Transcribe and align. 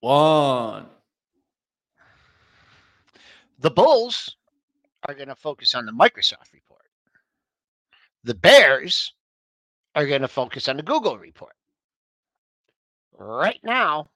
one. 0.00 0.86
The 3.58 3.70
Bulls 3.70 4.36
are 5.06 5.14
going 5.14 5.28
to 5.28 5.34
focus 5.34 5.74
on 5.74 5.86
the 5.86 5.92
Microsoft 5.92 6.52
report. 6.52 6.86
The 8.24 8.34
Bears 8.34 9.12
are 9.94 10.06
going 10.06 10.22
to 10.22 10.28
focus 10.28 10.68
on 10.68 10.76
the 10.76 10.82
Google 10.82 11.18
report. 11.18 11.54
Right 13.18 13.60
now, 13.62 14.08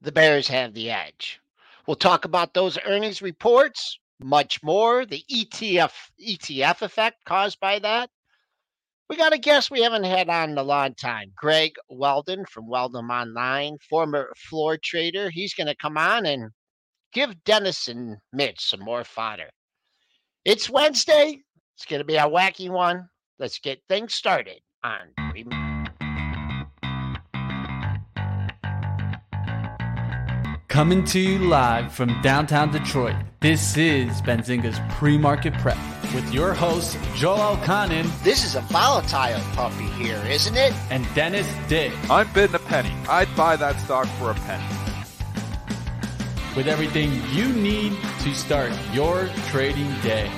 the 0.00 0.12
Bears 0.12 0.48
have 0.48 0.74
the 0.74 0.90
edge. 0.90 1.40
We'll 1.86 1.96
talk 1.96 2.24
about 2.24 2.54
those 2.54 2.78
earnings 2.84 3.22
reports, 3.22 3.98
much 4.20 4.62
more, 4.62 5.06
the 5.06 5.24
ETF 5.30 5.92
ETF 6.20 6.82
effect 6.82 7.24
caused 7.24 7.58
by 7.60 7.78
that. 7.80 8.10
We 9.08 9.16
got 9.16 9.32
a 9.32 9.38
guest 9.38 9.70
we 9.70 9.82
haven't 9.82 10.04
had 10.04 10.28
on 10.28 10.50
in 10.50 10.58
a 10.58 10.62
long 10.62 10.94
time, 10.94 11.32
Greg 11.34 11.72
Weldon 11.88 12.44
from 12.44 12.68
Weldon 12.68 13.06
Online, 13.06 13.78
former 13.88 14.32
floor 14.36 14.78
trader. 14.82 15.30
He's 15.30 15.54
going 15.54 15.66
to 15.66 15.76
come 15.76 15.96
on 15.96 16.26
and 16.26 16.50
give 17.14 17.42
Dennis 17.44 17.88
and 17.88 18.18
Mitch 18.34 18.60
some 18.60 18.80
more 18.80 19.04
fodder. 19.04 19.48
It's 20.44 20.68
Wednesday. 20.68 21.40
It's 21.76 21.86
going 21.86 22.00
to 22.00 22.04
be 22.04 22.16
a 22.16 22.26
wacky 22.26 22.68
one. 22.68 23.08
Let's 23.38 23.58
get 23.60 23.80
things 23.88 24.12
started 24.12 24.60
on. 24.84 25.14
Coming 30.68 31.02
to 31.06 31.18
you 31.18 31.38
live 31.38 31.90
from 31.94 32.20
downtown 32.20 32.70
Detroit, 32.70 33.16
this 33.40 33.78
is 33.78 34.20
Benzinga's 34.20 34.78
Pre-Market 34.90 35.54
Prep 35.54 35.78
with 36.14 36.30
your 36.32 36.52
host, 36.52 36.98
Joel 37.14 37.56
Elconin. 37.56 38.06
This 38.22 38.44
is 38.44 38.54
a 38.54 38.60
volatile 38.60 39.40
puppy 39.54 39.86
here, 39.86 40.22
isn't 40.26 40.58
it? 40.58 40.74
And 40.90 41.06
Dennis 41.14 41.50
Dick. 41.68 41.90
I'm 42.10 42.30
bidding 42.34 42.54
a 42.54 42.58
penny. 42.58 42.92
I'd 43.08 43.34
buy 43.34 43.56
that 43.56 43.80
stock 43.80 44.06
for 44.18 44.30
a 44.30 44.34
penny. 44.34 44.62
With 46.54 46.68
everything 46.68 47.12
you 47.32 47.48
need 47.48 47.96
to 48.20 48.34
start 48.34 48.70
your 48.92 49.30
trading 49.46 49.90
day. 50.02 50.30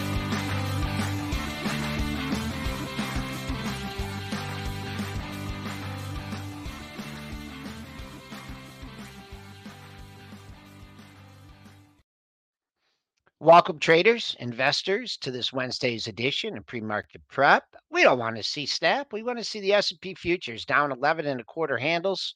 Welcome, 13.42 13.78
traders, 13.78 14.36
investors, 14.38 15.16
to 15.22 15.30
this 15.30 15.50
Wednesday's 15.50 16.06
edition 16.06 16.58
of 16.58 16.66
pre-market 16.66 17.22
prep. 17.27 17.64
We 17.91 18.02
don't 18.02 18.19
want 18.19 18.36
to 18.36 18.42
see 18.42 18.66
snap. 18.66 19.14
We 19.14 19.22
want 19.22 19.38
to 19.38 19.44
see 19.44 19.60
the 19.60 19.72
S&P 19.72 20.14
futures 20.14 20.66
down 20.66 20.92
11 20.92 21.24
and 21.24 21.41
a 21.41 21.44
quarter 21.44 21.78
handles. 21.78 22.34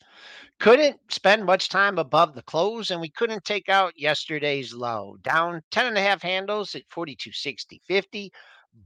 Couldn't 0.60 0.98
spend 1.10 1.44
much 1.44 1.68
time 1.68 1.98
above 1.98 2.34
the 2.34 2.40
close, 2.40 2.90
and 2.90 3.02
we 3.02 3.10
couldn't 3.10 3.44
take 3.44 3.68
out 3.68 3.92
yesterday's 3.98 4.72
low. 4.72 5.18
Down 5.20 5.60
10 5.72 5.88
and 5.88 5.98
a 5.98 6.00
half 6.00 6.22
handles 6.22 6.74
at 6.74 6.88
42.60.50. 6.88 8.30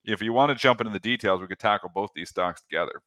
if 0.03 0.21
you 0.21 0.33
want 0.33 0.49
to 0.49 0.55
jump 0.55 0.81
into 0.81 0.91
the 0.91 0.99
details, 0.99 1.39
we 1.39 1.47
could 1.47 1.59
tackle 1.59 1.91
both 1.93 2.09
these 2.13 2.29
stocks 2.29 2.61
together. 2.61 3.01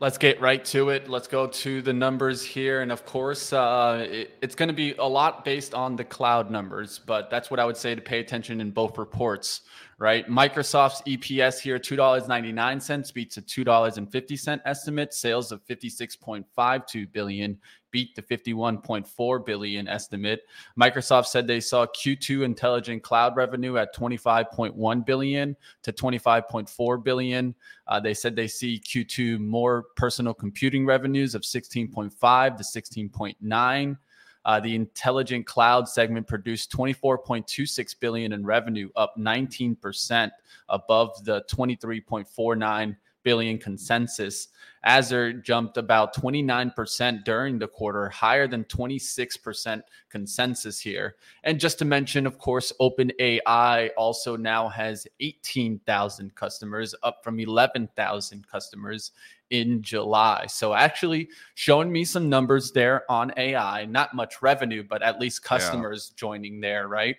Let's 0.00 0.18
get 0.18 0.40
right 0.40 0.64
to 0.66 0.90
it. 0.90 1.08
Let's 1.08 1.28
go 1.28 1.46
to 1.46 1.80
the 1.80 1.92
numbers 1.92 2.42
here. 2.42 2.82
And 2.82 2.90
of 2.90 3.06
course, 3.06 3.52
uh, 3.52 4.06
it, 4.10 4.36
it's 4.42 4.56
going 4.56 4.68
to 4.68 4.74
be 4.74 4.94
a 4.94 5.04
lot 5.04 5.44
based 5.44 5.72
on 5.72 5.94
the 5.94 6.02
cloud 6.02 6.50
numbers, 6.50 6.98
but 6.98 7.30
that's 7.30 7.48
what 7.48 7.60
I 7.60 7.64
would 7.64 7.76
say 7.76 7.94
to 7.94 8.00
pay 8.00 8.18
attention 8.18 8.60
in 8.60 8.72
both 8.72 8.98
reports, 8.98 9.60
right? 10.04 10.28
Microsoft's 10.28 11.00
EPS 11.06 11.58
here, 11.58 11.78
$2.99 11.78 13.14
beats 13.14 13.38
a 13.38 13.42
$2.50 13.42 14.60
estimate, 14.66 15.14
sales 15.14 15.50
of 15.50 15.64
56.52 15.64 17.10
billion 17.10 17.58
beat 17.90 18.14
the 18.14 18.20
51.4 18.20 19.46
billion 19.46 19.88
estimate. 19.88 20.42
Microsoft 20.78 21.24
said 21.24 21.46
they 21.46 21.60
saw 21.60 21.86
Q2 21.86 22.44
intelligent 22.44 23.02
cloud 23.02 23.34
revenue 23.34 23.78
at 23.78 23.94
25.1 23.94 25.06
billion 25.06 25.56
to 25.84 25.90
25.4 25.90 27.02
billion. 27.02 27.54
Uh, 27.86 27.98
they 27.98 28.12
said 28.12 28.36
they 28.36 28.48
see 28.48 28.78
Q2 28.80 29.38
more 29.38 29.84
personal 29.96 30.34
computing 30.34 30.84
revenues 30.84 31.34
of 31.34 31.42
16.5 31.42 32.56
to 32.58 32.62
16.9. 32.62 33.96
Uh, 34.44 34.60
the 34.60 34.74
intelligent 34.74 35.46
cloud 35.46 35.88
segment 35.88 36.26
produced 36.26 36.70
24.26 36.72 37.98
billion 38.00 38.32
in 38.32 38.44
revenue, 38.44 38.88
up 38.96 39.14
19% 39.18 40.30
above 40.68 41.24
the 41.24 41.42
23.49 41.50 42.96
billion 43.24 43.58
consensus. 43.58 44.48
Azure 44.84 45.32
jumped 45.32 45.78
about 45.78 46.14
29% 46.14 47.24
during 47.24 47.58
the 47.58 47.66
quarter, 47.66 48.08
higher 48.10 48.46
than 48.46 48.64
26% 48.64 49.82
consensus 50.10 50.78
here. 50.78 51.16
And 51.42 51.58
just 51.58 51.78
to 51.78 51.86
mention, 51.86 52.26
of 52.26 52.38
course, 52.38 52.70
OpenAI 52.80 53.90
also 53.96 54.36
now 54.36 54.68
has 54.68 55.06
18,000 55.20 56.34
customers, 56.34 56.94
up 57.02 57.24
from 57.24 57.40
11,000 57.40 58.46
customers 58.46 59.12
in 59.54 59.82
July. 59.82 60.46
So 60.46 60.74
actually 60.74 61.28
showing 61.54 61.92
me 61.92 62.04
some 62.04 62.28
numbers 62.28 62.72
there 62.72 63.10
on 63.10 63.32
AI, 63.36 63.84
not 63.84 64.12
much 64.12 64.42
revenue, 64.42 64.82
but 64.82 65.00
at 65.02 65.20
least 65.20 65.44
customers 65.44 66.10
yeah. 66.10 66.18
joining 66.18 66.60
there, 66.60 66.88
right? 66.88 67.16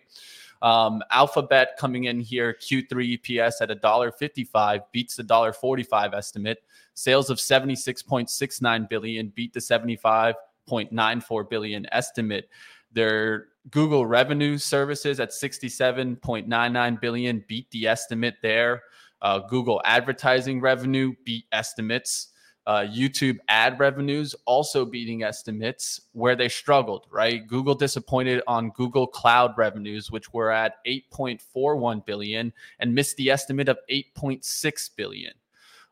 Um, 0.62 1.02
Alphabet 1.12 1.78
coming 1.78 2.06
in 2.06 2.20
here, 2.20 2.54
Q3 2.54 3.20
EPS 3.20 3.54
at 3.62 3.70
$1.55 3.70 4.82
beats 4.92 5.16
the 5.16 5.24
$1.45 5.24 6.14
estimate. 6.14 6.64
Sales 6.94 7.30
of 7.30 7.38
76.69 7.38 8.90
billion 8.90 9.30
beat 9.30 9.54
the 9.54 9.60
75.94 9.60 11.50
billion 11.50 11.88
estimate. 11.92 12.50
Their 12.92 13.48
Google 13.72 14.06
revenue 14.06 14.58
services 14.58 15.20
at 15.20 15.30
67.99 15.30 17.02
billion 17.02 17.46
beat 17.48 17.70
the 17.72 17.88
estimate 17.88 18.36
there. 18.42 18.84
Uh, 19.22 19.40
Google 19.40 19.82
advertising 19.86 20.62
revenue 20.62 21.14
beat 21.24 21.46
estimates. 21.52 22.30
Uh, 22.68 22.82
YouTube 22.82 23.38
ad 23.48 23.80
revenues 23.80 24.34
also 24.46 24.86
beating 24.86 25.22
estimates 25.22 26.02
where 26.14 26.36
they 26.36 26.50
struggled, 26.50 27.06
right? 27.12 27.46
Google 27.46 27.76
disappointed 27.76 28.42
on 28.48 28.72
Google 28.72 29.06
Cloud 29.06 29.56
revenues, 29.56 30.10
which 30.10 30.34
were 30.34 30.50
at 30.50 30.84
8.41 30.88 32.04
billion 32.08 32.52
and 32.80 32.96
missed 32.96 33.18
the 33.18 33.30
estimate 33.30 33.70
of 33.70 33.78
8.6 33.92 34.90
billion. 34.98 35.34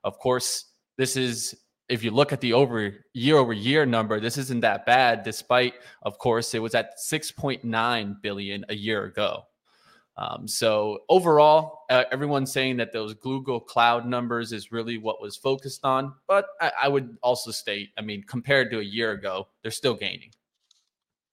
Of 0.04 0.18
course, 0.18 0.66
this 0.98 1.16
is 1.16 1.56
if 1.90 2.04
you 2.04 2.12
look 2.12 2.34
at 2.34 2.42
the 2.42 2.54
over 2.54 3.06
year 3.14 3.38
over 3.38 3.54
year 3.54 3.86
number, 3.86 4.20
this 4.20 4.38
isn't 4.38 4.62
that 4.62 4.86
bad, 4.86 5.24
despite, 5.24 5.76
of 6.02 6.18
course, 6.18 6.54
it 6.54 6.60
was 6.60 6.74
at 6.74 6.98
6.9 6.98 8.22
billion 8.22 8.66
a 8.70 8.76
year 8.76 9.04
ago. 9.04 9.46
Um, 10.18 10.48
so 10.48 11.00
overall, 11.10 11.86
uh, 11.90 12.04
everyone's 12.12 12.54
saying 12.54 12.78
that 12.78 12.94
those 12.94 13.14
Google 13.16 13.60
Cloud 13.60 14.06
numbers 14.06 14.52
is 14.52 14.72
really 14.72 14.98
what 14.98 15.22
was 15.22 15.36
focused 15.36 15.84
on. 15.84 16.14
But 16.28 16.46
I, 16.62 16.72
I 16.84 16.88
would 16.88 17.18
also 17.24 17.52
state, 17.52 17.90
I 17.98 18.02
mean, 18.02 18.24
compared 18.28 18.70
to 18.72 18.80
a 18.80 18.84
year 18.84 19.12
ago, 19.12 19.48
they're 19.62 19.72
still 19.72 19.96
gaining 19.96 20.32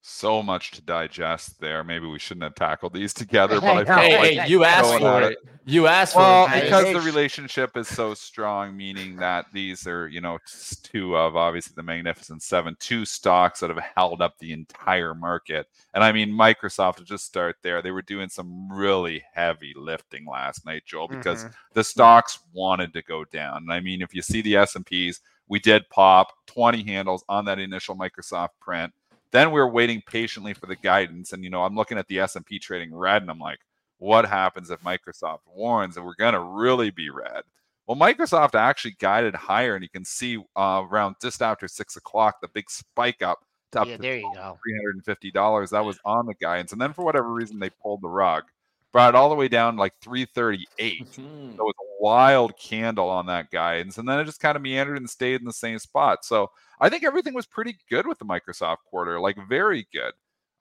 so 0.02 0.42
much 0.42 0.70
to 0.72 0.82
digest 0.82 1.60
there. 1.60 1.84
Maybe 1.84 2.06
we 2.06 2.18
shouldn't 2.18 2.44
have 2.44 2.54
tackled 2.54 2.94
these 2.94 3.12
together, 3.20 3.60
but 3.60 3.76
I 3.76 3.84
felt 3.84 4.00
hey, 4.00 4.18
like 4.18 4.38
hey, 4.38 4.48
you 4.48 4.64
asked 4.64 4.98
for 4.98 5.22
it. 5.22 5.38
You 5.66 5.86
asked 5.86 6.16
well, 6.16 6.48
for 6.48 6.56
it 6.56 6.64
because 6.64 6.92
the 6.92 7.00
relationship 7.00 7.76
is 7.76 7.86
so 7.86 8.14
strong, 8.14 8.76
meaning 8.76 9.14
that 9.16 9.46
these 9.52 9.86
are, 9.86 10.08
you 10.08 10.20
know, 10.20 10.38
two 10.82 11.16
of 11.16 11.36
obviously 11.36 11.74
the 11.76 11.82
Magnificent 11.82 12.42
Seven, 12.42 12.76
two 12.80 13.04
stocks 13.04 13.60
that 13.60 13.70
have 13.70 13.84
held 13.94 14.20
up 14.20 14.38
the 14.38 14.52
entire 14.52 15.14
market. 15.14 15.68
And 15.94 16.02
I 16.02 16.12
mean, 16.12 16.30
Microsoft 16.30 16.96
to 16.96 17.04
just 17.04 17.26
start 17.26 17.56
there, 17.62 17.82
they 17.82 17.92
were 17.92 18.02
doing 18.02 18.28
some 18.28 18.72
really 18.72 19.22
heavy 19.32 19.74
lifting 19.76 20.24
last 20.24 20.66
night, 20.66 20.84
Joel, 20.86 21.08
because 21.08 21.44
mm-hmm. 21.44 21.54
the 21.74 21.84
stocks 21.84 22.40
wanted 22.52 22.92
to 22.94 23.02
go 23.02 23.24
down. 23.24 23.58
And 23.58 23.72
I 23.72 23.80
mean, 23.80 24.02
if 24.02 24.14
you 24.14 24.22
see 24.22 24.40
the 24.40 24.56
S 24.56 24.74
and 24.74 24.86
P's, 24.86 25.20
we 25.46 25.60
did 25.60 25.88
pop 25.90 26.32
20 26.46 26.84
handles 26.84 27.24
on 27.28 27.44
that 27.44 27.58
initial 27.58 27.96
Microsoft 27.96 28.50
print 28.60 28.92
then 29.32 29.50
we 29.50 29.60
were 29.60 29.70
waiting 29.70 30.02
patiently 30.06 30.54
for 30.54 30.66
the 30.66 30.76
guidance, 30.76 31.32
and 31.32 31.44
you 31.44 31.50
know, 31.50 31.62
I'm 31.62 31.76
looking 31.76 31.98
at 31.98 32.08
the 32.08 32.20
S&P 32.20 32.58
trading 32.58 32.94
red, 32.94 33.22
and 33.22 33.30
I'm 33.30 33.38
like, 33.38 33.60
what 33.98 34.24
happens 34.24 34.70
if 34.70 34.80
Microsoft 34.80 35.40
warns 35.46 35.96
and 35.96 36.06
we're 36.06 36.14
going 36.14 36.34
to 36.34 36.40
really 36.40 36.90
be 36.90 37.10
red? 37.10 37.42
Well, 37.86 37.98
Microsoft 37.98 38.54
actually 38.54 38.96
guided 38.98 39.34
higher, 39.34 39.74
and 39.74 39.82
you 39.82 39.88
can 39.88 40.04
see 40.04 40.38
uh, 40.56 40.84
around 40.88 41.16
just 41.20 41.42
after 41.42 41.68
six 41.68 41.96
o'clock 41.96 42.40
the 42.40 42.48
big 42.48 42.70
spike 42.70 43.22
up 43.22 43.40
to 43.72 43.80
up 43.80 43.88
yeah, 43.88 43.96
to 43.96 44.02
there 44.02 44.16
you 44.16 44.30
go. 44.34 44.58
three 44.62 44.76
hundred 44.76 44.94
and 44.94 45.04
fifty 45.04 45.30
dollars. 45.30 45.70
That 45.70 45.84
was 45.84 45.98
on 46.04 46.26
the 46.26 46.34
guidance, 46.34 46.72
and 46.72 46.80
then 46.80 46.92
for 46.92 47.04
whatever 47.04 47.32
reason 47.32 47.58
they 47.58 47.70
pulled 47.70 48.02
the 48.02 48.08
rug, 48.08 48.44
brought 48.92 49.14
it 49.14 49.14
all 49.14 49.28
the 49.28 49.34
way 49.34 49.48
down 49.48 49.74
to 49.74 49.80
like 49.80 49.94
three 50.00 50.24
thirty 50.24 50.66
eight. 50.78 51.10
Mm-hmm. 51.12 51.56
So 51.56 51.62
it 51.62 51.62
was 51.62 51.74
a 51.78 52.02
wild 52.02 52.56
candle 52.58 53.08
on 53.08 53.26
that 53.26 53.50
guidance, 53.50 53.98
and 53.98 54.08
then 54.08 54.18
it 54.18 54.24
just 54.24 54.40
kind 54.40 54.56
of 54.56 54.62
meandered 54.62 54.96
and 54.96 55.08
stayed 55.08 55.40
in 55.40 55.46
the 55.46 55.52
same 55.52 55.78
spot. 55.78 56.24
So 56.24 56.50
I 56.80 56.88
think 56.88 57.04
everything 57.04 57.34
was 57.34 57.46
pretty 57.46 57.76
good 57.88 58.06
with 58.06 58.18
the 58.18 58.24
Microsoft 58.24 58.78
quarter, 58.86 59.20
like 59.20 59.36
very 59.48 59.86
good. 59.92 60.12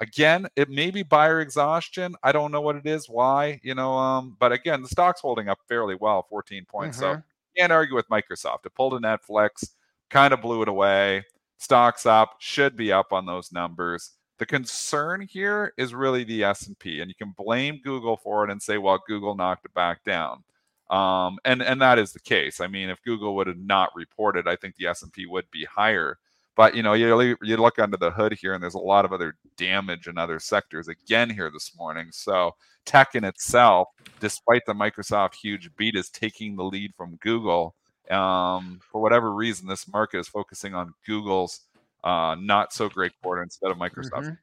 Again, 0.02 0.48
it 0.56 0.70
may 0.70 0.92
be 0.92 1.04
buyer 1.04 1.42
exhaustion. 1.42 2.16
I 2.24 2.32
don't 2.32 2.54
know 2.54 2.62
what 2.62 2.78
it 2.78 2.86
is, 2.86 3.10
why, 3.10 3.60
you 3.64 3.76
know. 3.76 3.94
Um, 3.94 4.38
but 4.40 4.54
again, 4.54 4.82
the 4.82 4.88
stock's 4.88 5.20
holding 5.20 5.50
up 5.50 5.60
fairly 5.68 5.96
well, 5.96 6.26
14 6.30 6.66
points. 6.66 6.98
Mm-hmm. 6.98 7.18
So 7.18 7.24
can't 7.58 7.72
argue 7.74 7.96
with 7.96 8.08
Microsoft. 8.08 8.66
It 8.66 8.76
pulled 8.76 8.94
a 8.94 9.00
Netflix, 9.00 9.72
kind 10.10 10.34
of 10.34 10.42
blew 10.42 10.62
it 10.62 10.70
away. 10.70 11.26
Stocks 11.58 12.06
up, 12.06 12.36
should 12.40 12.78
be 12.78 12.92
up 12.92 13.12
on 13.12 13.26
those 13.26 13.52
numbers. 13.52 14.12
The 14.40 14.46
concern 14.46 15.22
here 15.22 15.74
is 15.78 15.94
really 15.94 16.24
the 16.24 16.46
S&P, 16.46 17.02
and 17.02 17.10
you 17.10 17.16
can 17.16 17.36
blame 17.38 17.82
Google 17.84 18.16
for 18.16 18.46
it 18.46 18.50
and 18.50 18.62
say, 18.62 18.78
well, 18.78 19.04
Google 19.06 19.36
knocked 19.36 19.66
it 19.66 19.74
back 19.74 20.04
down. 20.06 20.44
Um, 20.90 21.38
and 21.46 21.62
and 21.62 21.80
that 21.82 22.00
is 22.00 22.14
the 22.14 22.20
case. 22.20 22.62
I 22.62 22.68
mean, 22.68 22.90
if 22.90 23.04
Google 23.04 23.36
would 23.36 23.48
have 23.48 23.60
not 23.60 23.92
reported, 23.96 24.48
I 24.48 24.56
think 24.56 24.76
the 24.76 24.88
S 24.88 25.04
and 25.04 25.14
P 25.14 25.26
would 25.28 25.46
be 25.52 25.66
higher. 25.66 26.18
But 26.56 26.74
you 26.74 26.82
know, 26.82 26.94
you 26.94 27.38
you 27.44 27.58
look 27.58 27.80
under 27.80 27.98
the 27.98 28.12
hood 28.12 28.34
here, 28.34 28.54
and 28.54 28.64
there's 28.64 28.74
a 28.74 28.80
lot 28.80 29.06
of 29.06 29.14
other 29.14 29.36
damage 29.56 30.08
in 30.08 30.18
other 30.18 30.40
sectors 30.40 30.88
again 30.88 31.30
here 31.30 31.52
this 31.52 31.76
morning. 31.78 32.08
So 32.12 32.56
tech 32.86 33.16
in 33.16 33.24
itself, 33.24 33.90
despite 34.20 34.66
the 34.66 34.74
Microsoft 34.74 35.36
huge 35.36 35.70
beat, 35.76 35.96
is 35.96 36.10
taking 36.10 36.56
the 36.56 36.64
lead 36.64 36.94
from 36.96 37.18
Google. 37.18 37.76
Um, 38.10 38.80
for 38.92 39.00
whatever 39.00 39.34
reason, 39.34 39.68
this 39.68 39.88
market 39.88 40.20
is 40.20 40.28
focusing 40.28 40.74
on 40.74 40.94
Google's 41.06 41.62
uh, 42.04 42.36
not 42.40 42.74
so 42.74 42.90
great 42.90 43.14
quarter 43.22 43.44
instead 43.44 43.72
of 43.72 43.78
Microsoft. 43.78 44.38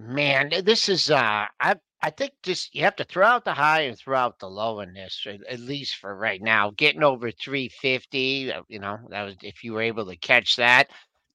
Mm-hmm. 0.00 0.14
Man, 0.14 0.52
this 0.64 0.88
is 0.88 1.10
uh, 1.10 1.46
I 1.60 1.74
I 2.00 2.10
think 2.10 2.32
just 2.42 2.74
you 2.74 2.82
have 2.84 2.96
to 2.96 3.04
throw 3.04 3.26
out 3.26 3.44
the 3.44 3.54
high 3.54 3.82
and 3.82 3.98
throw 3.98 4.16
out 4.16 4.38
the 4.38 4.48
low 4.48 4.80
in 4.80 4.94
this, 4.94 5.26
at 5.48 5.58
least 5.58 5.96
for 5.96 6.14
right 6.14 6.40
now. 6.40 6.70
Getting 6.70 7.02
over 7.02 7.32
350, 7.32 8.52
uh, 8.52 8.62
you 8.68 8.78
know, 8.78 8.98
that 9.10 9.24
was 9.24 9.34
if 9.42 9.64
you 9.64 9.72
were 9.72 9.82
able 9.82 10.06
to 10.06 10.16
catch 10.16 10.56
that. 10.56 10.90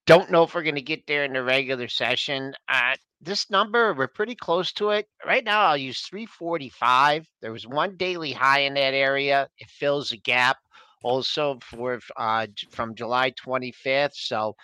Don't 0.05 0.31
know 0.31 0.43
if 0.43 0.55
we're 0.55 0.63
going 0.63 0.75
to 0.75 0.81
get 0.81 1.05
there 1.07 1.23
in 1.25 1.33
the 1.33 1.43
regular 1.43 1.87
session. 1.87 2.53
Uh, 2.67 2.95
this 3.21 3.49
number, 3.49 3.93
we're 3.93 4.07
pretty 4.07 4.35
close 4.35 4.71
to 4.73 4.89
it. 4.89 5.07
Right 5.25 5.43
now, 5.43 5.61
I'll 5.61 5.77
use 5.77 6.01
345. 6.01 7.25
There 7.41 7.53
was 7.53 7.67
one 7.67 7.95
daily 7.95 8.33
high 8.33 8.59
in 8.59 8.73
that 8.73 8.93
area. 8.93 9.47
It 9.57 9.69
fills 9.69 10.11
a 10.11 10.17
gap 10.17 10.57
also 11.03 11.59
for 11.63 11.99
uh, 12.17 12.47
from 12.71 12.95
July 12.95 13.31
25th. 13.31 14.15
So 14.15 14.55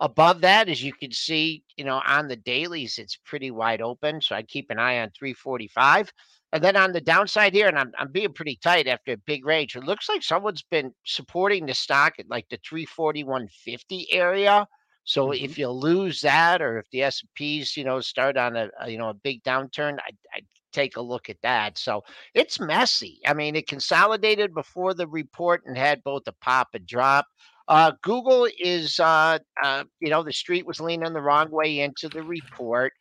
Above 0.00 0.40
that, 0.42 0.68
as 0.68 0.82
you 0.82 0.92
can 0.92 1.10
see, 1.10 1.64
you 1.76 1.84
know, 1.84 2.00
on 2.06 2.28
the 2.28 2.36
dailies, 2.36 2.98
it's 2.98 3.18
pretty 3.24 3.50
wide 3.50 3.82
open. 3.82 4.20
So 4.20 4.36
I'd 4.36 4.46
keep 4.46 4.70
an 4.70 4.78
eye 4.78 5.00
on 5.00 5.10
345. 5.10 6.12
And 6.52 6.62
then 6.62 6.76
on 6.76 6.92
the 6.92 7.00
downside 7.00 7.52
here, 7.52 7.66
and 7.66 7.78
I'm, 7.78 7.90
I'm 7.98 8.12
being 8.12 8.32
pretty 8.32 8.58
tight 8.62 8.86
after 8.86 9.12
a 9.12 9.16
big 9.16 9.44
range, 9.44 9.74
it 9.74 9.82
looks 9.82 10.08
like 10.08 10.22
someone's 10.22 10.62
been 10.62 10.92
supporting 11.04 11.66
the 11.66 11.74
stock 11.74 12.14
at 12.18 12.30
like 12.30 12.48
the 12.48 12.58
341.50 12.58 14.06
area. 14.12 14.66
So 15.02 15.28
mm-hmm. 15.28 15.44
if 15.44 15.58
you 15.58 15.68
lose 15.68 16.20
that, 16.20 16.62
or 16.62 16.78
if 16.78 16.86
the 16.90 17.02
S 17.02 17.20
and 17.22 17.30
P's, 17.34 17.76
you 17.76 17.82
know, 17.82 18.00
start 18.00 18.36
on 18.36 18.56
a, 18.56 18.70
a 18.80 18.90
you 18.90 18.98
know 18.98 19.08
a 19.08 19.14
big 19.14 19.42
downturn, 19.42 19.98
I, 19.98 20.10
I 20.34 20.40
take 20.72 20.96
a 20.96 21.02
look 21.02 21.28
at 21.28 21.40
that. 21.42 21.78
So 21.78 22.02
it's 22.34 22.60
messy. 22.60 23.20
I 23.26 23.34
mean, 23.34 23.56
it 23.56 23.68
consolidated 23.68 24.54
before 24.54 24.94
the 24.94 25.06
report 25.06 25.62
and 25.66 25.76
had 25.76 26.02
both 26.02 26.22
a 26.26 26.32
pop 26.40 26.68
and 26.74 26.86
drop. 26.86 27.26
Uh, 27.68 27.92
Google 28.02 28.48
is, 28.58 28.98
uh, 28.98 29.38
uh, 29.62 29.84
you 30.00 30.08
know, 30.08 30.22
the 30.22 30.32
street 30.32 30.66
was 30.66 30.80
leaning 30.80 31.12
the 31.12 31.20
wrong 31.20 31.50
way 31.50 31.80
into 31.80 32.08
the 32.08 32.22
report. 32.22 32.92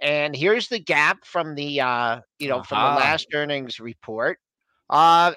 And 0.00 0.34
here's 0.34 0.68
the 0.68 0.78
gap 0.78 1.24
from 1.24 1.54
the, 1.54 1.80
uh, 1.80 2.20
you 2.38 2.48
know, 2.48 2.58
uh-huh. 2.58 2.64
from 2.64 2.78
the 2.78 3.00
last 3.00 3.26
earnings 3.34 3.80
report. 3.80 4.38
Uh, 4.90 5.32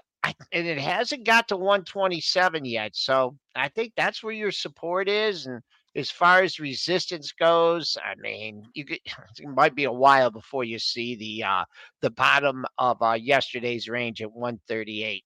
and 0.51 0.67
it 0.67 0.79
hasn't 0.79 1.25
got 1.25 1.47
to 1.47 1.57
127 1.57 2.65
yet. 2.65 2.95
So 2.95 3.37
I 3.55 3.69
think 3.69 3.93
that's 3.95 4.23
where 4.23 4.33
your 4.33 4.51
support 4.51 5.07
is. 5.07 5.45
And 5.45 5.61
as 5.95 6.11
far 6.11 6.41
as 6.41 6.59
resistance 6.59 7.31
goes, 7.31 7.97
I 8.03 8.15
mean, 8.19 8.63
you 8.73 8.85
could, 8.85 8.99
it 9.39 9.47
might 9.47 9.75
be 9.75 9.85
a 9.85 9.91
while 9.91 10.29
before 10.29 10.63
you 10.63 10.77
see 10.77 11.15
the 11.15 11.43
uh, 11.43 11.65
the 12.01 12.11
bottom 12.11 12.65
of 12.77 13.01
uh, 13.01 13.13
yesterday's 13.13 13.87
range 13.87 14.21
at 14.21 14.29
138.75. 14.29 15.21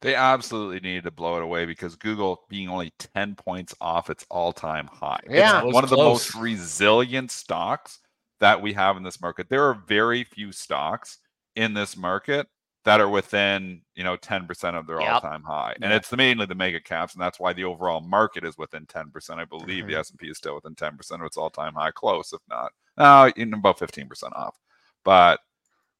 They 0.00 0.14
absolutely 0.14 0.80
needed 0.80 1.04
to 1.04 1.10
blow 1.10 1.36
it 1.36 1.42
away 1.42 1.64
because 1.64 1.96
Google 1.96 2.44
being 2.48 2.68
only 2.68 2.92
10 2.98 3.34
points 3.34 3.74
off 3.80 4.10
its 4.10 4.24
all-time 4.28 4.88
high. 4.92 5.20
Yeah, 5.28 5.64
it's 5.64 5.74
one 5.74 5.84
of 5.84 5.90
the 5.90 5.96
most 5.96 6.34
resilient 6.34 7.30
stocks 7.30 8.00
that 8.40 8.60
we 8.60 8.72
have 8.72 8.96
in 8.96 9.02
this 9.02 9.20
market. 9.20 9.48
There 9.48 9.64
are 9.64 9.82
very 9.86 10.24
few 10.24 10.52
stocks 10.52 11.18
in 11.56 11.74
this 11.74 11.96
market 11.96 12.46
that 12.88 13.02
are 13.02 13.08
within 13.10 13.82
you 13.94 14.02
know 14.02 14.16
10% 14.16 14.74
of 14.74 14.86
their 14.86 14.98
yep. 14.98 15.12
all-time 15.12 15.42
high 15.42 15.76
and 15.82 15.92
it's 15.92 16.10
mainly 16.10 16.46
the 16.46 16.54
mega 16.54 16.80
caps 16.80 17.12
and 17.12 17.20
that's 17.22 17.38
why 17.38 17.52
the 17.52 17.62
overall 17.62 18.00
market 18.00 18.44
is 18.44 18.56
within 18.56 18.86
10% 18.86 19.30
i 19.32 19.44
believe 19.44 19.84
mm-hmm. 19.84 19.92
the 19.92 19.98
s&p 19.98 20.26
is 20.26 20.38
still 20.38 20.54
within 20.54 20.74
10% 20.74 21.20
of 21.20 21.26
its 21.26 21.36
all-time 21.36 21.74
high 21.74 21.90
close 21.90 22.32
if 22.32 22.40
not 22.48 22.72
uh, 22.96 23.30
about 23.36 23.78
15% 23.78 24.32
off 24.32 24.56
but 25.04 25.38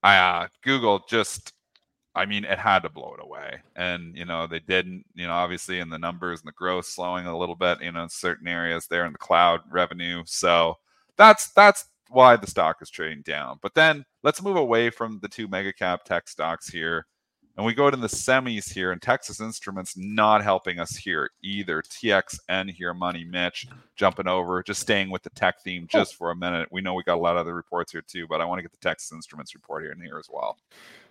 uh, 0.03 0.47
google 0.63 1.05
just 1.11 1.53
i 2.15 2.25
mean 2.25 2.45
it 2.45 2.59
had 2.59 2.79
to 2.79 2.89
blow 2.89 3.15
it 3.19 3.23
away 3.23 3.59
and 3.77 4.17
you 4.17 4.25
know 4.25 4.47
they 4.47 4.61
didn't 4.61 5.05
you 5.15 5.27
know 5.27 5.35
obviously 5.35 5.81
in 5.81 5.91
the 5.91 5.99
numbers 5.99 6.41
and 6.41 6.49
the 6.49 6.53
growth 6.53 6.87
slowing 6.87 7.27
a 7.27 7.39
little 7.39 7.55
bit 7.55 7.83
you 7.83 7.93
know 7.93 8.03
in 8.03 8.09
certain 8.09 8.49
areas 8.49 8.87
there 8.87 9.05
in 9.05 9.13
the 9.13 9.19
cloud 9.19 9.61
revenue 9.71 10.23
so 10.25 10.75
that's 11.19 11.51
that's 11.51 11.85
why 12.09 12.37
the 12.37 12.47
stock 12.47 12.77
is 12.81 12.91
trading 12.91 13.23
down. 13.23 13.59
But 13.63 13.75
then 13.75 14.05
let's 14.23 14.43
move 14.43 14.57
away 14.57 14.91
from 14.91 15.19
the 15.21 15.29
two 15.29 15.49
mega 15.49 15.73
cap 15.73 16.05
tech 16.05 16.29
stocks 16.29 16.69
here. 16.69 17.07
And 17.57 17.67
we 17.67 17.75
go 17.75 17.91
to 17.91 17.97
the 17.97 18.07
semis 18.07 18.73
here, 18.73 18.93
and 18.93 19.03
Texas 19.03 19.41
Instruments 19.41 19.95
not 19.97 20.45
helping 20.45 20.79
us 20.79 20.95
here 20.95 21.31
either. 21.43 21.83
TXN 21.83 22.71
here, 22.71 22.95
Money 22.95 23.25
Mitch 23.25 23.67
jumping 23.97 24.29
over, 24.29 24.63
just 24.63 24.81
staying 24.81 25.11
with 25.11 25.25
the 25.25 25.31
tech 25.31 25.57
theme 25.65 25.89
just 25.91 26.15
for 26.15 26.31
a 26.31 26.37
minute. 26.37 26.69
We 26.71 26.83
know 26.83 26.95
we 26.95 27.03
got 27.03 27.17
a 27.17 27.21
lot 27.21 27.37
of 27.37 27.41
other 27.41 27.57
reports 27.57 27.91
here 27.91 28.05
too, 28.07 28.29
but 28.29 28.41
I 28.41 28.45
want 28.45 28.61
to 28.61 28.63
get 28.63 28.71
the 28.71 28.79
Texas 28.79 29.11
Instruments 29.11 29.57
report 29.57 29.83
here 29.83 29.91
and 29.91 30.01
here 30.01 30.21
as 30.21 30.29
well. 30.31 30.57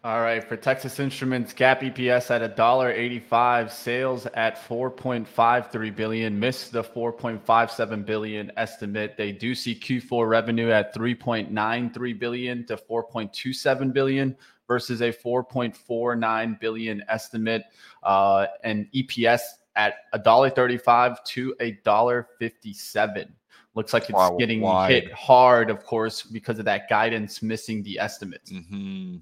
All 0.03 0.21
right, 0.21 0.43
for 0.43 0.55
Texas 0.55 0.99
Instruments, 0.99 1.53
GAAP 1.53 1.93
EPS 1.93 2.29
at 2.29 2.55
$1.85, 2.55 3.69
sales 3.69 4.27
at 4.27 4.55
4.53 4.67 5.95
billion, 5.95 6.39
missed 6.39 6.71
the 6.71 6.83
4.57 6.83 8.05
billion 8.05 8.51
estimate. 8.57 9.17
They 9.17 9.31
do 9.31 9.55
see 9.55 9.75
Q4 9.75 10.29
revenue 10.29 10.69
at 10.69 10.93
3.93 10.95 12.19
billion 12.19 12.65
to 12.67 12.77
4.27 12.77 13.91
billion 13.91 14.37
versus 14.67 15.01
a 15.01 15.11
4.49 15.11 16.59
billion 16.59 17.03
estimate, 17.09 17.63
uh, 18.03 18.45
and 18.63 18.87
EPS 18.93 19.41
at 19.75 19.95
$1.35 20.13 21.23
to 21.25 21.55
$1.57. 21.59 23.29
Looks 23.73 23.93
like 23.93 24.03
it's 24.03 24.13
wow, 24.13 24.35
getting 24.37 24.61
wide. 24.61 24.91
hit 24.91 25.11
hard, 25.11 25.69
of 25.69 25.85
course, 25.85 26.23
because 26.23 26.59
of 26.59 26.65
that 26.65 26.87
guidance 26.89 27.41
missing 27.41 27.83
the 27.83 27.99
estimates. 27.99 28.51
Mm-hmm. 28.51 29.17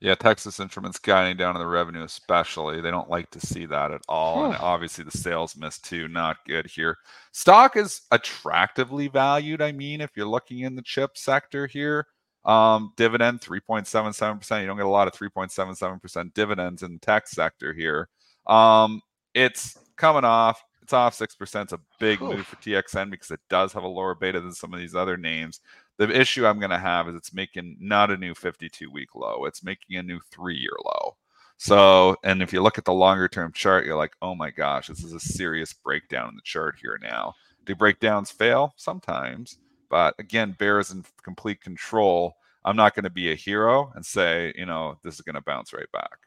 Yeah, 0.00 0.14
Texas 0.14 0.60
Instruments 0.60 0.98
guiding 0.98 1.36
down 1.36 1.56
on 1.56 1.60
the 1.60 1.66
revenue, 1.66 2.02
especially. 2.02 2.80
They 2.80 2.90
don't 2.90 3.08
like 3.08 3.30
to 3.30 3.40
see 3.40 3.64
that 3.66 3.92
at 3.92 4.02
all. 4.08 4.46
And 4.46 4.56
obviously, 4.56 5.04
the 5.04 5.16
sales 5.16 5.56
miss 5.56 5.78
too. 5.78 6.06
Not 6.08 6.36
good 6.46 6.66
here. 6.66 6.98
Stock 7.32 7.76
is 7.76 8.02
attractively 8.10 9.08
valued. 9.08 9.62
I 9.62 9.72
mean, 9.72 10.00
if 10.00 10.10
you're 10.14 10.26
looking 10.26 10.60
in 10.60 10.76
the 10.76 10.82
chip 10.82 11.16
sector 11.16 11.66
here, 11.66 12.06
um, 12.44 12.92
dividend 12.96 13.40
3.77%. 13.40 14.60
You 14.60 14.66
don't 14.66 14.76
get 14.76 14.86
a 14.86 14.88
lot 14.88 15.08
of 15.08 15.14
3.77% 15.14 16.34
dividends 16.34 16.82
in 16.82 16.92
the 16.92 16.98
tech 16.98 17.26
sector 17.26 17.72
here. 17.72 18.08
Um, 18.46 19.00
it's 19.34 19.76
coming 19.96 20.24
off. 20.24 20.62
It's 20.82 20.92
off 20.92 21.18
6%. 21.18 21.62
It's 21.62 21.72
a 21.72 21.80
big 21.98 22.22
Oof. 22.22 22.36
move 22.36 22.46
for 22.46 22.56
TXN 22.56 23.10
because 23.10 23.32
it 23.32 23.40
does 23.50 23.72
have 23.72 23.82
a 23.82 23.88
lower 23.88 24.14
beta 24.14 24.40
than 24.40 24.52
some 24.52 24.72
of 24.72 24.78
these 24.78 24.94
other 24.94 25.16
names. 25.16 25.60
The 25.98 26.08
issue 26.10 26.46
I'm 26.46 26.58
going 26.58 26.70
to 26.70 26.78
have 26.78 27.08
is 27.08 27.14
it's 27.14 27.32
making 27.32 27.76
not 27.80 28.10
a 28.10 28.16
new 28.16 28.34
52 28.34 28.90
week 28.90 29.14
low, 29.14 29.44
it's 29.46 29.64
making 29.64 29.96
a 29.96 30.02
new 30.02 30.20
three 30.30 30.56
year 30.56 30.76
low. 30.84 31.16
So, 31.58 32.16
and 32.22 32.42
if 32.42 32.52
you 32.52 32.62
look 32.62 32.76
at 32.76 32.84
the 32.84 32.92
longer 32.92 33.28
term 33.28 33.52
chart, 33.52 33.86
you're 33.86 33.96
like, 33.96 34.14
oh 34.20 34.34
my 34.34 34.50
gosh, 34.50 34.88
this 34.88 35.02
is 35.02 35.14
a 35.14 35.20
serious 35.20 35.72
breakdown 35.72 36.28
in 36.28 36.36
the 36.36 36.42
chart 36.44 36.76
here 36.80 36.98
now. 37.02 37.34
Do 37.64 37.74
breakdowns 37.74 38.30
fail? 38.30 38.74
Sometimes. 38.76 39.58
But 39.88 40.14
again, 40.18 40.54
Bear 40.58 40.78
is 40.78 40.90
in 40.90 41.04
complete 41.22 41.60
control. 41.60 42.34
I'm 42.64 42.76
not 42.76 42.94
going 42.94 43.04
to 43.04 43.10
be 43.10 43.30
a 43.30 43.36
hero 43.36 43.92
and 43.94 44.04
say, 44.04 44.52
you 44.56 44.66
know, 44.66 44.98
this 45.02 45.14
is 45.14 45.20
going 45.20 45.36
to 45.36 45.40
bounce 45.40 45.72
right 45.72 45.90
back. 45.92 46.18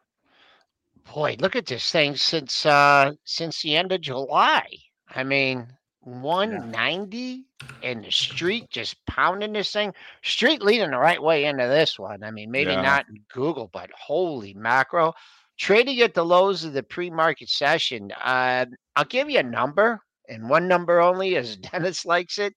Boy, 1.14 1.36
look 1.40 1.56
at 1.56 1.66
this 1.66 1.92
thing 1.92 2.16
since 2.16 2.66
uh 2.66 3.14
since 3.24 3.62
the 3.62 3.76
end 3.76 3.92
of 3.92 4.02
July. 4.02 4.66
I 5.10 5.24
mean, 5.24 5.68
190 6.02 7.18
yeah. 7.18 7.68
and 7.84 8.04
the 8.04 8.12
street 8.12 8.70
just 8.70 8.96
pounding 9.06 9.54
this 9.54 9.72
thing. 9.72 9.94
Street 10.24 10.62
leading 10.62 10.92
the 10.92 10.98
right 10.98 11.22
way 11.22 11.46
into 11.46 11.68
this 11.68 12.00
one. 12.00 12.24
I 12.24 12.32
mean, 12.32 12.52
maybe 12.52 12.72
yeah. 12.72 12.82
not 12.82 13.06
in 13.10 13.22
Google, 13.34 13.70
but 13.74 13.90
holy 13.92 14.54
macro. 14.54 15.14
Trading 15.58 16.00
at 16.02 16.14
the 16.14 16.24
lows 16.24 16.64
of 16.64 16.74
the 16.74 16.84
pre-market 16.84 17.50
session. 17.50 18.12
Uh, 18.24 18.66
I'll 18.96 19.06
give 19.06 19.30
you 19.30 19.40
a 19.40 19.44
number, 19.44 20.02
and 20.30 20.50
one 20.50 20.68
number 20.68 21.02
only, 21.02 21.36
as 21.36 21.58
Dennis 21.72 22.06
likes 22.06 22.40
it. 22.40 22.54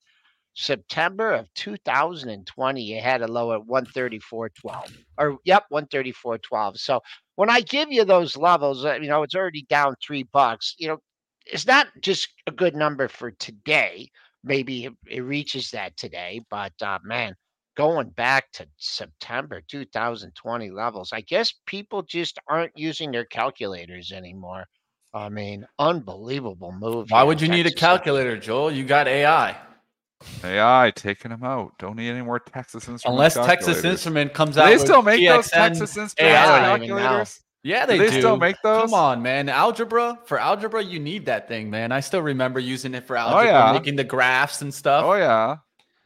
September 0.55 1.33
of 1.33 1.53
2020, 1.55 2.83
you 2.83 3.01
had 3.01 3.23
a 3.23 3.27
low 3.27 3.55
at 3.55 3.67
134.12. 3.67 4.93
Or, 5.19 5.39
yep, 5.45 5.65
134.12. 5.73 6.77
So 6.77 7.01
when 7.37 7.51
I 7.51 7.61
give 7.63 7.91
you 7.91 8.05
those 8.05 8.37
levels, 8.37 8.85
uh, 8.85 8.95
you 9.01 9.09
know, 9.09 9.23
it's 9.23 9.35
already 9.35 9.63
down 9.69 9.97
three 10.05 10.25
bucks. 10.25 10.75
You 10.79 10.89
know, 10.89 10.99
it's 11.47 11.67
not 11.67 11.89
just 12.01 12.29
a 12.47 12.53
good 12.53 12.75
number 12.75 13.09
for 13.09 13.31
today. 13.33 14.11
Maybe 14.45 14.87
it, 14.87 14.93
it 15.07 15.21
reaches 15.21 15.71
that 15.71 15.97
today, 15.97 16.45
but 16.51 16.73
uh, 16.83 16.99
man, 17.05 17.37
going 17.77 18.11
back 18.11 18.51
to 18.53 18.67
September 18.77 19.63
2020 19.69 20.71
levels, 20.71 21.11
I 21.13 21.21
guess 21.21 21.55
people 21.67 22.03
just 22.03 22.39
aren't 22.49 22.77
using 22.77 23.11
their 23.11 23.25
calculators 23.25 24.13
anymore. 24.13 24.67
I 25.15 25.29
mean, 25.29 25.67
unbelievable 25.79 26.73
move. 26.73 27.11
Why 27.11 27.23
would 27.23 27.41
you 27.41 27.49
need 27.49 27.67
a 27.67 27.75
calculator, 27.75 28.39
Joel? 28.39 28.73
You 28.73 28.85
got 28.85 29.07
AI. 29.07 29.57
AI 30.45 30.93
taking 30.95 31.31
them 31.31 31.45
out. 31.45 31.77
Don't 31.79 31.97
need 31.97 32.09
any 32.09 32.23
more 32.23 32.39
Texas 32.39 32.89
Instrument. 32.89 33.15
Unless 33.15 33.35
Texas 33.35 33.85
Instrument 33.85 34.33
comes 34.33 34.57
out. 34.57 34.67
They 34.67 34.79
still 34.79 35.03
make 35.03 35.21
TXN 35.21 35.37
those 35.37 35.51
Texas 35.51 35.97
Instrument 35.97 36.35
calculators. 36.37 37.41
Yeah, 37.64 37.87
they, 37.87 37.97
do 37.97 38.11
they 38.11 38.19
still 38.19 38.37
make 38.37 38.57
those. 38.62 38.83
Come 38.83 38.95
on, 38.95 39.23
man. 39.23 39.49
Algebra 39.49 40.19
for 40.25 40.38
algebra, 40.38 40.83
you 40.83 40.99
need 40.99 41.26
that 41.26 41.47
thing, 41.47 41.71
man. 41.71 41.92
I 41.92 42.00
still 42.00 42.23
remember 42.23 42.59
using 42.59 42.95
it 42.95 43.07
for 43.07 43.16
oh, 43.16 43.21
algebra, 43.21 43.40
oh, 43.40 43.66
yeah. 43.66 43.73
making 43.73 43.97
the 43.97 44.04
graphs 44.04 44.62
and 44.62 44.75
stuff. 44.75 45.04
Oh 45.04 45.14
yeah, 45.14 45.59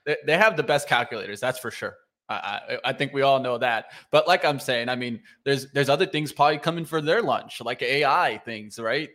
they, 0.05 0.17
they 0.27 0.37
have 0.37 0.57
the 0.57 0.63
best 0.63 0.87
calculators. 0.87 1.41
That's 1.41 1.59
for 1.59 1.71
sure. 1.71 1.97
I, 2.29 2.35
I, 2.35 2.79
I 2.87 2.93
think 2.93 3.15
we 3.15 3.23
all 3.23 3.41
know 3.41 3.57
that. 3.59 3.87
But 4.11 4.29
like 4.29 4.45
I'm 4.45 4.59
saying, 4.59 4.89
I 4.89 4.97
mean, 4.97 5.21
there's 5.45 5.71
there's 5.73 5.89
other 5.89 6.07
things 6.07 6.33
probably 6.33 6.59
coming 6.59 6.85
for 6.85 7.01
their 7.01 7.23
lunch, 7.23 7.61
like 7.63 7.81
AI 7.83 8.41
things, 8.45 8.79
right? 8.79 9.09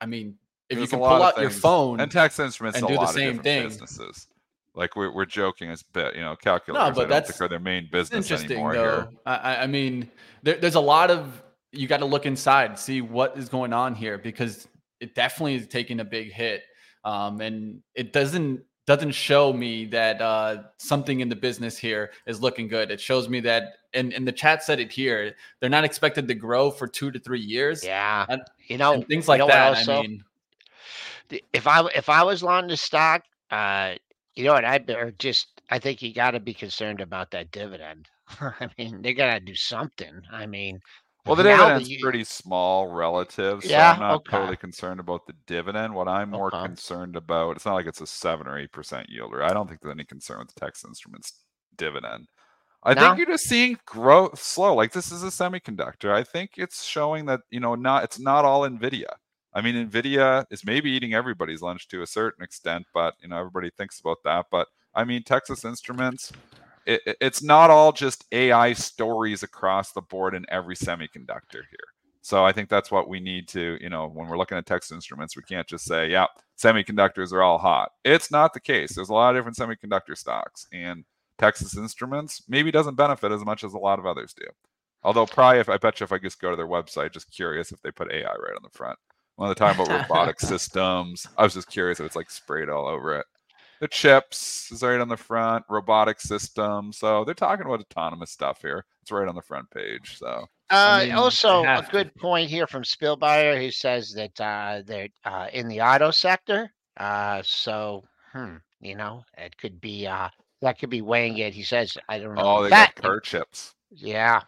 I 0.00 0.06
mean, 0.06 0.36
if 0.68 0.76
there's 0.76 0.92
you 0.92 0.98
can 0.98 1.06
pull 1.06 1.22
out 1.22 1.38
your 1.40 1.50
phone 1.50 2.00
and 2.00 2.10
Texas 2.10 2.44
Instruments 2.44 2.78
and 2.78 2.88
do 2.88 2.94
the 2.94 3.06
same 3.06 3.38
thing, 3.38 3.64
businesses. 3.64 4.26
Like 4.74 4.94
we're, 4.94 5.10
we're 5.10 5.24
joking 5.24 5.70
as 5.70 5.82
bit, 5.82 6.14
you 6.14 6.20
know, 6.20 6.36
calculators. 6.36 6.90
No, 6.90 6.94
but 6.94 7.06
I 7.06 7.20
that's 7.20 7.40
are 7.40 7.48
their 7.48 7.58
main 7.58 7.88
business 7.90 8.30
interesting, 8.30 8.52
anymore 8.52 8.74
though. 8.74 8.82
here. 8.82 9.08
I, 9.24 9.56
I 9.62 9.66
mean, 9.66 10.10
there, 10.42 10.58
there's 10.58 10.74
a 10.74 10.80
lot 10.80 11.10
of 11.10 11.42
you 11.72 11.86
got 11.86 11.98
to 11.98 12.06
look 12.06 12.26
inside, 12.26 12.78
see 12.78 13.00
what 13.00 13.36
is 13.36 13.48
going 13.48 13.72
on 13.72 13.94
here 13.94 14.18
because 14.18 14.68
it 15.00 15.14
definitely 15.14 15.56
is 15.56 15.66
taking 15.66 16.00
a 16.00 16.04
big 16.04 16.32
hit, 16.32 16.62
um, 17.04 17.40
and 17.40 17.82
it 17.94 18.12
doesn't 18.12 18.62
doesn't 18.86 19.12
show 19.12 19.52
me 19.52 19.84
that 19.86 20.22
uh, 20.22 20.62
something 20.78 21.20
in 21.20 21.28
the 21.28 21.36
business 21.36 21.76
here 21.76 22.12
is 22.26 22.40
looking 22.40 22.68
good. 22.68 22.90
It 22.92 23.00
shows 23.00 23.28
me 23.28 23.40
that, 23.40 23.78
and, 23.94 24.12
and 24.12 24.26
the 24.26 24.32
chat 24.32 24.62
said 24.62 24.78
it 24.78 24.92
here, 24.92 25.34
they're 25.58 25.68
not 25.68 25.82
expected 25.82 26.28
to 26.28 26.34
grow 26.34 26.70
for 26.70 26.86
two 26.86 27.10
to 27.10 27.18
three 27.18 27.40
years. 27.40 27.84
Yeah, 27.84 28.24
and, 28.28 28.42
you 28.68 28.78
know 28.78 29.02
things 29.02 29.28
like 29.28 29.38
you 29.38 29.46
know 29.46 29.52
that. 29.52 29.78
Also, 29.78 29.98
I 29.98 30.02
mean, 30.02 30.24
if 31.52 31.66
I 31.66 31.86
if 31.94 32.08
I 32.08 32.22
was 32.22 32.42
long 32.42 32.68
the 32.68 32.76
stock, 32.76 33.24
uh, 33.50 33.94
you 34.34 34.44
know 34.44 34.52
what? 34.52 34.64
I 34.64 34.82
or 34.90 35.10
just 35.18 35.60
I 35.70 35.78
think 35.78 36.00
you 36.00 36.14
got 36.14 36.32
to 36.32 36.40
be 36.40 36.54
concerned 36.54 37.00
about 37.00 37.30
that 37.32 37.50
dividend. 37.50 38.08
I 38.40 38.68
mean, 38.78 39.02
they 39.02 39.14
got 39.14 39.34
to 39.34 39.40
do 39.40 39.54
something. 39.54 40.22
I 40.30 40.46
mean, 40.46 40.80
well, 41.26 41.36
the 41.36 41.42
dividend's 41.42 41.88
you, 41.88 41.98
pretty 42.00 42.24
small 42.24 42.88
relative, 42.88 43.62
so 43.62 43.68
yeah, 43.68 43.92
I'm 43.92 44.00
not 44.00 44.14
okay. 44.16 44.36
totally 44.36 44.56
concerned 44.56 45.00
about 45.00 45.26
the 45.26 45.34
dividend. 45.46 45.94
What 45.94 46.08
I'm 46.08 46.30
more 46.30 46.54
okay. 46.54 46.64
concerned 46.66 47.16
about, 47.16 47.56
it's 47.56 47.66
not 47.66 47.74
like 47.74 47.86
it's 47.86 48.00
a 48.00 48.06
seven 48.06 48.46
or 48.46 48.58
eight 48.58 48.72
percent 48.72 49.08
yielder. 49.10 49.42
I 49.42 49.52
don't 49.52 49.68
think 49.68 49.80
there's 49.80 49.94
any 49.94 50.04
concern 50.04 50.38
with 50.38 50.54
the 50.54 50.60
Texas 50.60 50.84
Instruments 50.88 51.32
dividend. 51.76 52.28
I 52.82 52.94
no? 52.94 53.00
think 53.00 53.18
you're 53.18 53.26
just 53.26 53.48
seeing 53.48 53.78
growth 53.84 54.40
slow. 54.40 54.74
Like 54.74 54.92
this 54.92 55.10
is 55.10 55.22
a 55.24 55.26
semiconductor. 55.26 56.12
I 56.12 56.22
think 56.22 56.52
it's 56.56 56.84
showing 56.84 57.26
that 57.26 57.40
you 57.50 57.60
know 57.60 57.74
not 57.74 58.04
it's 58.04 58.20
not 58.20 58.44
all 58.44 58.62
Nvidia. 58.62 59.10
I 59.52 59.62
mean, 59.62 59.88
Nvidia 59.88 60.44
is 60.50 60.64
maybe 60.64 60.90
eating 60.90 61.14
everybody's 61.14 61.62
lunch 61.62 61.88
to 61.88 62.02
a 62.02 62.06
certain 62.06 62.44
extent, 62.44 62.86
but 62.94 63.14
you 63.20 63.28
know 63.28 63.38
everybody 63.38 63.70
thinks 63.70 63.98
about 64.00 64.18
that. 64.24 64.46
But 64.50 64.68
I 64.94 65.04
mean, 65.04 65.22
Texas 65.24 65.64
Instruments, 65.64 66.32
it, 66.86 67.16
it's 67.20 67.42
not 67.42 67.70
all 67.70 67.92
just 67.92 68.24
AI 68.32 68.72
stories 68.72 69.42
across 69.42 69.92
the 69.92 70.00
board 70.00 70.34
in 70.34 70.46
every 70.48 70.76
semiconductor 70.76 71.62
here. 71.70 71.86
So 72.22 72.44
I 72.44 72.50
think 72.52 72.68
that's 72.68 72.90
what 72.90 73.08
we 73.08 73.20
need 73.20 73.46
to, 73.48 73.78
you 73.80 73.88
know, 73.88 74.08
when 74.08 74.26
we're 74.26 74.38
looking 74.38 74.58
at 74.58 74.66
Texas 74.66 74.92
Instruments, 74.92 75.36
we 75.36 75.42
can't 75.44 75.66
just 75.68 75.84
say, 75.84 76.10
yeah, 76.10 76.26
semiconductors 76.58 77.32
are 77.32 77.42
all 77.42 77.58
hot. 77.58 77.92
It's 78.04 78.32
not 78.32 78.52
the 78.52 78.60
case. 78.60 78.94
There's 78.94 79.10
a 79.10 79.14
lot 79.14 79.36
of 79.36 79.38
different 79.38 79.56
semiconductor 79.56 80.16
stocks, 80.16 80.66
and 80.72 81.04
Texas 81.38 81.76
Instruments 81.76 82.42
maybe 82.48 82.72
doesn't 82.72 82.96
benefit 82.96 83.30
as 83.30 83.44
much 83.44 83.62
as 83.62 83.74
a 83.74 83.78
lot 83.78 83.98
of 83.98 84.06
others 84.06 84.34
do. 84.34 84.46
Although 85.04 85.26
probably 85.26 85.60
if 85.60 85.68
I 85.68 85.76
bet 85.76 86.00
you 86.00 86.04
if 86.04 86.10
I 86.10 86.18
just 86.18 86.40
go 86.40 86.50
to 86.50 86.56
their 86.56 86.66
website, 86.66 87.12
just 87.12 87.30
curious 87.30 87.70
if 87.70 87.80
they 87.82 87.92
put 87.92 88.10
AI 88.10 88.22
right 88.24 88.56
on 88.56 88.62
the 88.64 88.76
front. 88.76 88.98
When 89.36 89.48
they're 89.48 89.54
time 89.54 89.78
about 89.78 89.88
robotic 90.08 90.40
systems, 90.40 91.28
I 91.38 91.44
was 91.44 91.54
just 91.54 91.68
curious 91.70 92.00
if 92.00 92.06
it's 92.06 92.16
like 92.16 92.30
sprayed 92.30 92.68
all 92.68 92.88
over 92.88 93.16
it. 93.16 93.26
The 93.80 93.88
chips 93.88 94.70
is 94.72 94.82
right 94.82 95.00
on 95.00 95.08
the 95.08 95.16
front, 95.16 95.64
robotic 95.68 96.20
system. 96.20 96.92
So 96.92 97.24
they're 97.24 97.34
talking 97.34 97.66
about 97.66 97.80
autonomous 97.80 98.30
stuff 98.30 98.60
here. 98.62 98.84
It's 99.02 99.10
right 99.10 99.28
on 99.28 99.34
the 99.34 99.42
front 99.42 99.70
page. 99.70 100.18
So 100.18 100.48
uh, 100.70 100.74
I 100.74 101.04
mean, 101.06 101.14
also 101.14 101.62
a 101.62 101.86
good 101.90 102.12
to. 102.12 102.18
point 102.18 102.50
here 102.50 102.66
from 102.66 102.82
Spillbuyer 102.82 103.60
who 103.60 103.70
says 103.70 104.12
that 104.14 104.40
uh, 104.40 104.82
they're 104.84 105.08
uh, 105.24 105.46
in 105.52 105.68
the 105.68 105.80
auto 105.80 106.10
sector. 106.10 106.72
Uh, 106.96 107.42
so, 107.44 108.04
hmm, 108.32 108.56
you 108.80 108.96
know, 108.96 109.24
it 109.36 109.56
could 109.56 109.80
be 109.80 110.06
uh, 110.06 110.28
that 110.62 110.78
could 110.78 110.90
be 110.90 111.02
weighing 111.02 111.38
it. 111.38 111.54
He 111.54 111.62
says, 111.62 111.96
I 112.08 112.18
don't 112.18 112.34
know. 112.34 112.42
Oh, 112.42 112.62
they 112.64 112.70
that, 112.70 112.94
got 112.96 113.02
car 113.02 113.20
chips. 113.20 113.74
Yeah, 113.90 114.40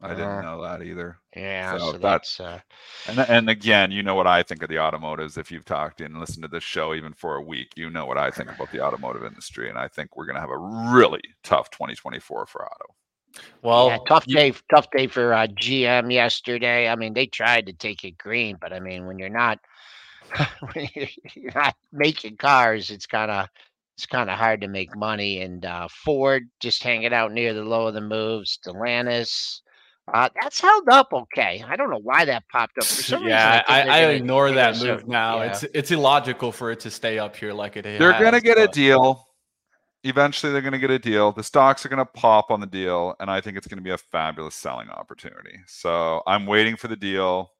I 0.00 0.08
didn't 0.10 0.24
uh, 0.24 0.42
know 0.42 0.62
that 0.62 0.82
either. 0.82 1.18
Yeah, 1.38 1.78
so, 1.78 1.92
so 1.92 1.98
that's 1.98 2.40
uh, 2.40 2.58
and 3.06 3.20
and 3.20 3.48
again, 3.48 3.92
you 3.92 4.02
know 4.02 4.16
what 4.16 4.26
I 4.26 4.42
think 4.42 4.62
of 4.62 4.68
the 4.68 4.78
automotives. 4.78 5.38
If 5.38 5.52
you've 5.52 5.64
talked 5.64 6.00
and 6.00 6.18
listened 6.18 6.42
to 6.42 6.48
this 6.48 6.64
show 6.64 6.94
even 6.94 7.12
for 7.12 7.36
a 7.36 7.42
week, 7.42 7.74
you 7.76 7.90
know 7.90 8.06
what 8.06 8.18
I 8.18 8.30
think 8.30 8.50
about 8.50 8.72
the 8.72 8.80
automotive 8.80 9.24
industry, 9.24 9.68
and 9.68 9.78
I 9.78 9.86
think 9.86 10.16
we're 10.16 10.26
going 10.26 10.34
to 10.34 10.40
have 10.40 10.50
a 10.50 10.58
really 10.92 11.22
tough 11.44 11.70
2024 11.70 12.46
for 12.46 12.64
auto. 12.64 12.94
Well, 13.62 13.88
yeah, 13.88 13.98
tough 14.08 14.26
day, 14.26 14.52
tough 14.74 14.88
day 14.90 15.06
for 15.06 15.32
uh, 15.32 15.46
GM 15.46 16.12
yesterday. 16.12 16.88
I 16.88 16.96
mean, 16.96 17.14
they 17.14 17.26
tried 17.26 17.66
to 17.66 17.72
take 17.72 18.04
it 18.04 18.18
green, 18.18 18.56
but 18.60 18.72
I 18.72 18.80
mean, 18.80 19.06
when 19.06 19.18
you're 19.18 19.28
not 19.28 19.60
when 20.72 20.88
you're 21.34 21.52
not 21.54 21.76
making 21.92 22.36
cars, 22.36 22.90
it's 22.90 23.06
kind 23.06 23.30
of 23.30 23.48
it's 23.96 24.06
kind 24.06 24.28
of 24.28 24.38
hard 24.38 24.60
to 24.62 24.68
make 24.68 24.96
money. 24.96 25.42
And 25.42 25.64
uh, 25.64 25.88
Ford 25.88 26.48
just 26.60 26.82
hanging 26.82 27.12
out 27.12 27.32
near 27.32 27.54
the 27.54 27.64
low 27.64 27.86
of 27.86 27.94
the 27.94 28.00
moves. 28.00 28.58
Stellantis, 28.58 29.60
uh, 30.12 30.28
that's 30.40 30.60
held 30.60 30.88
up 30.88 31.12
okay. 31.12 31.64
I 31.66 31.76
don't 31.76 31.90
know 31.90 32.00
why 32.02 32.24
that 32.24 32.44
popped 32.48 32.78
up. 32.78 32.84
For 32.84 33.02
some 33.02 33.22
yeah, 33.26 33.58
reason, 33.58 33.64
I, 33.68 33.80
I, 33.80 33.98
I 33.98 34.10
ignore 34.10 34.50
that 34.52 34.78
move 34.78 35.06
now. 35.06 35.42
Yeah. 35.42 35.50
It's 35.50 35.62
it's 35.74 35.90
illogical 35.90 36.52
for 36.52 36.70
it 36.70 36.80
to 36.80 36.90
stay 36.90 37.18
up 37.18 37.36
here 37.36 37.52
like 37.52 37.76
it 37.76 37.86
is. 37.86 37.98
They're 37.98 38.12
gonna 38.12 38.40
get 38.40 38.56
but... 38.56 38.70
a 38.70 38.72
deal. 38.72 39.26
Eventually, 40.04 40.52
they're 40.52 40.62
gonna 40.62 40.78
get 40.78 40.90
a 40.90 40.98
deal. 40.98 41.32
The 41.32 41.42
stocks 41.42 41.84
are 41.84 41.88
gonna 41.88 42.04
pop 42.04 42.50
on 42.50 42.60
the 42.60 42.66
deal, 42.66 43.14
and 43.20 43.30
I 43.30 43.40
think 43.40 43.56
it's 43.56 43.66
gonna 43.66 43.82
be 43.82 43.90
a 43.90 43.98
fabulous 43.98 44.54
selling 44.54 44.88
opportunity. 44.88 45.58
So 45.66 46.22
I'm 46.26 46.46
waiting 46.46 46.76
for 46.76 46.88
the 46.88 46.96
deal. 46.96 47.50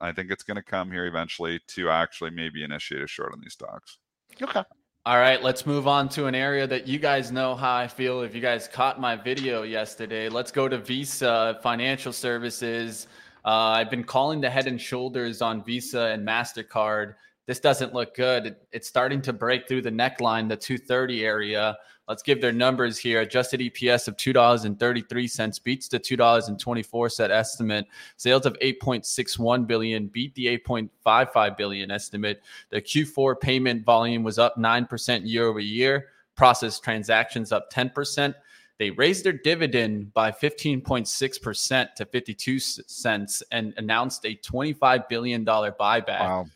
I 0.00 0.12
think 0.12 0.30
it's 0.30 0.42
gonna 0.42 0.62
come 0.62 0.90
here 0.90 1.06
eventually 1.06 1.60
to 1.68 1.90
actually 1.90 2.30
maybe 2.30 2.64
initiate 2.64 3.02
a 3.02 3.06
short 3.06 3.32
on 3.32 3.40
these 3.40 3.54
stocks. 3.54 3.98
Okay. 4.42 4.62
All 5.06 5.18
right, 5.18 5.40
let's 5.40 5.66
move 5.66 5.86
on 5.86 6.08
to 6.08 6.26
an 6.26 6.34
area 6.34 6.66
that 6.66 6.88
you 6.88 6.98
guys 6.98 7.30
know 7.30 7.54
how 7.54 7.76
I 7.76 7.86
feel. 7.86 8.22
If 8.22 8.34
you 8.34 8.40
guys 8.40 8.66
caught 8.66 9.00
my 9.00 9.14
video 9.14 9.62
yesterday, 9.62 10.28
let's 10.28 10.50
go 10.50 10.68
to 10.68 10.78
Visa 10.78 11.60
Financial 11.62 12.12
Services. 12.12 13.06
Uh, 13.44 13.78
I've 13.78 13.88
been 13.88 14.02
calling 14.02 14.40
the 14.40 14.50
head 14.50 14.66
and 14.66 14.80
shoulders 14.80 15.42
on 15.42 15.62
Visa 15.62 16.06
and 16.06 16.26
MasterCard. 16.26 17.14
This 17.46 17.60
doesn't 17.60 17.94
look 17.94 18.14
good. 18.14 18.46
It, 18.46 18.68
it's 18.72 18.88
starting 18.88 19.22
to 19.22 19.32
break 19.32 19.68
through 19.68 19.82
the 19.82 19.90
neckline, 19.90 20.48
the 20.48 20.56
230 20.56 21.24
area. 21.24 21.76
Let's 22.08 22.22
give 22.22 22.40
their 22.40 22.52
numbers 22.52 22.98
here. 22.98 23.20
Adjusted 23.20 23.60
EPS 23.60 24.08
of 24.08 24.16
$2.33 24.16 25.62
beats 25.64 25.88
the 25.88 25.98
$2.24 25.98 27.10
set 27.10 27.30
estimate. 27.30 27.86
Sales 28.16 28.46
of 28.46 28.56
8.61 28.60 29.66
billion 29.66 30.06
beat 30.08 30.34
the 30.34 30.46
8.55 30.58 31.56
billion 31.56 31.90
estimate. 31.90 32.42
The 32.70 32.80
Q4 32.80 33.40
payment 33.40 33.84
volume 33.84 34.22
was 34.22 34.38
up 34.38 34.56
9% 34.56 35.20
year 35.24 35.46
over 35.46 35.60
year. 35.60 36.08
Processed 36.36 36.84
transactions 36.84 37.50
up 37.50 37.72
10%. 37.72 38.34
They 38.78 38.90
raised 38.90 39.24
their 39.24 39.32
dividend 39.32 40.12
by 40.12 40.30
15.6% 40.30 41.94
to 41.94 42.04
52 42.04 42.58
cents 42.58 43.42
and 43.50 43.72
announced 43.78 44.24
a 44.26 44.36
$25 44.36 45.08
billion 45.08 45.44
buyback. 45.44 46.06
Wow. 46.06 46.46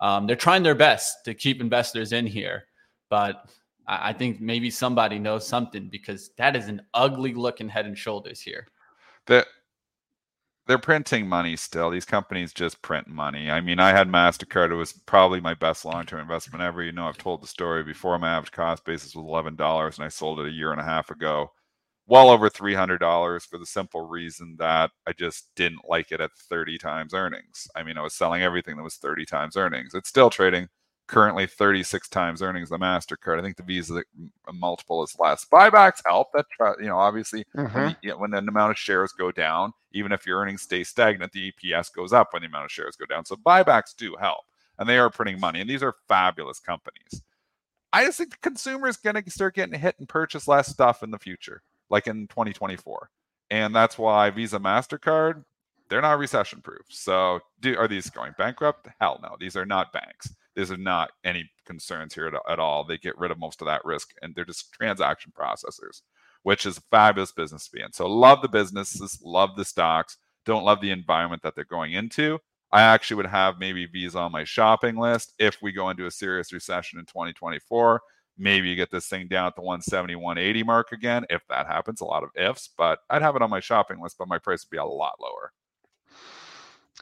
Um, 0.00 0.26
they're 0.26 0.36
trying 0.36 0.62
their 0.62 0.74
best 0.74 1.24
to 1.24 1.34
keep 1.34 1.60
investors 1.60 2.12
in 2.12 2.26
here, 2.26 2.64
but 3.08 3.44
I 3.88 4.12
think 4.12 4.40
maybe 4.40 4.70
somebody 4.70 5.18
knows 5.18 5.46
something 5.46 5.88
because 5.88 6.30
that 6.38 6.56
is 6.56 6.68
an 6.68 6.82
ugly 6.92 7.34
looking 7.34 7.68
head 7.68 7.86
and 7.86 7.96
shoulders 7.96 8.40
here. 8.40 8.66
That 9.26 9.46
they're 10.66 10.78
printing 10.78 11.28
money 11.28 11.54
still. 11.54 11.90
These 11.90 12.04
companies 12.04 12.52
just 12.52 12.82
print 12.82 13.06
money. 13.06 13.50
I 13.50 13.60
mean, 13.60 13.78
I 13.78 13.90
had 13.90 14.08
MasterCard. 14.08 14.72
It 14.72 14.76
was 14.76 14.92
probably 14.92 15.40
my 15.40 15.54
best 15.54 15.84
long 15.84 16.04
term 16.04 16.20
investment 16.20 16.62
ever. 16.62 16.82
You 16.82 16.92
know, 16.92 17.06
I've 17.06 17.18
told 17.18 17.42
the 17.42 17.46
story 17.46 17.84
before. 17.84 18.18
My 18.18 18.30
average 18.30 18.50
cost 18.50 18.84
basis 18.84 19.14
was 19.14 19.24
$11, 19.24 19.96
and 19.96 20.04
I 20.04 20.08
sold 20.08 20.40
it 20.40 20.46
a 20.46 20.50
year 20.50 20.72
and 20.72 20.80
a 20.80 20.84
half 20.84 21.10
ago. 21.10 21.52
Well 22.08 22.30
over 22.30 22.48
$300 22.48 23.46
for 23.46 23.58
the 23.58 23.66
simple 23.66 24.06
reason 24.06 24.56
that 24.58 24.90
I 25.06 25.12
just 25.12 25.48
didn't 25.56 25.88
like 25.88 26.12
it 26.12 26.20
at 26.20 26.32
30 26.32 26.78
times 26.78 27.14
earnings. 27.14 27.66
I 27.74 27.82
mean, 27.82 27.98
I 27.98 28.02
was 28.02 28.14
selling 28.14 28.42
everything 28.42 28.76
that 28.76 28.82
was 28.82 28.96
30 28.96 29.24
times 29.24 29.56
earnings. 29.56 29.94
It's 29.94 30.08
still 30.08 30.30
trading 30.30 30.68
currently 31.06 31.46
36 31.46 32.08
times 32.08 32.42
earnings 32.42 32.68
the 32.68 32.78
mastercard 32.78 33.38
i 33.38 33.42
think 33.42 33.56
the 33.56 33.62
visa 33.62 34.02
multiple 34.52 35.04
is 35.04 35.14
less 35.18 35.44
buybacks 35.44 36.02
help 36.04 36.28
that 36.34 36.46
you 36.80 36.86
know 36.86 36.98
obviously 36.98 37.44
mm-hmm. 37.56 37.78
when, 37.78 37.96
the, 38.02 38.10
when 38.16 38.30
the 38.30 38.38
amount 38.38 38.72
of 38.72 38.78
shares 38.78 39.12
go 39.12 39.30
down 39.30 39.72
even 39.92 40.10
if 40.10 40.26
your 40.26 40.40
earnings 40.40 40.62
stay 40.62 40.82
stagnant 40.82 41.30
the 41.32 41.52
eps 41.52 41.92
goes 41.92 42.12
up 42.12 42.32
when 42.32 42.42
the 42.42 42.48
amount 42.48 42.64
of 42.64 42.72
shares 42.72 42.96
go 42.96 43.06
down 43.06 43.24
so 43.24 43.36
buybacks 43.36 43.94
do 43.96 44.16
help 44.18 44.44
and 44.78 44.88
they 44.88 44.98
are 44.98 45.10
printing 45.10 45.38
money 45.38 45.60
and 45.60 45.70
these 45.70 45.82
are 45.82 45.94
fabulous 46.08 46.58
companies 46.58 47.22
i 47.92 48.04
just 48.04 48.18
think 48.18 48.30
the 48.30 48.36
consumer 48.38 48.88
is 48.88 48.96
going 48.96 49.14
to 49.14 49.30
start 49.30 49.54
getting 49.54 49.78
hit 49.78 49.94
and 50.00 50.08
purchase 50.08 50.48
less 50.48 50.66
stuff 50.66 51.04
in 51.04 51.12
the 51.12 51.18
future 51.18 51.62
like 51.90 52.06
in 52.06 52.26
2024 52.28 53.08
and 53.50 53.74
that's 53.74 53.98
why 53.98 54.30
visa 54.30 54.58
mastercard 54.58 55.44
they're 55.88 56.02
not 56.02 56.18
recession 56.18 56.60
proof 56.60 56.84
so 56.88 57.40
do 57.60 57.76
are 57.76 57.88
these 57.88 58.10
going 58.10 58.32
bankrupt 58.38 58.88
hell 59.00 59.20
no 59.22 59.36
these 59.38 59.56
are 59.56 59.66
not 59.66 59.92
banks 59.92 60.28
there's 60.56 60.70
not 60.70 61.10
any 61.22 61.48
concerns 61.66 62.14
here 62.14 62.26
at, 62.26 62.34
at 62.50 62.58
all. 62.58 62.82
They 62.82 62.96
get 62.96 63.18
rid 63.18 63.30
of 63.30 63.38
most 63.38 63.60
of 63.60 63.66
that 63.66 63.84
risk 63.84 64.08
and 64.22 64.34
they're 64.34 64.46
just 64.46 64.72
transaction 64.72 65.32
processors, 65.38 66.00
which 66.42 66.64
is 66.64 66.78
a 66.78 66.82
fabulous 66.90 67.30
business 67.30 67.66
to 67.66 67.72
be 67.72 67.82
in. 67.82 67.92
So 67.92 68.08
love 68.08 68.40
the 68.40 68.48
businesses, 68.48 69.20
love 69.22 69.50
the 69.56 69.66
stocks, 69.66 70.16
don't 70.46 70.64
love 70.64 70.80
the 70.80 70.90
environment 70.90 71.42
that 71.42 71.54
they're 71.54 71.64
going 71.64 71.92
into. 71.92 72.38
I 72.72 72.82
actually 72.82 73.18
would 73.18 73.26
have 73.26 73.58
maybe 73.58 73.86
Visa 73.86 74.18
on 74.18 74.32
my 74.32 74.44
shopping 74.44 74.96
list 74.96 75.34
if 75.38 75.58
we 75.62 75.72
go 75.72 75.90
into 75.90 76.06
a 76.06 76.10
serious 76.10 76.52
recession 76.52 76.98
in 76.98 77.04
2024. 77.04 78.00
Maybe 78.38 78.68
you 78.68 78.76
get 78.76 78.90
this 78.90 79.08
thing 79.08 79.28
down 79.28 79.46
at 79.46 79.56
the 79.56 79.62
170, 79.62 80.14
180 80.16 80.62
mark 80.62 80.92
again. 80.92 81.24
If 81.30 81.42
that 81.48 81.66
happens, 81.66 82.00
a 82.00 82.04
lot 82.04 82.22
of 82.22 82.30
ifs, 82.36 82.70
but 82.76 83.00
I'd 83.08 83.22
have 83.22 83.36
it 83.36 83.42
on 83.42 83.50
my 83.50 83.60
shopping 83.60 84.00
list, 84.00 84.16
but 84.18 84.28
my 84.28 84.38
price 84.38 84.64
would 84.64 84.74
be 84.74 84.78
a 84.78 84.84
lot 84.84 85.14
lower. 85.20 85.52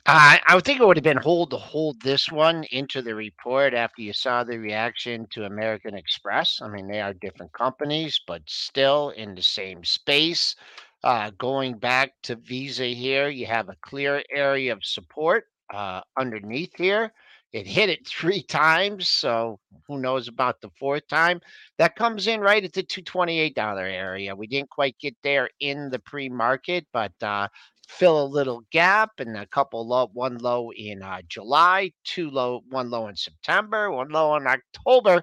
I 0.06 0.54
would 0.54 0.64
think 0.64 0.80
it 0.80 0.86
would 0.86 0.98
have 0.98 1.04
been 1.04 1.16
hold 1.16 1.50
to 1.50 1.56
hold 1.56 2.00
this 2.02 2.30
one 2.30 2.64
into 2.64 3.00
the 3.00 3.14
report 3.14 3.72
after 3.72 4.02
you 4.02 4.12
saw 4.12 4.44
the 4.44 4.58
reaction 4.58 5.26
to 5.30 5.46
American 5.46 5.94
Express. 5.94 6.60
I 6.62 6.68
mean, 6.68 6.88
they 6.88 7.00
are 7.00 7.14
different 7.14 7.52
companies, 7.52 8.20
but 8.26 8.42
still 8.46 9.10
in 9.10 9.34
the 9.34 9.42
same 9.42 9.82
space. 9.82 10.56
Uh, 11.02 11.30
going 11.38 11.78
back 11.78 12.12
to 12.24 12.36
Visa 12.36 12.84
here, 12.84 13.28
you 13.28 13.46
have 13.46 13.68
a 13.68 13.76
clear 13.80 14.22
area 14.30 14.72
of 14.72 14.84
support 14.84 15.46
uh, 15.72 16.02
underneath 16.18 16.74
here. 16.76 17.12
It 17.54 17.68
hit 17.68 17.88
it 17.88 18.04
three 18.04 18.42
times, 18.42 19.08
so 19.08 19.60
who 19.86 20.00
knows 20.00 20.26
about 20.26 20.60
the 20.60 20.70
fourth 20.76 21.06
time? 21.06 21.40
That 21.78 21.94
comes 21.94 22.26
in 22.26 22.40
right 22.40 22.64
at 22.64 22.72
the 22.72 22.82
$228 22.82 23.56
area. 23.78 24.34
We 24.34 24.48
didn't 24.48 24.70
quite 24.70 24.98
get 24.98 25.14
there 25.22 25.48
in 25.60 25.88
the 25.88 26.00
pre 26.00 26.28
market, 26.28 26.84
but 26.92 27.12
uh, 27.22 27.46
fill 27.86 28.20
a 28.20 28.26
little 28.26 28.64
gap 28.72 29.12
and 29.18 29.36
a 29.36 29.46
couple 29.46 29.86
low, 29.86 30.08
one 30.14 30.38
low 30.38 30.72
in 30.72 31.00
uh, 31.00 31.20
July, 31.28 31.92
two 32.02 32.28
low, 32.28 32.62
one 32.70 32.90
low 32.90 33.06
in 33.06 33.14
September, 33.14 33.88
one 33.92 34.08
low 34.08 34.34
in 34.34 34.48
October. 34.48 35.22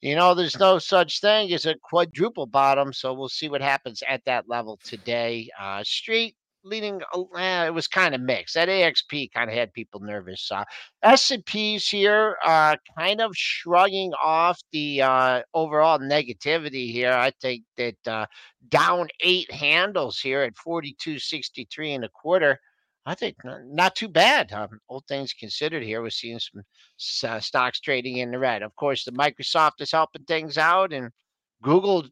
You 0.00 0.14
know, 0.14 0.32
there's 0.32 0.60
no 0.60 0.78
such 0.78 1.20
thing 1.20 1.52
as 1.52 1.66
a 1.66 1.74
quadruple 1.82 2.46
bottom, 2.46 2.92
so 2.92 3.12
we'll 3.12 3.28
see 3.28 3.48
what 3.48 3.62
happens 3.62 4.00
at 4.08 4.24
that 4.26 4.48
level 4.48 4.78
today. 4.84 5.48
Uh, 5.58 5.82
street 5.82 6.36
leading 6.64 7.00
uh, 7.14 7.64
it 7.66 7.74
was 7.74 7.86
kind 7.86 8.14
of 8.14 8.20
mixed 8.20 8.54
that 8.54 8.68
axp 8.68 9.32
kind 9.32 9.50
of 9.50 9.56
had 9.56 9.72
people 9.72 10.00
nervous 10.00 10.50
uh 10.50 10.64
s&p's 11.02 11.88
here 11.88 12.36
uh 12.44 12.76
kind 12.98 13.20
of 13.20 13.36
shrugging 13.36 14.12
off 14.22 14.60
the 14.72 15.02
uh 15.02 15.42
overall 15.52 15.98
negativity 15.98 16.90
here 16.90 17.12
i 17.12 17.30
think 17.40 17.62
that 17.76 17.96
uh 18.06 18.26
down 18.68 19.08
eight 19.20 19.50
handles 19.50 20.18
here 20.18 20.42
at 20.42 20.54
42.63 20.54 21.94
and 21.94 22.04
a 22.04 22.08
quarter 22.08 22.58
I 23.06 23.14
think 23.14 23.36
not 23.44 23.94
too 23.94 24.08
bad. 24.08 24.50
Um, 24.52 24.80
things 25.08 25.34
considered, 25.34 25.82
here 25.82 26.00
we're 26.00 26.10
seeing 26.10 26.38
some 26.38 26.62
uh, 27.28 27.40
stocks 27.40 27.80
trading 27.80 28.16
in 28.18 28.30
the 28.30 28.38
red. 28.38 28.62
Of 28.62 28.74
course, 28.76 29.04
the 29.04 29.12
Microsoft 29.12 29.80
is 29.80 29.92
helping 29.92 30.24
things 30.24 30.56
out, 30.56 30.92
and 30.92 31.10
Google 31.62 32.06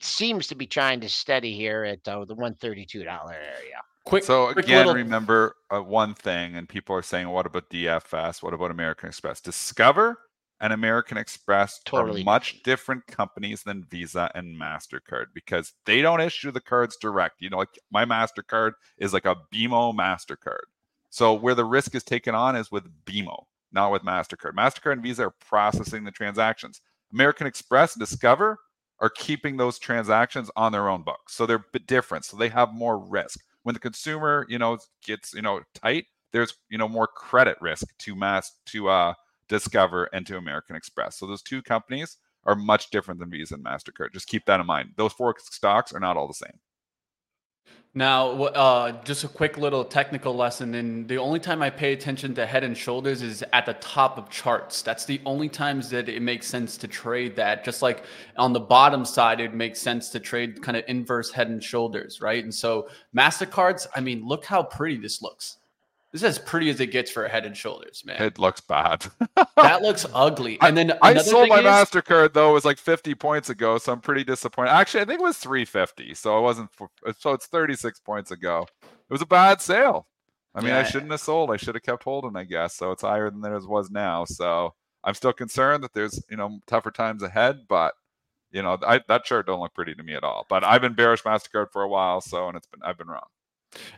seems 0.00 0.46
to 0.48 0.54
be 0.54 0.66
trying 0.66 1.00
to 1.00 1.08
steady 1.08 1.54
here 1.54 1.84
at 1.84 2.06
uh, 2.06 2.24
the 2.24 2.36
$132 2.36 3.04
area. 3.04 3.82
Quick, 4.08 4.24
so 4.24 4.52
quick 4.52 4.64
again, 4.64 4.86
little... 4.86 4.94
remember 4.94 5.54
uh, 5.70 5.80
one 5.80 6.14
thing, 6.14 6.56
and 6.56 6.68
people 6.68 6.96
are 6.96 7.02
saying, 7.02 7.28
"What 7.28 7.46
about 7.46 7.68
DFS? 7.70 8.42
What 8.42 8.54
about 8.54 8.70
American 8.70 9.08
Express?" 9.08 9.40
Discover 9.40 10.18
and 10.60 10.72
American 10.72 11.16
Express 11.16 11.80
totally 11.84 12.22
are 12.22 12.24
much 12.24 12.62
different 12.62 13.06
companies 13.06 13.62
than 13.62 13.84
Visa 13.84 14.30
and 14.34 14.58
Mastercard 14.58 15.26
because 15.34 15.74
they 15.86 16.02
don't 16.02 16.20
issue 16.20 16.50
the 16.50 16.60
cards 16.60 16.96
direct. 16.96 17.40
You 17.40 17.50
know, 17.50 17.58
like 17.58 17.78
my 17.92 18.04
Mastercard 18.04 18.72
is 18.98 19.12
like 19.12 19.26
a 19.26 19.36
BMO 19.54 19.94
Mastercard. 19.94 20.64
So 21.10 21.32
where 21.34 21.54
the 21.54 21.64
risk 21.64 21.94
is 21.94 22.02
taken 22.02 22.34
on 22.34 22.56
is 22.56 22.72
with 22.72 22.84
BMO, 23.04 23.44
not 23.72 23.92
with 23.92 24.02
Mastercard. 24.02 24.54
Mastercard 24.54 24.94
and 24.94 25.02
Visa 25.02 25.26
are 25.26 25.34
processing 25.46 26.04
the 26.04 26.10
transactions. 26.10 26.80
American 27.12 27.46
Express 27.46 27.94
and 27.94 28.00
Discover 28.00 28.58
are 29.00 29.10
keeping 29.10 29.56
those 29.56 29.78
transactions 29.78 30.50
on 30.56 30.72
their 30.72 30.88
own 30.88 31.02
books. 31.02 31.34
So 31.34 31.46
they're 31.46 31.64
different. 31.86 32.24
So 32.24 32.36
they 32.36 32.48
have 32.48 32.74
more 32.74 32.98
risk. 32.98 33.40
When 33.68 33.74
the 33.74 33.80
consumer, 33.80 34.46
you 34.48 34.58
know, 34.58 34.78
gets, 35.04 35.34
you 35.34 35.42
know, 35.42 35.60
tight, 35.74 36.06
there's, 36.32 36.56
you 36.70 36.78
know, 36.78 36.88
more 36.88 37.06
credit 37.06 37.58
risk 37.60 37.86
to 37.98 38.16
mass 38.16 38.50
to 38.68 38.88
uh 38.88 39.12
Discover 39.50 40.04
and 40.14 40.26
to 40.26 40.38
American 40.38 40.74
Express. 40.74 41.18
So 41.18 41.26
those 41.26 41.42
two 41.42 41.60
companies 41.60 42.16
are 42.44 42.54
much 42.54 42.88
different 42.88 43.20
than 43.20 43.30
Visa 43.30 43.56
and 43.56 43.64
MasterCard. 43.66 44.14
Just 44.14 44.26
keep 44.26 44.46
that 44.46 44.58
in 44.58 44.64
mind. 44.64 44.94
Those 44.96 45.12
four 45.12 45.34
stocks 45.38 45.92
are 45.92 46.00
not 46.00 46.16
all 46.16 46.26
the 46.26 46.32
same. 46.32 46.58
Now, 47.94 48.30
uh, 48.44 49.02
just 49.02 49.24
a 49.24 49.28
quick 49.28 49.58
little 49.58 49.84
technical 49.84 50.34
lesson. 50.34 50.74
And 50.74 51.08
the 51.08 51.18
only 51.18 51.40
time 51.40 51.62
I 51.62 51.70
pay 51.70 51.92
attention 51.92 52.34
to 52.34 52.46
head 52.46 52.62
and 52.62 52.76
shoulders 52.76 53.22
is 53.22 53.42
at 53.52 53.66
the 53.66 53.72
top 53.74 54.18
of 54.18 54.28
charts. 54.30 54.82
That's 54.82 55.04
the 55.04 55.20
only 55.24 55.48
times 55.48 55.90
that 55.90 56.08
it 56.08 56.22
makes 56.22 56.46
sense 56.46 56.76
to 56.76 56.86
trade 56.86 57.34
that. 57.36 57.64
Just 57.64 57.82
like 57.82 58.04
on 58.36 58.52
the 58.52 58.60
bottom 58.60 59.04
side, 59.04 59.40
it 59.40 59.54
makes 59.54 59.80
sense 59.80 60.10
to 60.10 60.20
trade 60.20 60.62
kind 60.62 60.76
of 60.76 60.84
inverse 60.86 61.32
head 61.32 61.48
and 61.48 61.62
shoulders, 61.62 62.20
right? 62.20 62.44
And 62.44 62.54
so, 62.54 62.88
MasterCards, 63.16 63.86
I 63.96 64.00
mean, 64.00 64.24
look 64.24 64.44
how 64.44 64.62
pretty 64.62 64.98
this 64.98 65.20
looks. 65.20 65.56
This 66.20 66.32
is 66.32 66.38
as 66.38 66.44
pretty 66.44 66.68
as 66.68 66.80
it 66.80 66.88
gets 66.88 67.12
for 67.12 67.24
a 67.24 67.28
head 67.28 67.46
and 67.46 67.56
shoulders, 67.56 68.02
man. 68.04 68.20
It 68.20 68.40
looks 68.40 68.60
bad. 68.60 69.06
that 69.54 69.82
looks 69.82 70.04
ugly. 70.12 70.58
And 70.60 70.76
then 70.76 70.90
I, 71.00 71.14
I 71.14 71.18
sold 71.18 71.48
my 71.48 71.60
is, 71.60 71.64
Mastercard 71.64 72.32
though. 72.32 72.50
It 72.50 72.54
was 72.54 72.64
like 72.64 72.78
50 72.78 73.14
points 73.14 73.50
ago, 73.50 73.78
so 73.78 73.92
I'm 73.92 74.00
pretty 74.00 74.24
disappointed. 74.24 74.70
Actually, 74.70 75.02
I 75.02 75.04
think 75.04 75.20
it 75.20 75.22
was 75.22 75.38
350, 75.38 76.14
so 76.14 76.36
it 76.36 76.42
wasn't. 76.42 76.70
So 77.20 77.34
it's 77.34 77.46
36 77.46 78.00
points 78.00 78.32
ago. 78.32 78.66
It 78.82 79.12
was 79.12 79.22
a 79.22 79.26
bad 79.26 79.60
sale. 79.60 80.08
I 80.56 80.60
mean, 80.60 80.70
yeah. 80.70 80.80
I 80.80 80.82
shouldn't 80.82 81.12
have 81.12 81.20
sold. 81.20 81.52
I 81.52 81.56
should 81.56 81.76
have 81.76 81.84
kept 81.84 82.02
holding, 82.02 82.34
I 82.34 82.42
guess. 82.42 82.74
So 82.74 82.90
it's 82.90 83.02
higher 83.02 83.30
than 83.30 83.44
it 83.44 83.68
was 83.68 83.88
now. 83.88 84.24
So 84.24 84.74
I'm 85.04 85.14
still 85.14 85.32
concerned 85.32 85.84
that 85.84 85.94
there's 85.94 86.20
you 86.28 86.36
know 86.36 86.58
tougher 86.66 86.90
times 86.90 87.22
ahead, 87.22 87.60
but 87.68 87.94
you 88.50 88.62
know 88.62 88.76
I, 88.84 89.02
that 89.06 89.24
chart 89.24 89.46
don't 89.46 89.60
look 89.60 89.72
pretty 89.72 89.94
to 89.94 90.02
me 90.02 90.14
at 90.14 90.24
all. 90.24 90.46
But 90.48 90.64
I've 90.64 90.80
been 90.80 90.94
bearish 90.94 91.22
Mastercard 91.22 91.70
for 91.72 91.82
a 91.82 91.88
while, 91.88 92.20
so 92.20 92.48
and 92.48 92.56
it's 92.56 92.66
been 92.66 92.82
I've 92.82 92.98
been 92.98 93.06
wrong. 93.06 93.28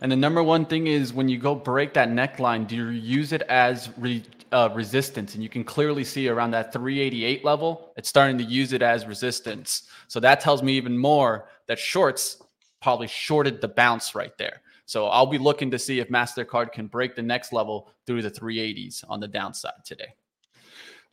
And 0.00 0.10
the 0.10 0.16
number 0.16 0.42
one 0.42 0.66
thing 0.66 0.86
is 0.86 1.12
when 1.12 1.28
you 1.28 1.38
go 1.38 1.54
break 1.54 1.94
that 1.94 2.08
neckline, 2.08 2.66
do 2.66 2.76
you 2.76 2.88
use 2.88 3.32
it 3.32 3.42
as 3.42 3.90
re, 3.96 4.22
uh, 4.52 4.70
resistance? 4.74 5.34
And 5.34 5.42
you 5.42 5.48
can 5.48 5.64
clearly 5.64 6.04
see 6.04 6.28
around 6.28 6.50
that 6.52 6.72
388 6.72 7.44
level, 7.44 7.92
it's 7.96 8.08
starting 8.08 8.38
to 8.38 8.44
use 8.44 8.72
it 8.72 8.82
as 8.82 9.06
resistance. 9.06 9.84
So 10.08 10.20
that 10.20 10.40
tells 10.40 10.62
me 10.62 10.72
even 10.74 10.98
more 10.98 11.48
that 11.66 11.78
shorts 11.78 12.42
probably 12.82 13.06
shorted 13.06 13.60
the 13.60 13.68
bounce 13.68 14.14
right 14.14 14.36
there. 14.38 14.62
So 14.86 15.06
I'll 15.06 15.26
be 15.26 15.38
looking 15.38 15.70
to 15.70 15.78
see 15.78 16.00
if 16.00 16.08
MasterCard 16.08 16.72
can 16.72 16.88
break 16.88 17.14
the 17.14 17.22
next 17.22 17.52
level 17.52 17.92
through 18.06 18.22
the 18.22 18.30
380s 18.30 19.04
on 19.08 19.20
the 19.20 19.28
downside 19.28 19.84
today. 19.84 20.14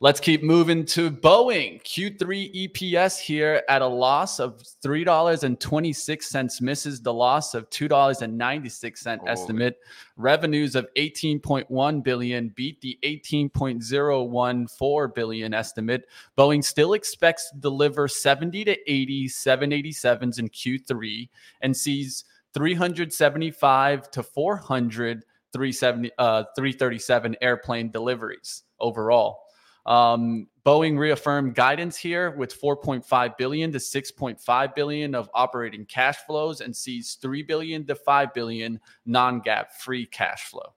Let's 0.00 0.20
keep 0.20 0.44
moving 0.44 0.84
to 0.86 1.10
Boeing. 1.10 1.82
Q3 1.82 2.70
EPS 2.70 3.18
here 3.18 3.64
at 3.68 3.82
a 3.82 3.86
loss 3.86 4.38
of 4.38 4.62
$3.26, 4.84 6.60
misses 6.60 7.02
the 7.02 7.12
loss 7.12 7.54
of 7.54 7.68
$2.96 7.70 9.18
estimate. 9.26 9.80
Revenues 10.16 10.76
of 10.76 10.86
18.1 10.96 12.04
billion 12.04 12.50
beat 12.50 12.80
the 12.80 12.96
18.014 13.02 15.14
billion 15.16 15.52
estimate. 15.52 16.04
Boeing 16.36 16.62
still 16.62 16.92
expects 16.92 17.50
to 17.50 17.58
deliver 17.58 18.06
70 18.06 18.66
to 18.66 18.76
80 18.88 19.26
787s 19.26 20.38
in 20.38 20.48
Q3 20.48 21.28
and 21.62 21.76
sees 21.76 22.24
375 22.54 24.12
to 24.12 24.22
400 24.22 25.24
370, 25.52 26.12
uh, 26.18 26.44
337 26.54 27.34
airplane 27.40 27.90
deliveries 27.90 28.62
overall. 28.78 29.47
Um, 29.88 30.48
Boeing 30.66 30.98
reaffirmed 30.98 31.54
guidance 31.54 31.96
here 31.96 32.32
with 32.32 32.60
4.5 32.60 33.36
billion 33.38 33.72
to 33.72 33.78
6.5 33.78 34.74
billion 34.74 35.14
of 35.14 35.30
operating 35.32 35.86
cash 35.86 36.18
flows 36.26 36.60
and 36.60 36.76
sees 36.76 37.14
3 37.22 37.42
billion 37.42 37.86
to 37.86 37.94
5 37.94 38.34
billion 38.34 38.78
non-GAAP 39.06 39.72
free 39.80 40.04
cash 40.04 40.44
flow. 40.44 40.74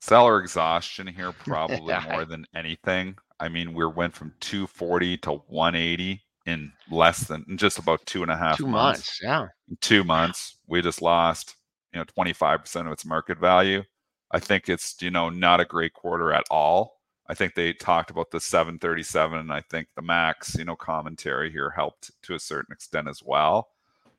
Seller 0.00 0.40
exhaustion 0.40 1.06
here, 1.06 1.32
probably 1.44 1.94
more 2.08 2.24
than 2.24 2.46
anything. 2.54 3.18
I 3.38 3.50
mean, 3.50 3.74
we 3.74 3.84
went 3.84 4.14
from 4.14 4.32
240 4.40 5.18
to 5.18 5.32
180 5.32 6.22
in 6.46 6.72
less 6.90 7.24
than 7.24 7.44
in 7.50 7.58
just 7.58 7.78
about 7.78 8.04
two 8.06 8.22
and 8.22 8.30
a 8.30 8.36
half 8.36 8.56
two 8.56 8.66
months. 8.66 8.98
months. 8.98 9.20
Yeah, 9.22 9.46
in 9.68 9.76
two 9.82 10.04
months, 10.04 10.56
we 10.66 10.80
just 10.80 11.02
lost 11.02 11.56
you 11.92 11.98
know 11.98 12.04
25 12.04 12.60
percent 12.60 12.86
of 12.86 12.92
its 12.94 13.04
market 13.04 13.38
value. 13.38 13.82
I 14.30 14.38
think 14.38 14.70
it's 14.70 14.96
you 15.02 15.10
know 15.10 15.28
not 15.28 15.60
a 15.60 15.66
great 15.66 15.92
quarter 15.92 16.32
at 16.32 16.44
all. 16.50 16.99
I 17.30 17.34
think 17.34 17.54
they 17.54 17.72
talked 17.72 18.10
about 18.10 18.32
the 18.32 18.40
737, 18.40 19.38
and 19.38 19.52
I 19.52 19.60
think 19.70 19.86
the 19.94 20.02
Max, 20.02 20.56
you 20.56 20.64
know, 20.64 20.74
commentary 20.74 21.48
here 21.48 21.70
helped 21.70 22.10
to 22.24 22.34
a 22.34 22.40
certain 22.40 22.72
extent 22.72 23.06
as 23.06 23.22
well. 23.24 23.68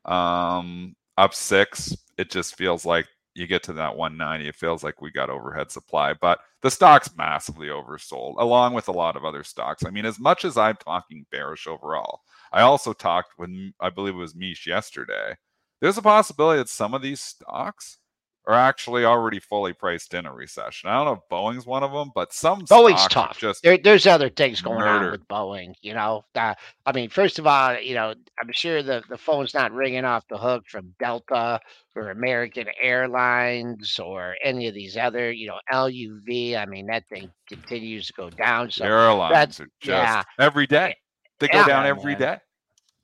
Um, 0.06 0.96
up 1.18 1.34
six, 1.34 1.94
it 2.16 2.30
just 2.30 2.56
feels 2.56 2.86
like 2.86 3.06
you 3.34 3.46
get 3.46 3.62
to 3.64 3.74
that 3.74 3.94
190, 3.96 4.48
it 4.48 4.54
feels 4.54 4.82
like 4.82 5.02
we 5.02 5.10
got 5.10 5.28
overhead 5.28 5.70
supply, 5.70 6.14
but 6.14 6.40
the 6.62 6.70
stock's 6.70 7.14
massively 7.14 7.66
oversold, 7.66 8.36
along 8.38 8.72
with 8.72 8.88
a 8.88 8.92
lot 8.92 9.14
of 9.14 9.26
other 9.26 9.44
stocks. 9.44 9.84
I 9.84 9.90
mean, 9.90 10.06
as 10.06 10.18
much 10.18 10.46
as 10.46 10.56
I'm 10.56 10.76
talking 10.76 11.26
bearish 11.30 11.66
overall, 11.66 12.20
I 12.50 12.62
also 12.62 12.94
talked 12.94 13.32
when 13.36 13.74
I 13.78 13.90
believe 13.90 14.14
it 14.14 14.18
was 14.18 14.34
Mish 14.34 14.66
yesterday. 14.66 15.36
There's 15.82 15.98
a 15.98 16.02
possibility 16.02 16.60
that 16.60 16.70
some 16.70 16.94
of 16.94 17.02
these 17.02 17.20
stocks 17.20 17.98
are 18.44 18.54
actually 18.54 19.04
already 19.04 19.38
fully 19.38 19.72
priced 19.72 20.14
in 20.14 20.26
a 20.26 20.32
recession. 20.32 20.90
I 20.90 20.96
don't 20.96 21.06
know 21.06 21.12
if 21.12 21.28
Boeing's 21.30 21.64
one 21.64 21.84
of 21.84 21.92
them, 21.92 22.10
but 22.14 22.32
some 22.32 22.62
Boeing's 22.62 23.06
tough. 23.06 23.38
Just 23.38 23.62
there, 23.62 23.78
there's 23.78 24.06
other 24.06 24.28
things 24.28 24.60
going 24.60 24.80
murdered. 24.80 25.06
on 25.06 25.10
with 25.12 25.28
Boeing. 25.28 25.74
You 25.80 25.94
know, 25.94 26.24
uh, 26.34 26.54
I 26.84 26.92
mean, 26.92 27.08
first 27.08 27.38
of 27.38 27.46
all, 27.46 27.78
you 27.78 27.94
know, 27.94 28.14
I'm 28.40 28.52
sure 28.52 28.82
the 28.82 29.02
the 29.08 29.18
phone's 29.18 29.54
not 29.54 29.72
ringing 29.72 30.04
off 30.04 30.26
the 30.28 30.38
hook 30.38 30.64
from 30.68 30.94
Delta 30.98 31.60
or 31.94 32.10
American 32.10 32.66
Airlines 32.80 33.98
or 33.98 34.36
any 34.42 34.66
of 34.66 34.74
these 34.74 34.96
other, 34.96 35.30
you 35.30 35.46
know, 35.46 35.58
LUV. 35.72 36.56
I 36.56 36.66
mean, 36.66 36.86
that 36.86 37.08
thing 37.08 37.30
continues 37.48 38.08
to 38.08 38.12
go 38.14 38.30
down. 38.30 38.70
So 38.70 38.84
airlines 38.84 39.60
are 39.60 39.68
just 39.80 39.88
yeah. 39.88 40.22
every 40.38 40.66
day. 40.66 40.96
They 41.38 41.48
go 41.48 41.58
yeah, 41.58 41.66
down 41.66 41.86
every 41.86 42.12
man. 42.12 42.20
day. 42.20 42.38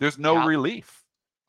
There's 0.01 0.19
no 0.19 0.35
yeah. 0.35 0.47
relief. 0.47 0.98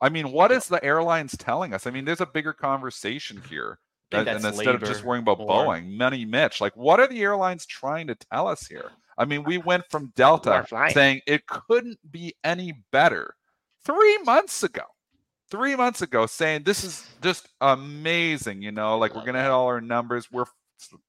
I 0.01 0.09
mean, 0.09 0.31
what 0.31 0.51
is 0.51 0.67
the 0.67 0.83
airlines 0.83 1.35
telling 1.37 1.73
us? 1.73 1.85
I 1.85 1.91
mean, 1.91 2.05
there's 2.05 2.21
a 2.21 2.25
bigger 2.25 2.53
conversation 2.53 3.41
here. 3.49 3.79
That, 4.11 4.27
and 4.27 4.43
instead 4.43 4.73
of 4.73 4.83
just 4.83 5.03
worrying 5.03 5.21
about. 5.21 5.39
Boeing, 5.39 5.95
Money 5.95 6.25
Mitch, 6.25 6.61
like 6.61 6.75
what 6.75 6.99
are 6.99 7.07
the 7.07 7.21
airlines 7.21 7.65
trying 7.65 8.07
to 8.07 8.15
tell 8.15 8.47
us 8.47 8.65
here? 8.65 8.91
I 9.17 9.25
mean, 9.25 9.43
we 9.43 9.57
went 9.57 9.83
from 9.89 10.11
Delta 10.15 10.65
saying 10.91 11.21
it 11.27 11.45
couldn't 11.45 11.99
be 12.09 12.33
any 12.43 12.73
better 12.91 13.35
three 13.85 14.17
months 14.19 14.63
ago. 14.63 14.83
Three 15.51 15.75
months 15.75 16.01
ago, 16.01 16.25
saying 16.27 16.63
this 16.63 16.83
is 16.83 17.07
just 17.21 17.49
amazing, 17.59 18.61
you 18.61 18.71
know, 18.71 18.97
like 18.97 19.15
we're 19.15 19.25
gonna 19.25 19.41
hit 19.41 19.51
all 19.51 19.65
our 19.65 19.81
numbers, 19.81 20.31
we're 20.31 20.45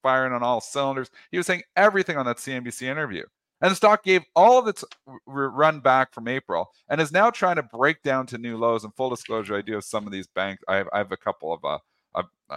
firing 0.02 0.32
on 0.32 0.42
all 0.42 0.60
cylinders. 0.60 1.10
He 1.30 1.36
was 1.36 1.46
saying 1.46 1.62
everything 1.76 2.16
on 2.16 2.26
that 2.26 2.38
CNBC 2.38 2.82
interview. 2.82 3.24
And 3.60 3.70
the 3.70 3.76
stock 3.76 4.02
gave 4.02 4.22
all 4.34 4.58
of 4.58 4.66
its 4.68 4.84
run 5.26 5.80
back 5.80 6.14
from 6.14 6.28
April 6.28 6.70
and 6.88 7.00
is 7.00 7.12
now 7.12 7.30
trying 7.30 7.56
to 7.56 7.62
break 7.62 8.02
down 8.02 8.26
to 8.28 8.38
new 8.38 8.56
lows. 8.56 8.84
And 8.84 8.94
full 8.94 9.10
disclosure, 9.10 9.54
I 9.54 9.60
do 9.60 9.74
have 9.74 9.84
some 9.84 10.06
of 10.06 10.12
these 10.12 10.26
banks. 10.26 10.62
I 10.66 10.76
have, 10.76 10.88
I 10.92 10.98
have 10.98 11.12
a 11.12 11.16
couple 11.16 11.52
of 11.52 11.64
uh, 11.64 11.78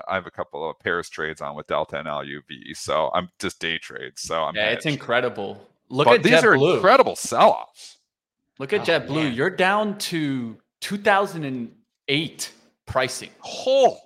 I 0.08 0.16
have 0.16 0.26
a 0.26 0.32
couple 0.32 0.68
of 0.68 0.80
pairs 0.80 1.10
trades 1.10 1.42
on 1.42 1.56
with 1.56 1.68
Delta 1.68 2.00
and 2.00 2.08
LUV, 2.08 2.76
so 2.76 3.12
I'm 3.14 3.30
just 3.40 3.60
day 3.60 3.78
trades. 3.78 4.22
So 4.22 4.44
I'm 4.44 4.56
yeah, 4.56 4.70
hedged. 4.70 4.78
it's 4.78 4.86
incredible. 4.88 5.70
Look 5.90 6.08
but 6.08 6.16
at 6.16 6.24
these 6.24 6.44
are 6.44 6.56
incredible 6.56 7.16
sell-offs. 7.16 7.98
Look 8.58 8.74
at 8.74 8.82
oh, 8.82 8.84
JetBlue. 8.84 9.16
Man. 9.16 9.34
You're 9.34 9.52
down 9.52 9.98
to 10.00 10.58
2008 10.82 12.52
pricing. 12.88 13.30
Oh, 13.46 13.98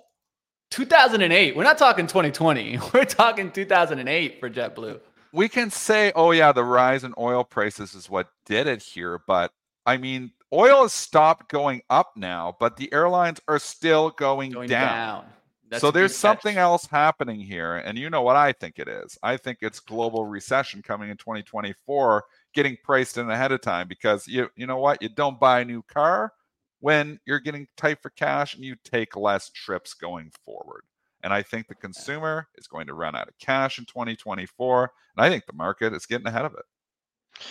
2008. 0.70 1.56
We're 1.56 1.62
not 1.62 1.78
talking 1.78 2.06
2020. 2.06 2.78
We're 2.92 3.04
talking 3.04 3.50
2008 3.50 4.40
for 4.40 4.50
JetBlue 4.50 5.00
we 5.32 5.48
can 5.48 5.70
say, 5.70 6.12
oh 6.14 6.30
yeah, 6.30 6.52
the 6.52 6.64
rise 6.64 7.04
in 7.04 7.14
oil 7.18 7.44
prices 7.44 7.94
is 7.94 8.08
what 8.08 8.28
did 8.46 8.66
it 8.66 8.82
here, 8.82 9.20
but 9.26 9.52
I 9.86 9.96
mean, 9.96 10.32
oil 10.52 10.82
has 10.82 10.92
stopped 10.92 11.50
going 11.50 11.82
up 11.88 12.12
now, 12.16 12.56
but 12.60 12.76
the 12.76 12.92
airlines 12.92 13.40
are 13.48 13.58
still 13.58 14.10
going, 14.10 14.52
going 14.52 14.68
down. 14.68 15.24
down. 15.70 15.80
So 15.80 15.90
there's 15.90 16.16
something 16.16 16.54
catch. 16.54 16.62
else 16.62 16.86
happening 16.86 17.40
here, 17.40 17.76
and 17.76 17.98
you 17.98 18.08
know 18.08 18.22
what 18.22 18.36
I 18.36 18.52
think 18.52 18.78
it 18.78 18.88
is. 18.88 19.18
I 19.22 19.36
think 19.36 19.58
it's 19.60 19.80
global 19.80 20.24
recession 20.24 20.80
coming 20.80 21.10
in 21.10 21.18
2024, 21.18 22.24
getting 22.54 22.76
priced 22.82 23.18
in 23.18 23.28
ahead 23.28 23.52
of 23.52 23.60
time 23.60 23.86
because 23.86 24.26
you 24.26 24.48
you 24.56 24.66
know 24.66 24.78
what, 24.78 25.02
you 25.02 25.10
don't 25.10 25.38
buy 25.38 25.60
a 25.60 25.64
new 25.64 25.82
car 25.82 26.32
when 26.80 27.20
you're 27.26 27.40
getting 27.40 27.66
tight 27.76 28.00
for 28.00 28.10
cash, 28.10 28.54
and 28.54 28.64
you 28.64 28.76
take 28.82 29.16
less 29.16 29.50
trips 29.50 29.92
going 29.92 30.32
forward. 30.44 30.84
And 31.22 31.32
I 31.32 31.42
think 31.42 31.66
the 31.66 31.74
consumer 31.74 32.48
is 32.56 32.66
going 32.66 32.86
to 32.86 32.94
run 32.94 33.16
out 33.16 33.28
of 33.28 33.38
cash 33.38 33.78
in 33.78 33.84
2024. 33.86 34.92
And 35.16 35.24
I 35.24 35.28
think 35.28 35.46
the 35.46 35.52
market 35.52 35.92
is 35.92 36.06
getting 36.06 36.26
ahead 36.26 36.44
of 36.44 36.54
it. 36.54 37.44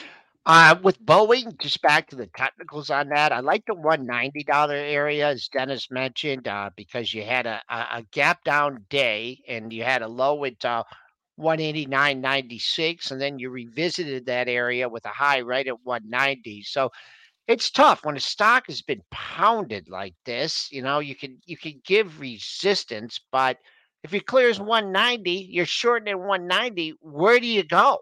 Uh, 0.45 0.75
with 0.81 1.05
Boeing, 1.05 1.59
just 1.59 1.81
back 1.81 2.07
to 2.07 2.15
the 2.15 2.27
technicals 2.27 2.89
on 2.89 3.09
that, 3.09 3.33
I 3.33 3.41
like 3.41 3.65
the 3.65 3.73
$190 3.75 4.69
area, 4.71 5.27
as 5.27 5.49
Dennis 5.49 5.91
mentioned, 5.91 6.47
uh, 6.47 6.69
because 6.77 7.13
you 7.13 7.21
had 7.23 7.45
a, 7.45 7.61
a, 7.69 8.01
gap 8.13 8.45
down 8.45 8.85
day 8.89 9.41
and 9.45 9.73
you 9.73 9.83
had 9.83 10.03
a 10.03 10.07
low 10.07 10.45
at 10.45 10.63
uh, 10.63 10.83
189.96, 11.37 13.11
and 13.11 13.19
then 13.19 13.39
you 13.39 13.49
revisited 13.49 14.25
that 14.25 14.47
area 14.47 14.87
with 14.87 15.05
a 15.05 15.09
high 15.09 15.41
right 15.41 15.67
at 15.67 15.85
190. 15.85 16.63
So 16.63 16.91
it's 17.47 17.71
tough 17.71 18.03
when 18.03 18.17
a 18.17 18.19
stock 18.19 18.65
has 18.67 18.81
been 18.81 19.01
pounded 19.09 19.89
like 19.89 20.15
this. 20.25 20.67
You 20.71 20.81
know, 20.81 20.99
you 20.99 21.15
can 21.15 21.39
you 21.45 21.57
can 21.57 21.81
give 21.85 22.19
resistance, 22.19 23.19
but 23.31 23.57
if 24.03 24.13
it 24.13 24.25
clears 24.27 24.59
190, 24.59 25.47
you're 25.49 25.65
shorting 25.65 26.09
at 26.09 26.19
190. 26.19 26.95
Where 27.01 27.39
do 27.39 27.47
you 27.47 27.63
go? 27.63 27.99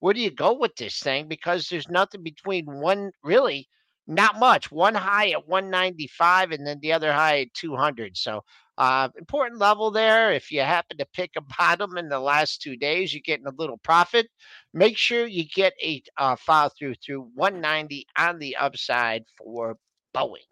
Where 0.00 0.14
do 0.14 0.20
you 0.20 0.30
go 0.30 0.52
with 0.54 0.74
this 0.76 1.00
thing? 1.00 1.28
Because 1.28 1.68
there's 1.68 1.88
nothing 1.88 2.22
between 2.22 2.66
one 2.66 3.10
really 3.22 3.68
not 4.06 4.38
much. 4.38 4.70
One 4.72 4.94
high 4.94 5.30
at 5.30 5.46
195 5.46 6.52
and 6.52 6.66
then 6.66 6.78
the 6.80 6.92
other 6.92 7.12
high 7.12 7.42
at 7.42 7.54
200. 7.54 8.16
So 8.16 8.42
uh, 8.78 9.08
important 9.18 9.58
level 9.60 9.90
there. 9.90 10.32
If 10.32 10.52
you 10.52 10.60
happen 10.60 10.96
to 10.98 11.06
pick 11.12 11.32
a 11.36 11.40
bottom 11.58 11.98
in 11.98 12.08
the 12.08 12.20
last 12.20 12.62
two 12.62 12.76
days, 12.76 13.12
you're 13.12 13.20
getting 13.24 13.46
a 13.46 13.52
little 13.58 13.78
profit. 13.78 14.28
Make 14.72 14.96
sure 14.96 15.26
you 15.26 15.44
get 15.44 15.74
a 15.82 16.02
uh, 16.16 16.36
follow 16.36 16.70
through 16.78 16.94
through 17.04 17.28
190 17.34 18.06
on 18.16 18.38
the 18.38 18.56
upside 18.56 19.24
for 19.36 19.76
Boeing. 20.16 20.46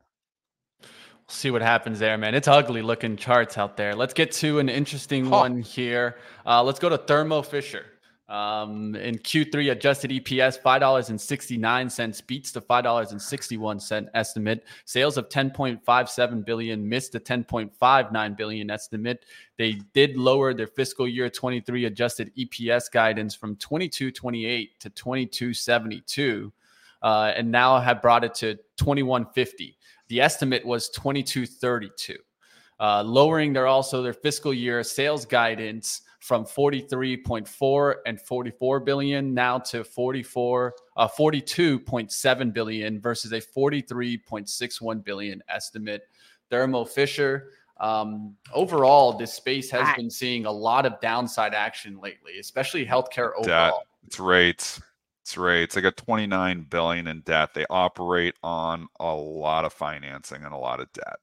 We'll 0.82 1.34
see 1.34 1.50
what 1.50 1.62
happens 1.62 1.98
there, 1.98 2.18
man. 2.18 2.34
It's 2.34 2.48
ugly 2.48 2.82
looking 2.82 3.16
charts 3.16 3.58
out 3.58 3.76
there. 3.76 3.94
Let's 3.94 4.14
get 4.14 4.32
to 4.32 4.58
an 4.58 4.68
interesting 4.68 5.26
oh. 5.28 5.30
one 5.30 5.62
here. 5.62 6.16
Uh, 6.44 6.62
let's 6.62 6.78
go 6.78 6.88
to 6.88 6.98
Thermo 6.98 7.42
Fisher. 7.42 7.86
Um, 8.28 8.96
in 8.96 9.18
Q3, 9.18 9.70
adjusted 9.70 10.10
EPS 10.10 10.60
$5.69 10.60 12.26
beats 12.26 12.50
the 12.50 12.60
$5.61 12.60 14.08
estimate. 14.14 14.64
Sales 14.84 15.16
of 15.16 15.28
10.57 15.28 16.44
billion 16.44 16.88
missed 16.88 17.12
the 17.12 17.20
10.59 17.20 18.36
billion 18.36 18.70
estimate. 18.70 19.24
They 19.58 19.74
did 19.94 20.16
lower 20.16 20.54
their 20.54 20.66
fiscal 20.66 21.06
year 21.06 21.30
23 21.30 21.84
adjusted 21.84 22.32
EPS 22.36 22.90
guidance 22.90 23.34
from 23.36 23.54
22.28 23.56 24.70
to 24.80 24.90
22.72, 24.90 26.52
uh, 27.02 27.32
and 27.36 27.48
now 27.48 27.78
have 27.78 28.02
brought 28.02 28.24
it 28.24 28.34
to 28.34 28.58
21.50. 28.78 29.76
The 30.08 30.20
estimate 30.20 30.66
was 30.66 30.90
22.32. 30.96 32.16
Uh, 32.78 33.02
lowering 33.04 33.52
their 33.52 33.68
also 33.68 34.02
their 34.02 34.12
fiscal 34.12 34.52
year 34.52 34.82
sales 34.82 35.24
guidance 35.24 36.02
from 36.26 36.44
43.4 36.44 37.94
and 38.04 38.20
44 38.20 38.80
billion 38.80 39.32
now 39.32 39.60
to 39.60 39.84
44 39.84 40.74
uh, 40.96 41.06
42.7 41.06 42.52
billion 42.52 43.00
versus 43.00 43.30
a 43.30 43.40
43.61 43.40 45.04
billion 45.04 45.40
estimate. 45.48 46.02
Thermo 46.50 46.84
fisher 46.84 47.50
um, 47.78 48.34
overall 48.52 49.16
this 49.16 49.34
space 49.34 49.70
has 49.70 49.94
been 49.94 50.10
seeing 50.10 50.46
a 50.46 50.50
lot 50.50 50.84
of 50.84 51.00
downside 51.00 51.54
action 51.54 52.00
lately 52.00 52.40
especially 52.40 52.84
healthcare 52.84 53.30
overall. 53.38 53.44
Debt. 53.44 53.74
it's 54.04 54.18
rates. 54.18 54.82
It's 55.22 55.36
rates. 55.36 55.76
They 55.76 55.80
got 55.80 55.96
29 55.96 56.66
billion 56.68 57.06
in 57.06 57.20
debt. 57.20 57.54
They 57.54 57.66
operate 57.70 58.34
on 58.42 58.88
a 58.98 59.14
lot 59.14 59.64
of 59.64 59.72
financing 59.72 60.42
and 60.42 60.52
a 60.52 60.58
lot 60.58 60.80
of 60.80 60.92
debt. 60.92 61.18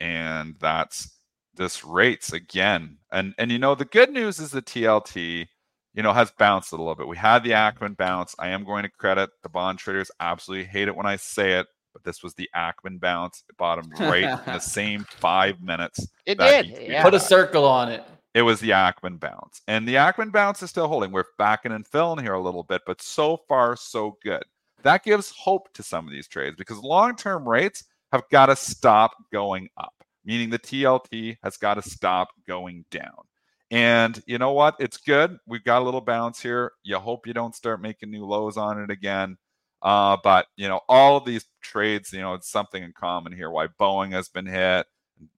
And 0.00 0.54
that's 0.60 1.17
this 1.58 1.84
rates 1.84 2.32
again. 2.32 2.96
And 3.12 3.34
and 3.36 3.52
you 3.52 3.58
know 3.58 3.74
the 3.74 3.84
good 3.84 4.10
news 4.10 4.38
is 4.38 4.52
the 4.52 4.62
TLT, 4.62 5.46
you 5.92 6.02
know, 6.02 6.14
has 6.14 6.30
bounced 6.38 6.72
a 6.72 6.76
little 6.76 6.94
bit. 6.94 7.08
We 7.08 7.18
had 7.18 7.42
the 7.42 7.50
Ackman 7.50 7.96
bounce. 7.96 8.34
I 8.38 8.48
am 8.48 8.64
going 8.64 8.84
to 8.84 8.88
credit 8.88 9.28
the 9.42 9.50
bond 9.50 9.78
traders. 9.78 10.10
Absolutely 10.20 10.64
hate 10.64 10.88
it 10.88 10.96
when 10.96 11.06
I 11.06 11.16
say 11.16 11.58
it, 11.58 11.66
but 11.92 12.04
this 12.04 12.22
was 12.22 12.32
the 12.34 12.48
Ackman 12.56 12.98
bounce. 13.00 13.42
It 13.50 13.56
bottomed 13.58 13.92
right 14.00 14.24
in 14.24 14.38
the 14.46 14.58
same 14.60 15.04
five 15.10 15.60
minutes. 15.60 16.06
It 16.24 16.38
did. 16.38 16.78
Yeah. 16.80 17.02
Put 17.02 17.14
a 17.14 17.20
circle 17.20 17.66
on 17.66 17.90
it. 17.90 18.04
It 18.34 18.42
was 18.42 18.60
the 18.60 18.70
Ackman 18.70 19.18
bounce, 19.18 19.62
and 19.66 19.88
the 19.88 19.96
Ackman 19.96 20.30
bounce 20.30 20.62
is 20.62 20.70
still 20.70 20.86
holding. 20.86 21.10
We're 21.10 21.24
backing 21.38 21.72
and 21.72 21.86
filling 21.86 22.22
here 22.22 22.34
a 22.34 22.40
little 22.40 22.62
bit, 22.62 22.82
but 22.86 23.02
so 23.02 23.38
far 23.48 23.74
so 23.74 24.16
good. 24.22 24.44
That 24.82 25.02
gives 25.02 25.30
hope 25.30 25.72
to 25.72 25.82
some 25.82 26.06
of 26.06 26.12
these 26.12 26.28
trades 26.28 26.54
because 26.56 26.78
long-term 26.78 27.48
rates 27.48 27.84
have 28.12 28.22
got 28.30 28.46
to 28.46 28.54
stop 28.54 29.12
going 29.32 29.68
up 29.76 29.97
meaning 30.28 30.50
the 30.50 30.58
TLT 30.58 31.38
has 31.42 31.56
got 31.56 31.74
to 31.74 31.82
stop 31.82 32.28
going 32.46 32.84
down. 32.90 33.24
And 33.70 34.22
you 34.26 34.36
know 34.36 34.52
what? 34.52 34.76
It's 34.78 34.98
good. 34.98 35.38
We've 35.46 35.64
got 35.64 35.80
a 35.80 35.84
little 35.86 36.02
bounce 36.02 36.38
here. 36.38 36.72
You 36.82 36.98
hope 36.98 37.26
you 37.26 37.32
don't 37.32 37.54
start 37.54 37.80
making 37.80 38.10
new 38.10 38.26
lows 38.26 38.58
on 38.58 38.78
it 38.78 38.90
again. 38.90 39.38
Uh, 39.80 40.18
but 40.22 40.46
you 40.56 40.68
know, 40.68 40.80
all 40.86 41.16
of 41.16 41.24
these 41.24 41.46
trades, 41.62 42.12
you 42.12 42.20
know, 42.20 42.34
it's 42.34 42.50
something 42.50 42.82
in 42.82 42.92
common 42.92 43.32
here. 43.32 43.50
Why 43.50 43.68
Boeing 43.80 44.12
has 44.12 44.28
been 44.28 44.44
hit 44.44 44.86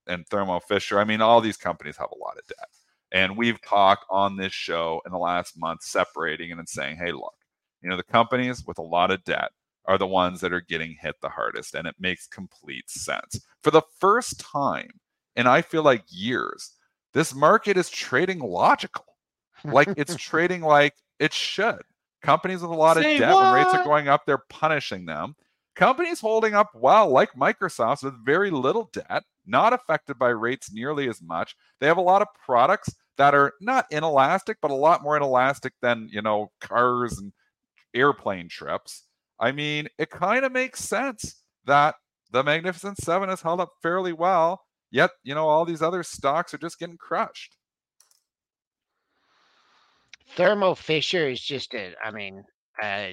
and 0.07 0.27
Thermo 0.27 0.59
Fisher. 0.59 0.99
I 0.99 1.05
mean, 1.05 1.21
all 1.21 1.39
these 1.39 1.57
companies 1.57 1.95
have 1.95 2.09
a 2.11 2.17
lot 2.17 2.37
of 2.37 2.45
debt. 2.47 2.67
And 3.13 3.37
we've 3.37 3.61
talked 3.61 4.05
on 4.09 4.35
this 4.35 4.53
show 4.53 5.01
in 5.05 5.13
the 5.13 5.17
last 5.17 5.57
month 5.57 5.83
separating 5.83 6.51
and 6.51 6.67
saying, 6.67 6.97
hey, 6.97 7.13
look, 7.13 7.33
you 7.81 7.89
know, 7.89 7.97
the 7.97 8.03
companies 8.03 8.65
with 8.67 8.77
a 8.77 8.83
lot 8.83 9.11
of 9.11 9.23
debt 9.23 9.51
are 9.85 9.97
the 9.97 10.07
ones 10.07 10.41
that 10.41 10.53
are 10.53 10.61
getting 10.61 10.95
hit 10.99 11.15
the 11.21 11.29
hardest. 11.29 11.75
And 11.75 11.87
it 11.87 11.95
makes 11.99 12.27
complete 12.27 12.89
sense. 12.89 13.41
For 13.63 13.71
the 13.71 13.81
first 13.99 14.39
time 14.39 14.91
and 15.35 15.47
I 15.47 15.61
feel 15.61 15.83
like 15.83 16.03
years, 16.09 16.73
this 17.13 17.33
market 17.33 17.77
is 17.77 17.89
trading 17.89 18.39
logical. 18.39 19.05
Like 19.63 19.89
it's 19.97 20.15
trading 20.17 20.61
like 20.61 20.95
it 21.19 21.33
should. 21.33 21.81
Companies 22.21 22.61
with 22.61 22.71
a 22.71 22.75
lot 22.75 22.97
Say 22.97 23.15
of 23.15 23.19
debt, 23.19 23.33
what? 23.33 23.43
when 23.43 23.53
rates 23.53 23.73
are 23.73 23.83
going 23.83 24.07
up, 24.07 24.25
they're 24.25 24.43
punishing 24.49 25.05
them. 25.05 25.35
Companies 25.75 26.19
holding 26.19 26.53
up 26.53 26.69
well, 26.75 27.09
like 27.09 27.33
Microsoft, 27.33 28.03
with 28.03 28.25
very 28.25 28.51
little 28.51 28.89
debt, 28.93 29.23
not 29.45 29.73
affected 29.73 30.19
by 30.19 30.29
rates 30.29 30.71
nearly 30.71 31.07
as 31.09 31.21
much. 31.21 31.55
They 31.79 31.87
have 31.87 31.97
a 31.97 32.01
lot 32.01 32.21
of 32.21 32.27
products 32.45 32.93
that 33.17 33.33
are 33.33 33.53
not 33.61 33.85
inelastic, 33.89 34.57
but 34.61 34.71
a 34.71 34.75
lot 34.75 35.01
more 35.01 35.15
inelastic 35.15 35.73
than, 35.81 36.09
you 36.11 36.21
know, 36.21 36.51
cars 36.59 37.17
and 37.17 37.31
airplane 37.93 38.49
trips. 38.49 39.03
I 39.41 39.51
mean, 39.51 39.87
it 39.97 40.11
kind 40.11 40.45
of 40.45 40.51
makes 40.51 40.83
sense 40.83 41.43
that 41.65 41.95
the 42.31 42.43
Magnificent 42.43 42.99
Seven 42.99 43.27
has 43.27 43.41
held 43.41 43.59
up 43.59 43.71
fairly 43.81 44.13
well, 44.13 44.61
yet, 44.91 45.09
you 45.23 45.33
know, 45.33 45.47
all 45.47 45.65
these 45.65 45.81
other 45.81 46.03
stocks 46.03 46.53
are 46.53 46.59
just 46.59 46.77
getting 46.77 46.97
crushed. 46.97 47.57
Thermo 50.35 50.75
Fisher 50.75 51.27
is 51.27 51.41
just 51.41 51.73
a, 51.73 51.93
I 52.03 52.11
mean, 52.11 52.43
uh, 52.81 53.09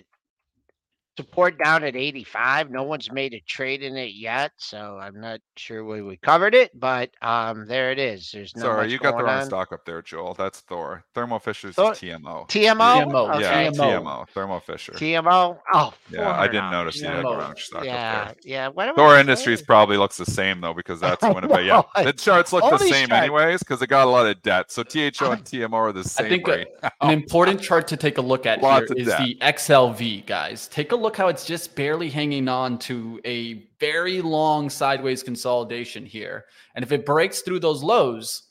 support 1.18 1.58
down 1.58 1.82
at 1.82 1.96
85. 1.96 2.70
No 2.70 2.84
one's 2.84 3.10
made 3.10 3.34
a 3.34 3.40
trade 3.40 3.82
in 3.82 3.96
it 3.96 4.14
yet, 4.14 4.52
so 4.56 4.98
I'm 5.02 5.20
not 5.20 5.40
sure 5.56 5.84
we, 5.84 6.00
we 6.00 6.16
covered 6.18 6.54
it, 6.54 6.70
but 6.78 7.10
um, 7.22 7.66
there 7.66 7.90
it 7.90 7.98
is. 7.98 8.30
There's 8.30 8.54
no. 8.54 8.62
Sorry, 8.62 8.92
you 8.92 8.98
got 8.98 9.18
the 9.18 9.24
wrong 9.24 9.40
on. 9.40 9.46
stock 9.46 9.72
up 9.72 9.84
there, 9.84 10.00
Joel. 10.00 10.34
That's 10.34 10.60
Thor. 10.60 11.04
Thermo 11.14 11.40
Fisher's 11.40 11.74
Thor- 11.74 11.92
TMO. 11.92 12.48
TMO. 12.48 13.10
TMO. 13.10 13.34
Okay. 13.34 13.42
Yeah, 13.42 13.70
TMO. 13.70 14.02
TMO. 14.02 14.28
Thermo 14.28 14.60
Fisher. 14.60 14.92
TMO. 14.92 15.58
Oh, 15.74 15.94
yeah. 16.10 16.30
I 16.30 16.46
didn't 16.46 16.70
notice 16.70 17.00
you 17.00 17.08
had 17.08 17.24
the 17.24 17.36
wrong 17.36 17.56
stock 17.56 17.84
yeah, 17.84 18.28
up 18.28 18.36
there. 18.42 18.52
Yeah, 18.52 18.70
yeah. 18.76 18.92
Thor 18.94 19.18
Industries 19.18 19.60
probably 19.60 19.96
looks 19.96 20.16
the 20.16 20.26
same 20.26 20.60
though 20.60 20.74
because 20.74 21.00
that's 21.08 21.22
Winnipeg. 21.22 21.66
Yeah, 21.66 21.82
the 21.96 22.12
charts 22.12 22.52
look 22.52 22.70
the 22.70 22.78
same 22.78 23.10
anyways 23.10 23.58
because 23.58 23.82
it 23.82 23.88
got 23.88 24.06
a 24.06 24.10
lot 24.10 24.26
of 24.26 24.40
debt. 24.42 24.70
So 24.70 24.84
THO 24.84 25.32
and 25.32 25.44
TMO 25.44 25.72
are 25.72 25.92
the 25.92 26.04
same. 26.04 26.26
I 26.26 26.28
think 26.28 26.46
right 26.46 26.68
a, 26.82 26.92
an 27.00 27.10
important 27.10 27.60
chart 27.60 27.88
to 27.88 27.96
take 27.96 28.18
a 28.18 28.22
look 28.22 28.46
at 28.46 28.60
here 28.60 28.86
is 28.96 29.06
debt. 29.06 29.20
the 29.20 29.36
XLV, 29.40 30.26
guys. 30.26 30.68
Take 30.68 30.92
a 30.92 30.96
look 30.96 31.07
how 31.16 31.28
it's 31.28 31.44
just 31.44 31.74
barely 31.74 32.08
hanging 32.08 32.48
on 32.48 32.78
to 32.80 33.20
a 33.24 33.66
very 33.80 34.20
long 34.20 34.70
sideways 34.70 35.22
consolidation 35.22 36.04
here. 36.04 36.46
And 36.74 36.84
if 36.84 36.92
it 36.92 37.06
breaks 37.06 37.40
through 37.40 37.60
those 37.60 37.82
lows, 37.82 38.42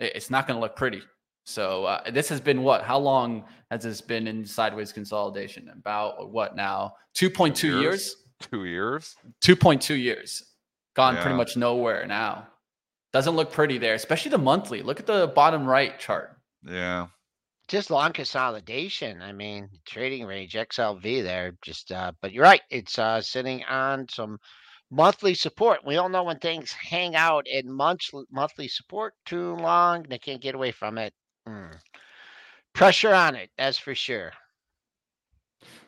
it's 0.00 0.30
not 0.30 0.46
going 0.46 0.56
to 0.56 0.60
look 0.60 0.76
pretty. 0.76 1.02
So 1.46 1.84
uh, 1.84 2.10
this 2.10 2.28
has 2.28 2.40
been 2.40 2.62
what? 2.62 2.82
How 2.82 2.98
long 2.98 3.44
has 3.70 3.82
this 3.82 4.00
been 4.00 4.26
in 4.26 4.44
sideways 4.44 4.92
consolidation? 4.92 5.70
About 5.70 6.30
what 6.30 6.56
now? 6.56 6.94
2.2 7.16 7.62
years? 7.64 7.80
years? 7.82 8.16
Two 8.50 8.64
years? 8.64 9.16
2.2 9.42 10.00
years. 10.00 10.42
Gone 10.94 11.14
yeah. 11.14 11.22
pretty 11.22 11.36
much 11.36 11.56
nowhere 11.56 12.06
now. 12.06 12.48
Doesn't 13.12 13.36
look 13.36 13.52
pretty 13.52 13.78
there, 13.78 13.94
especially 13.94 14.30
the 14.30 14.38
monthly. 14.38 14.82
Look 14.82 15.00
at 15.00 15.06
the 15.06 15.28
bottom 15.28 15.66
right 15.66 15.98
chart. 15.98 16.36
Yeah 16.66 17.08
just 17.68 17.90
long 17.90 18.12
consolidation. 18.12 19.22
I 19.22 19.32
mean, 19.32 19.68
trading 19.86 20.26
range 20.26 20.54
XLV 20.54 21.22
there. 21.22 21.56
Just, 21.62 21.92
uh, 21.92 22.12
but 22.20 22.32
you're 22.32 22.44
right. 22.44 22.62
It's 22.70 22.98
uh, 22.98 23.20
sitting 23.20 23.64
on 23.64 24.06
some 24.08 24.38
monthly 24.90 25.34
support. 25.34 25.84
We 25.84 25.96
all 25.96 26.08
know 26.08 26.24
when 26.24 26.38
things 26.38 26.72
hang 26.72 27.16
out 27.16 27.46
in 27.46 27.70
months 27.70 28.10
monthly 28.30 28.68
support 28.68 29.14
too 29.24 29.56
long, 29.56 30.04
they 30.08 30.18
can't 30.18 30.42
get 30.42 30.54
away 30.54 30.72
from 30.72 30.98
it. 30.98 31.12
Hmm. 31.46 31.72
Pressure 32.74 33.14
on 33.14 33.36
it, 33.36 33.50
that's 33.56 33.78
for 33.78 33.94
sure. 33.94 34.32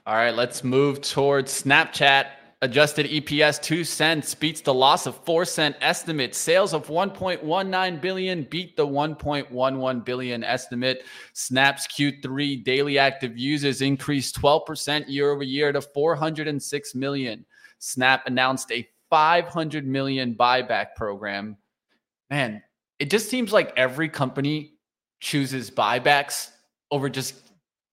All 0.06 0.14
right, 0.14 0.34
let's 0.34 0.62
move 0.62 1.00
towards 1.00 1.62
Snapchat. 1.62 2.26
Adjusted 2.62 3.04
EPS 3.06 3.60
2 3.60 3.84
cents 3.84 4.34
beats 4.34 4.62
the 4.62 4.72
loss 4.72 5.06
of 5.06 5.22
4 5.26 5.44
cent 5.44 5.76
estimate. 5.82 6.34
Sales 6.34 6.72
of 6.72 6.86
1.19 6.86 8.00
billion 8.00 8.44
beat 8.44 8.78
the 8.78 8.86
1.11 8.86 10.04
billion 10.06 10.42
estimate. 10.42 11.04
Snap's 11.34 11.86
Q3 11.86 12.64
daily 12.64 12.98
active 12.98 13.36
users 13.36 13.82
increased 13.82 14.40
12% 14.40 15.04
year 15.06 15.30
over 15.32 15.42
year 15.42 15.70
to 15.70 15.82
406 15.82 16.94
million. 16.94 17.44
Snap 17.78 18.26
announced 18.26 18.72
a 18.72 18.88
500 19.10 19.86
million 19.86 20.34
buyback 20.34 20.94
program. 20.96 21.58
Man, 22.30 22.62
it 22.98 23.10
just 23.10 23.28
seems 23.28 23.52
like 23.52 23.74
every 23.76 24.08
company 24.08 24.72
chooses 25.20 25.70
buybacks 25.70 26.52
over 26.90 27.10
just 27.10 27.34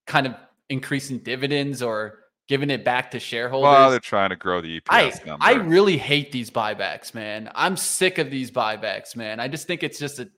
kind 0.08 0.26
of 0.26 0.36
increasing 0.70 1.18
dividends 1.18 1.84
or 1.84 2.23
giving 2.48 2.70
it 2.70 2.84
back 2.84 3.12
to 3.12 3.20
shareholders. 3.20 3.70
Well, 3.70 3.92
they're 3.92 4.00
trying 4.00 4.30
to 4.30 4.36
grow 4.36 4.62
the 4.62 4.82
EPS 4.82 4.90
I, 4.90 5.12
number. 5.26 5.46
I 5.46 5.54
really 5.54 5.98
hate 5.98 6.32
these 6.32 6.50
buybacks, 6.50 7.14
man. 7.14 7.50
I'm 7.56 7.78
sick 7.78 8.18
of 8.18 8.30
these 8.30 8.52
buybacks, 8.52 9.16
man. 9.16 9.40
I 9.40 9.48
just 9.48 9.68
think 9.68 9.84
it's 9.84 10.00
just 10.00 10.20
a, 10.20 10.30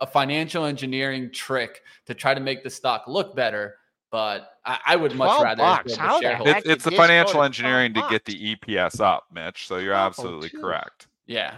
a 0.00 0.06
financial 0.06 0.64
engineering 0.64 1.30
trick 1.30 1.82
to 2.06 2.14
try 2.14 2.34
to 2.34 2.40
make 2.40 2.62
the 2.62 2.70
stock 2.70 3.04
look 3.06 3.36
better 3.36 3.76
but 4.12 4.58
I, 4.64 4.78
I 4.88 4.96
would 4.96 5.16
much 5.16 5.42
rather. 5.42 5.62
Bucks. 5.62 5.96
How 5.96 6.20
the 6.20 6.50
it's, 6.50 6.68
it's 6.68 6.84
the 6.84 6.90
financial 6.92 7.42
engineering 7.42 7.94
to 7.94 8.06
get 8.10 8.26
the 8.26 8.54
EPS 8.54 9.00
up, 9.00 9.24
Mitch. 9.32 9.66
So 9.66 9.78
you're 9.78 9.94
absolutely 9.94 10.50
correct. 10.50 11.08
Yeah. 11.26 11.54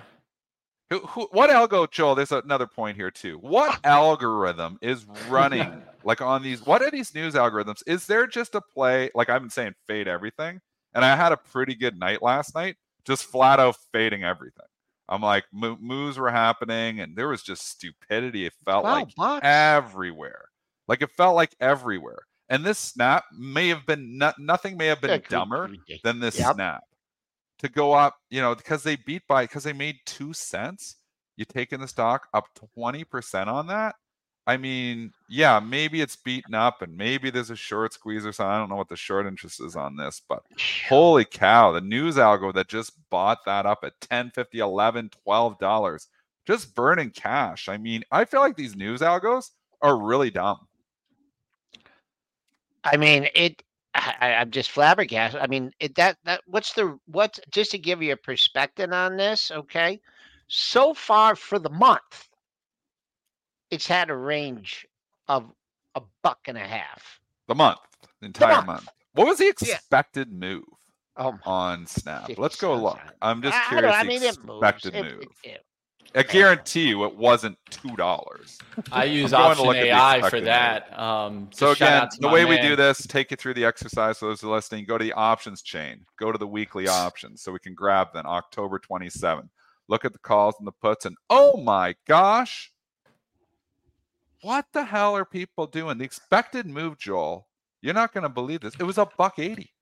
Who, 0.90 0.98
who, 1.00 1.28
what 1.32 1.50
algo, 1.50 1.90
Joel? 1.90 2.14
There's 2.14 2.32
another 2.32 2.66
point 2.66 2.96
here 2.96 3.10
too. 3.10 3.38
What 3.38 3.80
algorithm 3.84 4.78
is 4.82 5.06
running 5.28 5.82
like 6.04 6.20
on 6.20 6.42
these? 6.42 6.64
What 6.64 6.82
are 6.82 6.90
these 6.90 7.14
news 7.14 7.34
algorithms? 7.34 7.82
Is 7.86 8.06
there 8.06 8.26
just 8.26 8.54
a 8.54 8.60
play? 8.60 9.10
Like 9.14 9.30
I've 9.30 9.40
been 9.40 9.50
saying, 9.50 9.74
fade 9.86 10.08
everything, 10.08 10.60
and 10.94 11.04
I 11.04 11.16
had 11.16 11.32
a 11.32 11.36
pretty 11.36 11.74
good 11.74 11.98
night 11.98 12.22
last 12.22 12.54
night, 12.54 12.76
just 13.04 13.24
flat 13.24 13.60
out 13.60 13.76
fading 13.92 14.24
everything. 14.24 14.66
I'm 15.08 15.22
like 15.22 15.44
moves 15.52 16.18
were 16.18 16.30
happening, 16.30 17.00
and 17.00 17.16
there 17.16 17.28
was 17.28 17.42
just 17.42 17.66
stupidity. 17.66 18.46
It 18.46 18.54
felt 18.64 18.84
like 18.84 19.14
bucks. 19.16 19.44
everywhere. 19.44 20.48
Like 20.86 21.02
it 21.02 21.10
felt 21.10 21.34
like 21.34 21.54
everywhere. 21.60 22.20
And 22.50 22.62
this 22.62 22.78
snap 22.78 23.24
may 23.36 23.68
have 23.68 23.86
been 23.86 24.18
not, 24.18 24.38
nothing 24.38 24.76
may 24.76 24.86
have 24.86 25.00
been 25.00 25.22
dumber 25.30 25.70
than 26.02 26.20
this 26.20 26.38
yep. 26.38 26.54
snap 26.54 26.82
to 27.64 27.70
go 27.70 27.92
up, 27.92 28.18
you 28.30 28.42
know, 28.42 28.54
because 28.54 28.82
they 28.82 28.96
beat 28.96 29.22
by 29.26 29.44
because 29.44 29.64
they 29.64 29.72
made 29.72 29.96
two 30.04 30.32
cents. 30.34 30.96
You 31.36 31.44
taking 31.44 31.80
the 31.80 31.88
stock 31.88 32.28
up 32.34 32.46
20% 32.78 33.46
on 33.46 33.66
that. 33.68 33.96
I 34.46 34.58
mean, 34.58 35.12
yeah, 35.30 35.58
maybe 35.58 36.02
it's 36.02 36.14
beaten 36.14 36.54
up 36.54 36.82
and 36.82 36.94
maybe 36.94 37.30
there's 37.30 37.50
a 37.50 37.56
short 37.56 37.94
squeeze 37.94 38.26
or 38.26 38.32
something. 38.32 38.52
I 38.52 38.58
don't 38.58 38.68
know 38.68 38.76
what 38.76 38.90
the 38.90 38.96
short 38.96 39.26
interest 39.26 39.62
is 39.62 39.74
on 39.74 39.96
this, 39.96 40.20
but 40.28 40.42
holy 40.88 41.24
cow, 41.24 41.72
the 41.72 41.80
news 41.80 42.16
algo 42.16 42.52
that 42.52 42.68
just 42.68 42.92
bought 43.08 43.38
that 43.46 43.64
up 43.64 43.78
at 43.82 43.98
10, 44.02 44.32
50, 44.32 44.58
11, 44.58 45.10
12 45.24 45.58
dollars, 45.58 46.08
just 46.46 46.74
burning 46.74 47.10
cash. 47.10 47.70
I 47.70 47.78
mean, 47.78 48.04
I 48.12 48.26
feel 48.26 48.40
like 48.40 48.56
these 48.56 48.76
news 48.76 49.00
algos 49.00 49.50
are 49.80 49.98
really 49.98 50.30
dumb. 50.30 50.68
I 52.84 52.98
mean, 52.98 53.28
it 53.34 53.62
I, 53.94 54.30
am 54.30 54.50
just 54.50 54.70
flabbergasted. 54.70 55.40
I 55.40 55.46
mean, 55.46 55.72
it, 55.78 55.94
that 55.94 56.18
that 56.24 56.42
what's 56.46 56.72
the 56.72 56.98
what? 57.06 57.38
Just 57.50 57.70
to 57.72 57.78
give 57.78 58.02
you 58.02 58.12
a 58.12 58.16
perspective 58.16 58.92
on 58.92 59.16
this, 59.16 59.50
okay. 59.50 60.00
So 60.48 60.94
far 60.94 61.36
for 61.36 61.58
the 61.58 61.70
month, 61.70 62.28
it's 63.70 63.86
had 63.86 64.10
a 64.10 64.16
range 64.16 64.86
of 65.28 65.50
a 65.94 66.02
buck 66.22 66.40
and 66.46 66.58
a 66.58 66.66
half. 66.66 67.20
The 67.48 67.54
month, 67.54 67.78
the 68.20 68.26
entire 68.26 68.48
the 68.48 68.56
month. 68.56 68.66
month. 68.66 68.88
What 69.14 69.26
was 69.28 69.38
the 69.38 69.48
expected 69.48 70.28
yeah. 70.30 70.38
move 70.38 70.64
oh, 71.16 71.38
on 71.44 71.86
Snap? 71.86 72.30
Let's 72.36 72.56
go 72.56 72.74
look. 72.74 72.98
I'm 73.22 73.42
just 73.42 73.56
curious. 73.68 73.94
I, 73.94 74.00
I 74.00 74.04
mean, 74.04 74.22
expected 74.24 74.96
it 74.96 75.04
move. 75.04 75.24
It, 75.44 75.64
I 76.14 76.22
guarantee 76.22 76.88
you 76.88 77.04
it 77.04 77.16
wasn't 77.16 77.58
two 77.70 77.94
dollars. 77.96 78.58
I 78.92 79.04
use 79.04 79.32
Option 79.32 79.74
AI 79.74 80.28
for 80.30 80.40
that. 80.40 80.96
Um, 80.98 81.48
so 81.52 81.72
again, 81.72 82.08
the 82.18 82.28
way 82.28 82.44
man. 82.44 82.50
we 82.50 82.60
do 82.60 82.76
this, 82.76 83.06
take 83.06 83.30
you 83.30 83.36
through 83.36 83.54
the 83.54 83.64
exercise. 83.64 84.18
So 84.18 84.28
those 84.28 84.40
who 84.40 84.50
are 84.50 84.56
listening, 84.56 84.84
go 84.84 84.96
to 84.96 85.04
the 85.04 85.12
options 85.12 85.62
chain, 85.62 86.04
go 86.18 86.30
to 86.30 86.38
the 86.38 86.46
weekly 86.46 86.86
options, 86.88 87.42
so 87.42 87.52
we 87.52 87.58
can 87.58 87.74
grab 87.74 88.12
them. 88.12 88.26
October 88.26 88.78
27. 88.78 89.50
Look 89.88 90.04
at 90.04 90.12
the 90.12 90.18
calls 90.18 90.54
and 90.58 90.66
the 90.66 90.72
puts, 90.72 91.04
and 91.04 91.16
oh 91.30 91.56
my 91.60 91.94
gosh, 92.06 92.72
what 94.40 94.66
the 94.72 94.84
hell 94.84 95.16
are 95.16 95.24
people 95.24 95.66
doing? 95.66 95.98
The 95.98 96.04
expected 96.04 96.66
move, 96.66 96.98
Joel. 96.98 97.48
You're 97.82 97.94
not 97.94 98.14
going 98.14 98.22
to 98.22 98.30
believe 98.30 98.60
this. 98.60 98.74
It 98.78 98.84
was 98.84 98.98
a 98.98 99.06
buck 99.18 99.38
eighty. 99.38 99.72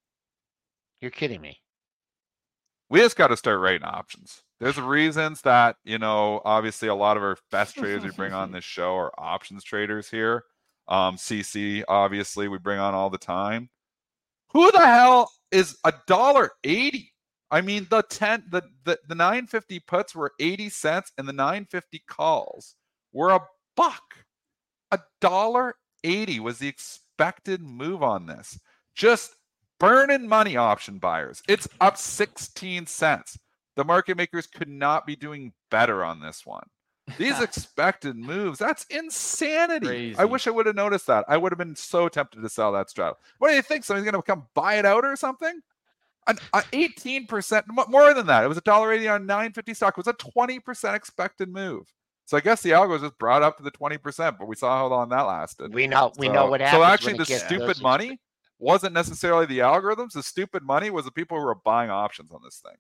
You're 1.01 1.11
kidding 1.11 1.41
me. 1.41 1.61
We 2.89 3.01
just 3.01 3.17
got 3.17 3.29
to 3.29 3.37
start 3.37 3.61
writing 3.61 3.85
options 3.85 4.43
there's 4.63 4.81
reasons 4.81 5.41
that 5.41 5.75
you 5.83 5.99
know 5.99 6.41
obviously 6.45 6.87
a 6.87 6.95
lot 6.95 7.17
of 7.17 7.23
our 7.25 7.37
best 7.51 7.75
traders 7.75 8.05
we 8.05 8.11
bring 8.13 8.33
on 8.33 8.53
this 8.53 8.65
show 8.65 8.95
are 8.97 9.13
options 9.19 9.65
traders 9.65 10.09
here. 10.09 10.45
Um 10.87 11.17
cc 11.17 11.83
obviously 11.89 12.47
we 12.47 12.59
bring 12.59 12.79
on 12.79 12.95
all 12.95 13.11
the 13.11 13.19
time. 13.19 13.71
Who 14.53 14.71
the 14.71 14.87
hell 14.87 15.33
is 15.51 15.77
a 15.85 15.93
dollar 16.07 16.53
80 16.63 17.13
i 17.51 17.61
mean 17.61 17.89
the 17.91 18.03
10 18.03 18.45
the, 18.51 18.63
the 18.85 18.99
the 19.09 19.17
950 19.17 19.81
puts 19.81 20.15
were 20.15 20.33
80 20.39 20.69
cents 20.69 21.13
and 21.19 21.27
the 21.27 21.33
950 21.33 22.03
calls 22.07 22.77
were 23.13 23.31
a 23.31 23.41
buck. 23.77 24.03
A 24.93 25.01
dollar 25.21 25.75
80 26.05 26.39
was 26.39 26.59
the 26.59 26.69
expected 26.69 27.63
move 27.63 28.05
on 28.05 28.27
this. 28.27 28.61
Just 28.95 29.35
burning 29.81 30.29
money 30.29 30.57
option 30.57 30.99
buyers. 30.99 31.43
It's 31.49 31.67
up 31.81 31.97
16 31.97 32.87
cents 32.87 33.39
the 33.77 33.85
market 33.85 34.17
makers 34.17 34.47
could 34.47 34.69
not 34.69 35.07
be 35.07 35.17
doing 35.17 35.53
better 35.71 36.05
on 36.05 36.21
this 36.21 36.45
one. 36.45 36.67
These 37.19 37.41
expected 37.43 38.17
moves, 38.17 38.59
that's 38.59 38.85
insanity. 38.85 39.87
Crazy. 39.87 40.19
I 40.19 40.25
wish 40.25 40.47
I 40.47 40.51
would 40.51 40.67
have 40.67 40.77
noticed 40.77 41.07
that. 41.07 41.25
I 41.29 41.37
would 41.37 41.53
have 41.53 41.59
been 41.59 41.77
so 41.77 42.09
tempted 42.09 42.43
to 42.43 42.49
sell 42.49 42.73
that 42.73 42.91
straddle. 42.91 43.19
What 43.39 43.49
do 43.49 43.55
you 43.55 43.63
think? 43.63 43.85
Somebody's 43.85 44.11
going 44.11 44.21
to 44.21 44.27
come 44.27 44.47
buy 44.55 44.75
it 44.75 44.87
out 44.87 45.05
or 45.05 45.17
something? 45.17 45.61
An, 46.29 46.37
18%, 46.55 47.65
more 47.89 48.15
than 48.15 48.27
that. 48.27 48.45
It 48.45 48.49
was 48.49 48.57
a 48.57 48.63
dollar 48.63 48.93
eighty 48.93 49.09
on 49.09 49.27
950 49.27 49.75
stock. 49.75 49.95
It 49.95 50.07
was 50.07 50.07
a 50.07 50.13
20% 50.13 50.95
expected 50.95 51.49
move. 51.49 51.93
So 52.27 52.37
I 52.37 52.41
guess 52.41 52.63
the 52.63 52.71
algo 52.71 53.01
just 53.01 53.19
brought 53.19 53.43
up 53.43 53.57
to 53.57 53.65
the 53.65 53.73
20%, 53.73 54.39
but 54.39 54.47
we 54.47 54.55
saw 54.55 54.79
how 54.79 54.87
long 54.87 55.09
that 55.09 55.23
lasted. 55.23 55.75
We 55.75 55.89
know 55.89 56.13
we 56.17 56.29
so, 56.29 56.33
know 56.33 56.47
what 56.47 56.61
happened. 56.61 56.81
So 56.81 56.85
actually 56.85 57.15
the 57.15 57.25
stupid 57.27 57.83
money 57.83 58.21
wasn't 58.61 58.95
necessarily 58.95 59.47
the 59.47 59.59
algorithms. 59.59 60.13
The 60.13 60.23
stupid 60.23 60.63
money 60.63 60.91
was 60.91 61.05
the 61.05 61.11
people 61.11 61.39
who 61.39 61.45
were 61.45 61.57
buying 61.57 61.91
options 61.91 62.31
on 62.31 62.41
this 62.45 62.63
thing. 62.65 62.77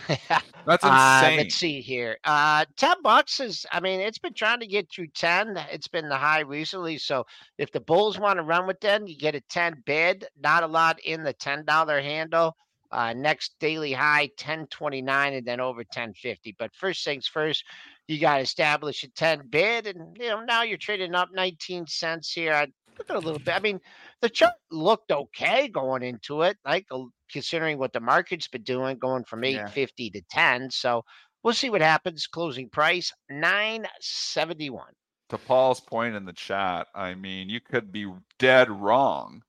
That's 0.66 0.84
uh, 0.84 1.20
insane. 1.22 1.38
Uh, 1.38 1.42
let's 1.42 1.54
see 1.54 1.80
here. 1.80 2.18
Uh, 2.24 2.64
ten 2.76 2.96
bucks 3.02 3.40
is. 3.40 3.66
I 3.72 3.80
mean, 3.80 4.00
it's 4.00 4.18
been 4.18 4.34
trying 4.34 4.60
to 4.60 4.66
get 4.66 4.90
through 4.90 5.08
ten. 5.08 5.56
It's 5.70 5.88
been 5.88 6.08
the 6.08 6.16
high 6.16 6.40
recently. 6.40 6.98
So 6.98 7.26
if 7.58 7.72
the 7.72 7.80
Bulls 7.80 8.18
want 8.18 8.38
to 8.38 8.42
run 8.42 8.66
with 8.66 8.80
them, 8.80 9.06
you 9.06 9.16
get 9.16 9.34
a 9.34 9.40
ten 9.42 9.82
bid. 9.86 10.26
Not 10.40 10.62
a 10.62 10.66
lot 10.66 10.98
in 11.00 11.22
the 11.22 11.32
ten 11.32 11.64
dollar 11.64 12.00
handle. 12.00 12.56
Uh, 12.92 13.12
next 13.12 13.56
daily 13.58 13.92
high 13.92 14.30
ten 14.36 14.66
twenty 14.68 15.02
nine, 15.02 15.34
and 15.34 15.46
then 15.46 15.60
over 15.60 15.84
ten 15.84 16.14
fifty. 16.14 16.54
But 16.58 16.74
first 16.74 17.04
things 17.04 17.26
first, 17.26 17.64
you 18.06 18.20
got 18.20 18.36
to 18.36 18.42
establish 18.42 19.02
a 19.02 19.08
ten 19.08 19.42
bid, 19.50 19.86
and 19.86 20.16
you 20.18 20.28
know 20.28 20.40
now 20.40 20.62
you're 20.62 20.78
trading 20.78 21.14
up 21.14 21.30
nineteen 21.32 21.86
cents 21.86 22.32
here. 22.32 22.52
I 22.52 22.66
look 22.98 23.10
at 23.10 23.16
a 23.16 23.18
little 23.18 23.40
bit. 23.40 23.54
I 23.54 23.60
mean, 23.60 23.80
the 24.22 24.28
chart 24.28 24.54
looked 24.70 25.10
okay 25.10 25.68
going 25.68 26.02
into 26.02 26.42
it, 26.42 26.56
like 26.64 26.86
considering 27.30 27.78
what 27.78 27.92
the 27.92 28.00
market's 28.00 28.48
been 28.48 28.62
doing, 28.62 28.98
going 28.98 29.24
from 29.24 29.44
850 29.44 30.04
yeah. 30.04 30.10
to 30.20 30.26
10. 30.30 30.70
So 30.70 31.04
we'll 31.42 31.54
see 31.54 31.70
what 31.70 31.80
happens. 31.80 32.26
Closing 32.26 32.68
price 32.68 33.12
971. 33.30 34.84
To 35.30 35.38
Paul's 35.38 35.80
point 35.80 36.14
in 36.14 36.24
the 36.24 36.32
chat, 36.32 36.86
I 36.94 37.14
mean, 37.14 37.48
you 37.48 37.60
could 37.60 37.90
be 37.90 38.08
dead 38.38 38.70
wrong 38.70 39.42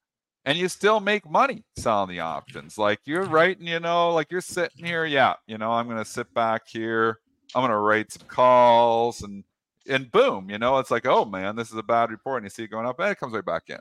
and 0.43 0.57
you 0.57 0.67
still 0.69 0.99
make 0.99 1.29
money 1.29 1.63
selling 1.77 2.09
the 2.09 2.21
options. 2.21 2.77
Like 2.77 2.99
you're 3.05 3.25
writing, 3.25 3.67
you 3.67 3.79
know, 3.79 4.13
like 4.13 4.31
you're 4.31 4.41
sitting 4.41 4.85
here, 4.85 5.05
yeah, 5.05 5.35
you 5.45 5.57
know, 5.57 5.71
I'm 5.71 5.85
going 5.85 5.97
to 5.97 6.05
sit 6.05 6.33
back 6.33 6.63
here. 6.67 7.19
I'm 7.53 7.61
going 7.61 7.71
to 7.71 7.77
write 7.77 8.11
some 8.11 8.27
calls 8.27 9.21
and 9.21 9.43
and 9.89 10.11
boom, 10.11 10.49
you 10.49 10.57
know, 10.57 10.79
it's 10.79 10.91
like, 10.91 11.05
oh 11.05 11.25
man, 11.25 11.55
this 11.55 11.69
is 11.69 11.77
a 11.77 11.83
bad 11.83 12.11
report, 12.11 12.37
and 12.37 12.45
you 12.45 12.49
see 12.49 12.63
it 12.63 12.71
going 12.71 12.85
up, 12.85 12.99
and 12.99 13.11
it 13.11 13.19
comes 13.19 13.33
right 13.33 13.45
back 13.45 13.63
in. 13.69 13.79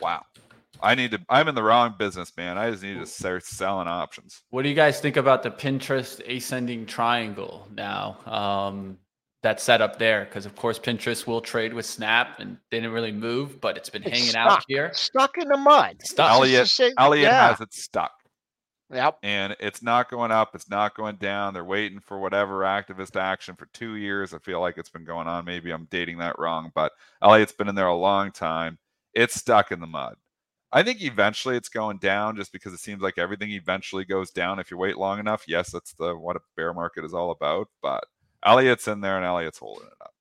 Wow. 0.00 0.24
I 0.80 0.94
need 0.94 1.10
to. 1.10 1.20
I'm 1.28 1.48
in 1.48 1.54
the 1.54 1.62
wrong 1.62 1.94
business, 1.98 2.32
man. 2.36 2.56
I 2.56 2.70
just 2.70 2.82
need 2.82 2.98
to 2.98 3.06
start 3.06 3.44
selling 3.44 3.88
options. 3.88 4.42
What 4.50 4.62
do 4.62 4.68
you 4.68 4.74
guys 4.74 5.00
think 5.00 5.16
about 5.16 5.42
the 5.42 5.50
Pinterest 5.50 6.20
ascending 6.28 6.86
triangle 6.86 7.66
now? 7.74 8.18
Um, 8.26 8.98
that's 9.42 9.62
set 9.62 9.80
up 9.80 9.98
there 9.98 10.24
because, 10.24 10.46
of 10.46 10.56
course, 10.56 10.78
Pinterest 10.78 11.26
will 11.26 11.40
trade 11.40 11.72
with 11.72 11.86
Snap 11.86 12.40
and 12.40 12.58
didn't 12.70 12.92
really 12.92 13.12
move, 13.12 13.60
but 13.60 13.76
it's 13.76 13.88
been 13.88 14.02
it's 14.02 14.10
hanging 14.10 14.30
stuck, 14.30 14.50
out 14.50 14.64
here, 14.68 14.90
stuck 14.94 15.38
in 15.38 15.48
the 15.48 15.56
mud. 15.56 15.96
Stuck. 16.02 16.30
Elliott, 16.30 16.80
Elliott 16.98 17.24
yeah. 17.24 17.48
has 17.48 17.60
it 17.60 17.72
stuck. 17.72 18.12
Yep. 18.92 19.18
And 19.22 19.54
it's 19.60 19.82
not 19.82 20.10
going 20.10 20.30
up. 20.30 20.54
It's 20.54 20.70
not 20.70 20.96
going 20.96 21.16
down. 21.16 21.52
They're 21.52 21.64
waiting 21.64 22.00
for 22.00 22.18
whatever 22.18 22.60
activist 22.60 23.20
action 23.20 23.54
for 23.54 23.66
two 23.74 23.96
years. 23.96 24.32
I 24.32 24.38
feel 24.38 24.60
like 24.60 24.78
it's 24.78 24.88
been 24.88 25.04
going 25.04 25.28
on. 25.28 25.44
Maybe 25.44 25.72
I'm 25.72 25.86
dating 25.90 26.18
that 26.18 26.38
wrong, 26.38 26.72
but 26.74 26.92
Elliot's 27.22 27.52
been 27.52 27.68
in 27.68 27.74
there 27.74 27.86
a 27.86 27.94
long 27.94 28.32
time. 28.32 28.78
It's 29.14 29.34
stuck 29.34 29.72
in 29.72 29.80
the 29.80 29.86
mud. 29.86 30.16
I 30.70 30.82
think 30.82 31.02
eventually 31.02 31.56
it's 31.56 31.70
going 31.70 31.98
down 31.98 32.36
just 32.36 32.52
because 32.52 32.74
it 32.74 32.80
seems 32.80 33.00
like 33.00 33.16
everything 33.16 33.50
eventually 33.52 34.04
goes 34.04 34.30
down 34.30 34.58
if 34.58 34.70
you 34.70 34.76
wait 34.76 34.98
long 34.98 35.18
enough. 35.18 35.44
Yes, 35.48 35.70
that's 35.70 35.94
the 35.94 36.14
what 36.14 36.36
a 36.36 36.40
bear 36.56 36.74
market 36.74 37.04
is 37.04 37.14
all 37.14 37.30
about. 37.30 37.68
But 37.80 38.04
Elliott's 38.44 38.86
in 38.86 39.00
there 39.00 39.16
and 39.16 39.24
Elliott's 39.24 39.58
holding 39.58 39.86
it 39.86 39.94
up. 40.00 40.14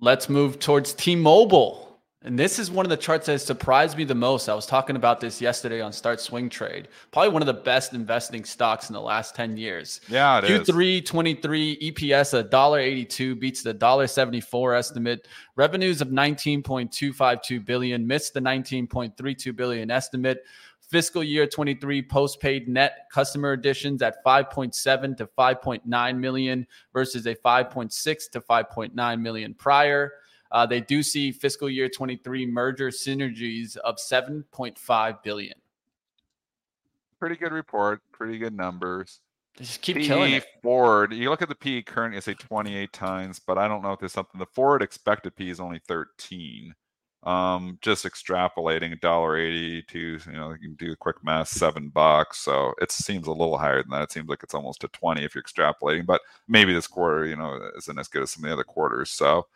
Let's 0.00 0.28
move 0.28 0.58
towards 0.58 0.92
T-Mobile. 0.92 1.91
And 2.24 2.38
this 2.38 2.60
is 2.60 2.70
one 2.70 2.86
of 2.86 2.90
the 2.90 2.96
charts 2.96 3.26
that 3.26 3.40
surprised 3.40 3.96
me 3.98 4.04
the 4.04 4.14
most. 4.14 4.48
I 4.48 4.54
was 4.54 4.64
talking 4.64 4.94
about 4.94 5.20
this 5.20 5.40
yesterday 5.40 5.80
on 5.80 5.92
Start 5.92 6.20
Swing 6.20 6.48
Trade. 6.48 6.86
Probably 7.10 7.30
one 7.30 7.42
of 7.42 7.46
the 7.46 7.52
best 7.52 7.94
investing 7.94 8.44
stocks 8.44 8.88
in 8.88 8.94
the 8.94 9.00
last 9.00 9.34
10 9.34 9.56
years. 9.56 10.00
Yeah, 10.08 10.38
it 10.38 10.44
Q3 10.44 11.02
is. 11.02 11.10
23 11.10 11.78
EPS 11.90 12.48
$1.82 12.48 13.40
beats 13.40 13.62
the 13.62 13.74
$1.74 13.74 14.78
estimate. 14.78 15.26
Revenues 15.56 16.00
of 16.00 16.08
19.252 16.08 17.64
billion 17.64 18.06
missed 18.06 18.34
the 18.34 18.40
19.32 18.40 19.56
billion 19.56 19.90
estimate. 19.90 20.44
Fiscal 20.80 21.24
year 21.24 21.46
23 21.46 22.02
postpaid 22.02 22.68
net 22.68 23.08
customer 23.10 23.52
additions 23.52 24.00
at 24.00 24.22
5.7 24.24 25.16
to 25.16 25.26
5.9 25.26 26.18
million 26.18 26.66
versus 26.92 27.26
a 27.26 27.34
5.6 27.34 28.30
to 28.30 28.40
5.9 28.40 29.20
million 29.20 29.54
prior. 29.54 30.12
Uh, 30.52 30.66
they 30.66 30.80
do 30.80 31.02
see 31.02 31.32
fiscal 31.32 31.68
year 31.68 31.88
23 31.88 32.46
merger 32.46 32.88
synergies 32.88 33.76
of 33.78 33.96
7.5 33.96 35.22
billion. 35.22 35.54
Pretty 37.18 37.36
good 37.36 37.52
report. 37.52 38.02
Pretty 38.12 38.38
good 38.38 38.54
numbers. 38.54 39.20
They 39.56 39.64
just 39.64 39.80
keep 39.80 39.96
PE 39.96 40.06
killing 40.06 40.32
it. 40.34 40.44
Forward. 40.62 41.14
You 41.14 41.30
look 41.30 41.42
at 41.42 41.48
the 41.48 41.54
PE 41.54 41.82
current, 41.82 42.14
you 42.14 42.20
say 42.20 42.34
28 42.34 42.92
times, 42.92 43.38
but 43.38 43.58
I 43.58 43.66
don't 43.66 43.82
know 43.82 43.92
if 43.92 44.00
there's 44.00 44.12
something. 44.12 44.38
The 44.38 44.46
forward 44.46 44.82
expected 44.82 45.34
PE 45.36 45.48
is 45.48 45.60
only 45.60 45.80
13. 45.88 46.74
Um, 47.24 47.78
just 47.80 48.04
extrapolating 48.04 48.92
a 48.92 48.96
dollar 48.96 49.36
eighty 49.36 49.82
to 49.82 50.18
you 50.26 50.32
know 50.32 50.50
you 50.50 50.58
can 50.58 50.74
do 50.74 50.90
a 50.90 50.96
quick 50.96 51.22
math 51.22 51.46
seven 51.46 51.88
bucks. 51.88 52.38
So 52.38 52.74
it 52.80 52.90
seems 52.90 53.28
a 53.28 53.32
little 53.32 53.56
higher 53.56 53.80
than 53.80 53.90
that. 53.90 54.02
It 54.02 54.12
seems 54.12 54.28
like 54.28 54.42
it's 54.42 54.54
almost 54.54 54.82
a 54.82 54.88
twenty 54.88 55.22
if 55.22 55.32
you're 55.32 55.44
extrapolating. 55.44 56.04
But 56.04 56.20
maybe 56.48 56.72
this 56.72 56.88
quarter 56.88 57.24
you 57.24 57.36
know 57.36 57.60
isn't 57.78 57.96
as 57.96 58.08
good 58.08 58.24
as 58.24 58.32
some 58.32 58.42
of 58.42 58.48
the 58.48 58.54
other 58.54 58.64
quarters. 58.64 59.10
So 59.10 59.46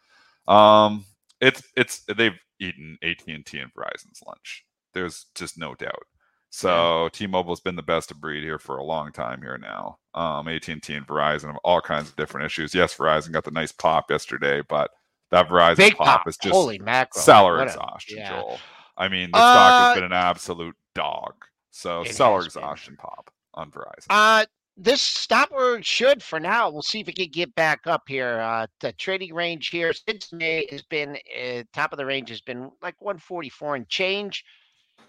um, 0.49 1.05
it's 1.41 1.63
it's 1.77 2.03
they've 2.17 2.39
eaten 2.61 2.99
AT 3.03 3.23
and 3.29 3.45
T 3.45 3.59
and 3.59 3.73
Verizon's 3.75 4.23
lunch. 4.27 4.65
There's 4.95 5.27
just 5.35 5.59
no 5.59 5.75
doubt. 5.75 6.05
So 6.51 7.03
yeah. 7.03 7.09
T-Mobile's 7.13 7.61
been 7.61 7.77
the 7.77 7.83
best 7.83 8.11
of 8.11 8.21
breed 8.21 8.43
here 8.43 8.59
for 8.59 8.79
a 8.79 8.85
long 8.85 9.13
time 9.13 9.43
here 9.43 9.59
now. 9.59 9.99
Um, 10.15 10.49
AT&T 10.49 10.73
and 10.73 11.07
Verizon 11.07 11.49
have 11.49 11.59
all 11.65 11.83
kinds 11.83 12.09
of 12.09 12.17
different 12.17 12.47
issues. 12.47 12.75
Yes, 12.75 12.95
Verizon 12.97 13.33
got 13.33 13.45
the 13.45 13.51
nice 13.51 13.73
pop 13.73 14.11
yesterday, 14.11 14.63
but 14.67 14.91
that 15.33 15.49
Verizon 15.49 15.77
Big 15.77 15.97
pop, 15.97 16.07
pop 16.07 16.29
is 16.29 16.39
just 16.39 16.55
Holy 16.55 16.79
mackerel. 16.79 17.23
seller 17.23 17.59
what 17.59 17.67
exhaustion, 17.67 18.19
a, 18.19 18.21
yeah. 18.21 18.41
Joel. 18.41 18.59
I 18.97 19.09
mean, 19.09 19.31
the 19.33 19.39
uh, 19.39 19.41
stock 19.41 19.81
has 19.81 19.91
uh, 19.91 19.95
been 19.97 20.05
an 20.05 20.13
absolute 20.13 20.77
dog. 20.95 21.35
So 21.73 22.05
seller 22.05 22.43
exhaustion 22.43 22.97
pop 22.97 23.31
on 23.53 23.71
Verizon. 23.71 24.07
Uh, 24.09 24.47
this 24.77 25.01
stop 25.01 25.51
where 25.51 25.77
it 25.77 25.87
should 25.87 26.23
for 26.23 26.39
now. 26.39 26.69
We'll 26.69 26.83
see 26.83 27.01
if 27.01 27.09
it 27.09 27.17
can 27.17 27.29
get 27.31 27.55
back 27.55 27.87
up 27.87 28.03
here. 28.09 28.41
Uh, 28.41 28.67
the 28.81 28.93
trading 28.93 29.35
range 29.35 29.69
here 29.69 29.93
since 29.93 30.33
May 30.33 30.67
has 30.71 30.83
been 30.83 31.17
uh, 31.41 31.63
top 31.73 31.93
of 31.93 31.97
the 31.97 32.07
range 32.07 32.29
has 32.29 32.43
been 32.43 32.71
like 32.83 33.01
144 33.01 33.77
and 33.77 33.89
change. 33.89 34.45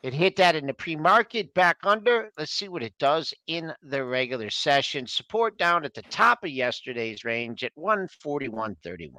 It 0.03 0.13
hit 0.13 0.35
that 0.37 0.55
in 0.55 0.67
the 0.67 0.73
pre-market 0.73 1.53
back 1.53 1.77
under. 1.83 2.31
Let's 2.37 2.53
see 2.53 2.69
what 2.69 2.83
it 2.83 2.93
does 2.99 3.33
in 3.47 3.73
the 3.81 4.05
regular 4.05 4.49
session. 4.49 5.07
Support 5.07 5.57
down 5.57 5.83
at 5.83 5.93
the 5.93 6.03
top 6.03 6.43
of 6.43 6.49
yesterday's 6.49 7.25
range 7.25 7.63
at 7.63 7.75
141.31. 7.75 9.09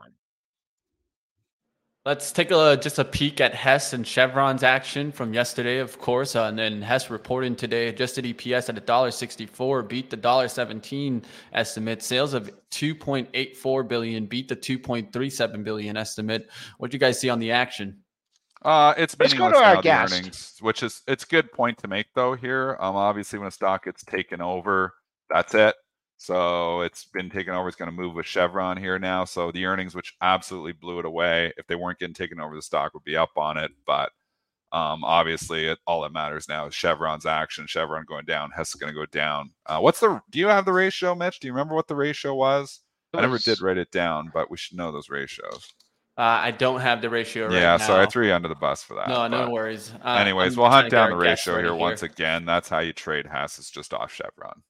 Let's 2.09 2.33
take 2.33 2.51
a 2.51 2.75
just 2.75 2.99
a 2.99 3.05
peek 3.05 3.39
at 3.39 3.55
Hess 3.55 3.93
and 3.93 4.07
Chevron's 4.07 4.63
action 4.63 5.13
from 5.13 5.35
yesterday, 5.35 5.77
of 5.77 5.99
course, 5.99 6.37
uh, 6.37 6.45
and 6.45 6.59
then 6.59 6.81
Hess 6.81 7.11
reporting 7.11 7.55
today 7.55 7.89
adjusted 7.89 8.25
EPS 8.25 8.71
at 8.71 8.87
$1.64, 8.87 9.87
beat 9.87 10.09
the 10.09 10.17
$1.17 10.17 11.23
estimate. 11.53 12.03
Sales 12.03 12.33
of 12.33 12.51
2.84 12.71 13.87
billion, 13.87 14.25
beat 14.25 14.49
the 14.49 14.57
2.37 14.57 15.63
billion 15.63 15.99
estimate. 15.99 16.49
What 16.79 16.91
do 16.91 16.95
you 16.95 16.99
guys 16.99 17.21
see 17.21 17.29
on 17.29 17.41
the 17.41 17.53
action? 17.53 17.99
Uh, 18.63 18.95
it's 18.97 19.15
Let's 19.21 19.35
go 19.35 19.51
to 19.51 19.59
our 19.59 19.83
guest. 19.83 20.15
earnings, 20.15 20.57
which 20.63 20.83
is 20.83 21.03
it's 21.07 21.25
a 21.25 21.29
good 21.29 21.53
point 21.53 21.77
to 21.77 21.89
make 21.89 22.07
though 22.15 22.35
here. 22.35 22.79
Um, 22.81 22.97
obviously 22.97 23.39
when 23.39 23.49
a 23.49 23.51
stock 23.51 23.85
gets 23.85 24.03
taken 24.03 24.41
over, 24.41 24.95
that's 25.29 25.55
it. 25.55 25.75
So 26.19 26.81
it's 26.81 27.05
been 27.05 27.31
taken 27.31 27.55
over. 27.55 27.69
It's 27.69 27.77
going 27.77 27.91
to 27.91 27.97
move 27.97 28.14
with 28.14 28.27
Chevron 28.27 28.77
here 28.77 28.99
now. 28.99 29.25
So 29.25 29.53
the 29.53 29.64
earnings, 29.66 29.95
which 29.95 30.16
absolutely 30.21 30.73
blew 30.73 30.99
it 30.99 31.05
away, 31.05 31.53
if 31.57 31.66
they 31.69 31.77
weren't 31.77 32.01
getting 32.01 32.14
taken 32.14 32.41
over, 32.41 32.57
the 32.57 32.62
stock 32.62 32.93
would 32.93 33.05
be 33.05 33.16
up 33.16 33.31
on 33.37 33.57
it. 33.57 33.71
But 33.87 34.11
um, 34.73 35.05
obviously, 35.05 35.69
it, 35.69 35.79
all 35.87 36.03
that 36.03 36.12
matters 36.12 36.49
now 36.49 36.66
is 36.66 36.75
Chevron's 36.75 37.25
action. 37.25 37.69
Chevron 37.69 38.05
going 38.05 38.25
down, 38.25 38.51
Hess 38.51 38.71
is 38.71 38.75
going 38.75 38.93
to 38.93 38.99
go 38.99 39.07
down. 39.07 39.51
Uh, 39.64 39.79
what's 39.79 40.01
the? 40.01 40.21
Do 40.31 40.41
you 40.41 40.49
have 40.49 40.64
the 40.64 40.73
ratio, 40.73 41.14
Mitch? 41.14 41.39
Do 41.39 41.47
you 41.47 41.53
remember 41.53 41.77
what 41.77 41.87
the 41.87 41.97
ratio 41.97 42.35
was? 42.35 42.81
I 43.14 43.21
never 43.21 43.39
did 43.39 43.62
write 43.62 43.79
it 43.79 43.93
down, 43.93 44.31
but 44.35 44.51
we 44.51 44.57
should 44.57 44.77
know 44.77 44.91
those 44.91 45.09
ratios. 45.09 45.73
Uh, 46.19 46.41
I 46.43 46.51
don't 46.51 46.81
have 46.81 47.01
the 47.01 47.09
ratio 47.09 47.45
right 47.45 47.53
now. 47.53 47.59
yeah, 47.59 47.77
now. 47.77 47.87
sorry, 47.87 48.03
I 48.03 48.07
threw 48.07 48.27
you 48.27 48.35
under 48.35 48.49
the 48.49 48.57
bus 48.57 48.83
for 48.83 48.95
that. 48.97 49.09
No, 49.09 49.29
no 49.29 49.51
worries. 49.51 49.93
Uh, 50.05 50.16
anyways, 50.16 50.55
I'm 50.55 50.61
we'll 50.61 50.71
hunt 50.71 50.91
down 50.91 51.11
the 51.11 51.16
ratio 51.16 51.55
here, 51.55 51.66
here 51.66 51.75
once 51.77 52.03
again. 52.03 52.45
That's 52.45 52.69
how 52.69 52.81
you 52.81 52.93
trade 52.93 53.27
Hess. 53.27 53.59
It's 53.59 53.71
just 53.71 53.95
off 53.95 54.12
Chevron. 54.12 54.62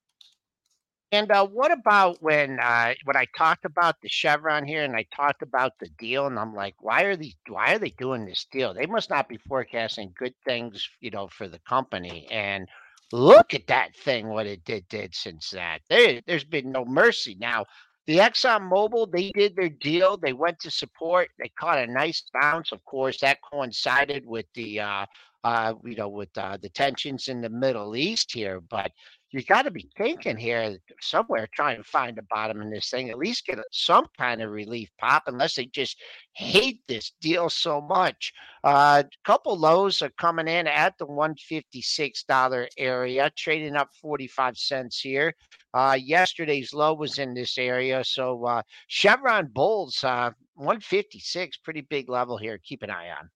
And 1.10 1.30
uh, 1.32 1.46
what 1.46 1.72
about 1.72 2.22
when 2.22 2.60
uh, 2.60 2.92
when 3.04 3.16
I 3.16 3.26
talked 3.36 3.64
about 3.64 3.96
the 4.02 4.08
Chevron 4.08 4.66
here, 4.66 4.84
and 4.84 4.94
I 4.94 5.06
talked 5.14 5.40
about 5.40 5.72
the 5.80 5.88
deal, 5.98 6.26
and 6.26 6.38
I'm 6.38 6.54
like, 6.54 6.74
why 6.80 7.04
are 7.04 7.16
these? 7.16 7.34
Why 7.48 7.74
are 7.74 7.78
they 7.78 7.90
doing 7.90 8.26
this 8.26 8.46
deal? 8.52 8.74
They 8.74 8.84
must 8.86 9.08
not 9.08 9.28
be 9.28 9.38
forecasting 9.48 10.12
good 10.18 10.34
things, 10.44 10.86
you 11.00 11.10
know, 11.10 11.28
for 11.28 11.48
the 11.48 11.60
company. 11.60 12.28
And 12.30 12.68
look 13.10 13.54
at 13.54 13.66
that 13.68 13.96
thing, 13.96 14.28
what 14.28 14.46
it 14.46 14.64
did 14.64 14.86
did 14.88 15.14
since 15.14 15.48
that. 15.50 15.80
There, 15.88 16.20
there's 16.26 16.44
been 16.44 16.70
no 16.70 16.84
mercy. 16.84 17.38
Now, 17.40 17.64
the 18.06 18.18
Exxon 18.18 18.70
Mobil, 18.70 19.10
they 19.10 19.30
did 19.30 19.56
their 19.56 19.70
deal. 19.70 20.18
They 20.18 20.34
went 20.34 20.60
to 20.60 20.70
support. 20.70 21.30
They 21.38 21.50
caught 21.58 21.78
a 21.78 21.86
nice 21.86 22.22
bounce. 22.38 22.70
Of 22.70 22.84
course, 22.84 23.18
that 23.20 23.38
coincided 23.50 24.26
with 24.26 24.46
the 24.54 24.80
uh, 24.80 25.06
uh, 25.44 25.74
you 25.84 25.94
know, 25.94 26.08
with 26.08 26.36
uh, 26.36 26.58
the 26.60 26.68
tensions 26.68 27.28
in 27.28 27.40
the 27.40 27.48
Middle 27.48 27.96
East 27.96 28.32
here. 28.32 28.60
But 28.60 28.90
you 29.30 29.42
got 29.42 29.62
to 29.62 29.70
be 29.70 29.90
thinking 29.96 30.36
here 30.36 30.78
somewhere, 31.00 31.48
trying 31.54 31.76
to 31.76 31.84
find 31.84 32.16
the 32.16 32.22
bottom 32.30 32.62
in 32.62 32.70
this 32.70 32.88
thing, 32.88 33.10
at 33.10 33.18
least 33.18 33.46
get 33.46 33.58
some 33.72 34.06
kind 34.16 34.40
of 34.40 34.50
relief 34.50 34.88
pop, 34.98 35.24
unless 35.26 35.54
they 35.54 35.66
just 35.66 35.98
hate 36.32 36.80
this 36.88 37.12
deal 37.20 37.50
so 37.50 37.80
much. 37.80 38.32
A 38.64 38.68
uh, 38.68 39.02
couple 39.24 39.58
lows 39.58 40.00
are 40.00 40.10
coming 40.18 40.48
in 40.48 40.66
at 40.66 40.96
the 40.98 41.06
$156 41.06 42.66
area, 42.78 43.30
trading 43.36 43.76
up 43.76 43.90
45 44.00 44.56
cents 44.56 45.00
here. 45.00 45.34
Uh, 45.74 45.98
yesterday's 46.00 46.72
low 46.72 46.94
was 46.94 47.18
in 47.18 47.34
this 47.34 47.58
area. 47.58 48.02
So 48.04 48.44
uh, 48.46 48.62
Chevron 48.86 49.48
Bulls, 49.48 50.02
uh, 50.02 50.30
156, 50.54 51.58
pretty 51.58 51.82
big 51.82 52.08
level 52.08 52.38
here. 52.38 52.58
Keep 52.64 52.82
an 52.82 52.90
eye 52.90 53.10
on. 53.10 53.28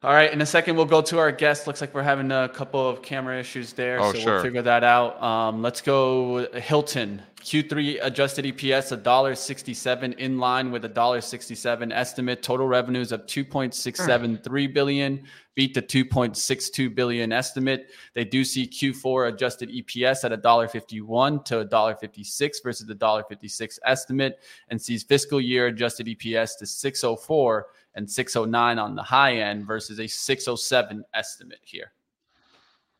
All 0.00 0.12
right, 0.12 0.32
in 0.32 0.40
a 0.40 0.46
second 0.46 0.76
we'll 0.76 0.84
go 0.84 1.02
to 1.02 1.18
our 1.18 1.32
guest. 1.32 1.66
Looks 1.66 1.80
like 1.80 1.92
we're 1.92 2.02
having 2.02 2.30
a 2.30 2.48
couple 2.48 2.88
of 2.88 3.02
camera 3.02 3.40
issues 3.40 3.72
there, 3.72 4.00
oh, 4.00 4.12
so 4.12 4.18
sure. 4.18 4.34
we'll 4.34 4.42
figure 4.44 4.62
that 4.62 4.84
out. 4.84 5.20
Um, 5.20 5.60
let's 5.60 5.80
go 5.80 6.46
Hilton 6.54 7.20
Q3 7.40 7.98
adjusted 8.02 8.44
EPS 8.44 8.96
$1.67 9.02 10.18
in 10.18 10.38
line 10.38 10.70
with 10.70 10.84
a 10.84 10.88
$1.67 10.88 11.92
estimate. 11.92 12.42
Total 12.42 12.66
revenues 12.66 13.10
of 13.10 13.26
2.673 13.26 14.74
billion, 14.74 15.24
beat 15.54 15.72
the 15.72 15.82
2.62 15.82 16.94
billion 16.94 17.32
estimate. 17.32 17.90
They 18.14 18.24
do 18.24 18.44
see 18.44 18.66
Q4 18.66 19.32
adjusted 19.32 19.70
EPS 19.70 20.24
at 20.24 20.42
$1.51 20.42 21.44
to 21.46 21.64
$1.56 21.64 22.62
versus 22.62 22.86
the 22.86 22.94
$1.56 22.94 23.78
estimate, 23.84 24.40
and 24.68 24.80
sees 24.80 25.02
fiscal 25.02 25.40
year 25.40 25.68
adjusted 25.68 26.06
EPS 26.06 26.58
to 26.58 26.66
604 26.66 27.66
and 27.98 28.08
609 28.08 28.78
on 28.78 28.94
the 28.94 29.02
high 29.02 29.38
end 29.38 29.66
versus 29.66 29.98
a 29.98 30.06
607 30.06 31.04
estimate 31.14 31.58
here. 31.62 31.92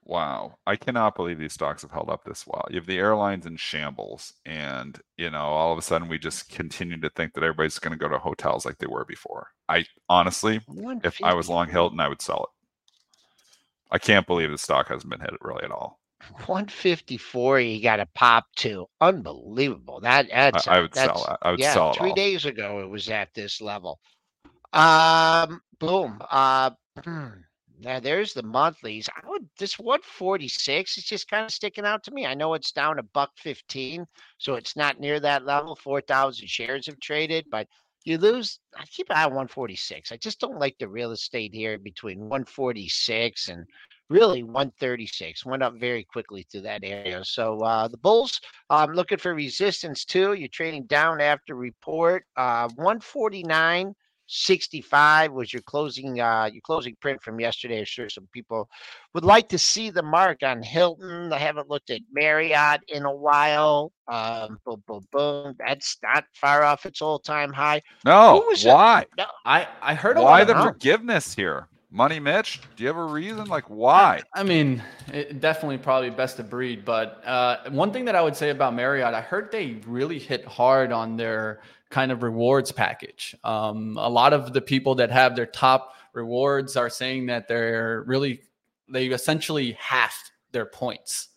Wow, 0.05 0.57
I 0.67 0.77
cannot 0.77 1.15
believe 1.15 1.39
these 1.39 1.53
stocks 1.53 1.83
have 1.83 1.91
held 1.91 2.09
up 2.09 2.25
this 2.25 2.47
well. 2.47 2.67
You 2.71 2.77
have 2.77 2.87
the 2.87 2.99
airlines 2.99 3.47
in 3.47 3.57
shambles, 3.57 4.33
and 4.45 4.99
you 5.17 5.31
know, 5.31 5.39
all 5.39 5.71
of 5.71 5.79
a 5.79 5.83
sudden 5.83 6.09
we 6.09 6.19
just 6.19 6.49
continue 6.49 6.99
to 7.01 7.11
think 7.11 7.35
that 7.35 7.45
everybody's 7.45 7.79
going 7.79 7.93
to 7.93 7.99
go 7.99 8.09
to 8.09 8.19
hotels 8.19 8.65
like 8.65 8.79
they 8.79 8.87
were 8.87 9.05
before. 9.05 9.49
I 9.69 9.85
honestly, 10.09 10.61
if 11.05 11.23
I 11.23 11.35
was 11.35 11.49
long 11.49 11.69
Hilton, 11.69 12.01
I 12.01 12.09
would 12.09 12.23
sell 12.23 12.49
it. 12.51 12.67
I 13.91 13.99
can't 13.99 14.27
believe 14.27 14.51
the 14.51 14.59
stock 14.59 14.89
hasn't 14.89 15.11
been 15.11 15.21
hit 15.21 15.31
really 15.43 15.65
at 15.65 15.71
all. 15.71 16.01
154, 16.47 17.61
you 17.61 17.83
got 17.83 18.01
a 18.01 18.07
pop 18.15 18.47
to 18.57 18.87
unbelievable. 19.01 20.01
That 20.01 20.29
that's 20.31 20.67
I, 20.67 20.79
I 20.79 20.81
would 20.81 20.95
sell 20.95 21.25
that. 21.29 21.39
I 21.43 21.51
would 21.51 21.61
yeah, 21.61 21.75
sell 21.75 21.91
it. 21.91 21.99
Three 21.99 22.11
all. 22.11 22.17
days 22.17 22.45
ago, 22.47 22.81
it 22.81 22.89
was 22.89 23.09
at 23.11 23.33
this 23.35 23.61
level. 23.61 24.01
Um, 24.73 25.61
boom. 25.79 26.21
Uh, 26.31 26.71
hmm. 27.03 27.29
Now 27.81 28.01
there's 28.01 28.33
the 28.33 28.43
monthlies. 28.43 29.09
I 29.09 29.29
would 29.29 29.49
this 29.59 29.79
146 29.79 30.99
is 30.99 31.05
just 31.05 31.31
kind 31.31 31.45
of 31.45 31.53
sticking 31.53 31.85
out 31.85 32.03
to 32.05 32.11
me. 32.11 32.27
I 32.27 32.35
know 32.35 32.55
it's 32.55 32.73
down 32.73 32.99
a 32.99 33.05
buck 33.05 33.31
15, 33.39 34.05
so 34.39 34.55
it's 34.55 34.77
not 34.77 34.99
near 34.99 35.21
that 35.21 35.45
level. 35.45 35.77
4,000 35.77 36.49
shares 36.49 36.87
have 36.87 36.99
traded, 36.99 37.47
but 37.51 37.69
you 38.05 38.19
lose. 38.19 38.59
I 38.77 38.85
keep 38.87 39.11
an 39.11 39.17
eye 39.17 39.25
on 39.25 39.31
146. 39.31 40.11
I 40.11 40.17
just 40.17 40.41
don't 40.41 40.59
like 40.59 40.77
the 40.79 40.89
real 40.89 41.13
estate 41.13 41.55
here 41.55 41.79
between 41.79 42.21
146 42.21 43.49
and 43.49 43.65
really 44.09 44.43
136. 44.43 45.47
Went 45.47 45.63
up 45.63 45.75
very 45.79 46.05
quickly 46.05 46.47
through 46.51 46.63
that 46.63 46.83
area. 46.83 47.25
So 47.25 47.61
uh, 47.61 47.87
the 47.87 47.99
Bulls, 47.99 48.41
I'm 48.71 48.91
um, 48.91 48.97
looking 48.97 49.19
for 49.19 49.35
resistance 49.35 50.05
too. 50.05 50.33
You're 50.33 50.49
trading 50.49 50.87
down 50.87 51.21
after 51.21 51.55
report. 51.55 52.25
Uh, 52.37 52.69
149 52.77 53.95
65 54.29 55.33
was 55.33 55.53
your 55.53 55.63
closing 55.63 56.21
uh 56.21 56.49
your 56.53 56.61
closing 56.63 56.97
print 57.01 57.23
from 57.23 57.41
yesterday. 57.41 57.81
I'm 57.81 57.85
sure 57.85 58.09
some 58.09 58.29
people 58.33 58.69
would 59.15 59.25
like 59.25 59.49
to 59.49 59.59
see 59.59 59.91
the 59.91 60.03
mark 60.03 60.43
on 60.43 60.63
Hilton. 60.63 61.33
I 61.33 61.39
haven't 61.39 61.69
looked 61.69 61.91
at 61.91 62.01
Marriott 62.13 62.83
in 62.89 63.05
a 63.05 63.15
while. 63.15 63.93
Um, 64.07 64.59
boom, 64.65 64.83
boom, 64.87 65.05
boom. 65.11 65.55
That's 65.59 65.97
not 66.03 66.25
far 66.35 66.63
off 66.63 66.87
its 66.87 67.03
all-time 67.03 67.53
high. 67.53 67.83
No, 68.05 68.53
why? 68.63 69.07
No. 69.17 69.27
I 69.45 69.67
I 69.83 69.95
heard 69.95 70.19
why 70.19 70.45
the 70.45 70.55
forgiveness 70.55 71.35
here. 71.35 71.69
Money 71.91 72.21
Mitch, 72.21 72.61
do 72.77 72.83
you 72.83 72.87
have 72.87 72.99
a 72.99 73.05
reason? 73.05 73.47
Like 73.47 73.65
why? 73.71 74.21
I 74.35 74.43
mean, 74.43 74.83
it, 75.11 75.41
definitely 75.41 75.79
probably 75.79 76.11
best 76.11 76.39
of 76.39 76.51
breed. 76.51 76.85
But 76.85 77.27
uh, 77.27 77.71
one 77.71 77.93
thing 77.93 78.05
that 78.05 78.15
I 78.15 78.21
would 78.21 78.37
say 78.37 78.51
about 78.51 78.75
Marriott, 78.75 79.15
I 79.15 79.23
heard 79.23 79.51
they 79.51 79.81
really 79.87 80.19
hit 80.19 80.45
hard 80.45 80.93
on 80.93 81.17
their 81.17 81.61
kind 81.91 82.13
of 82.13 82.23
rewards 82.23 82.73
package. 82.73 83.35
Um, 83.45 83.97
a 83.99 84.09
lot 84.09 84.33
of 84.33 84.53
the 84.53 84.61
people 84.61 84.95
that 84.97 85.11
have 85.11 85.35
their 85.37 85.47
top 85.47 85.95
rewards 86.13 86.77
are 86.77 86.91
saying 86.91 87.27
that 87.27 87.49
they're 87.49 88.05
really 88.07 88.43
they 88.91 89.07
essentially 89.07 89.73
halved 89.73 90.33
their 90.53 90.67
points. 90.67 91.29